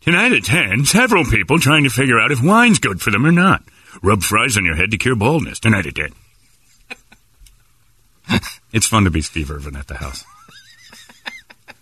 Tonight 0.00 0.32
at 0.32 0.44
10, 0.44 0.84
several 0.84 1.24
people 1.24 1.58
trying 1.58 1.84
to 1.84 1.90
figure 1.90 2.18
out 2.18 2.30
if 2.30 2.42
wine's 2.42 2.78
good 2.78 3.00
for 3.00 3.10
them 3.10 3.24
or 3.24 3.32
not. 3.32 3.62
Rub 4.02 4.22
fries 4.22 4.56
on 4.56 4.64
your 4.64 4.74
head 4.74 4.90
to 4.90 4.98
cure 4.98 5.16
baldness. 5.16 5.60
Tonight 5.60 5.86
at 5.86 5.94
10. 8.24 8.40
it's 8.72 8.86
fun 8.86 9.04
to 9.04 9.10
be 9.10 9.22
Steve 9.22 9.50
Irvin 9.50 9.76
at 9.76 9.86
the 9.86 9.94
house. 9.94 10.24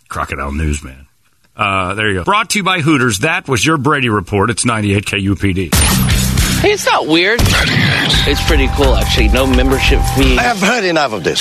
Crocodile 0.09 0.53
Newsman. 0.53 1.09
Uh, 1.57 1.95
there 1.95 2.09
you 2.09 2.15
go. 2.17 2.25
Brought 2.25 2.51
to 2.51 2.59
you 2.59 2.65
by 2.65 2.81
Hooters. 2.81 3.21
That 3.21 3.49
was 3.49 3.65
your 3.65 3.77
Brady 3.77 4.09
Report. 4.09 4.51
It's 4.51 4.65
98 4.65 5.05
KUPD. 5.05 5.75
Hey, 6.63 6.71
it's 6.73 6.87
not 6.87 7.07
weird. 7.07 7.41
It's 7.43 8.47
pretty 8.47 8.69
cool, 8.77 8.95
actually. 8.95 9.29
No 9.29 9.47
membership 9.47 10.01
fee. 10.17 10.39
I 10.39 10.43
have 10.43 10.59
heard 10.61 10.85
enough 10.85 11.13
of 11.13 11.25
this. 11.25 11.41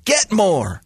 Get 0.03 0.31
more. 0.31 0.81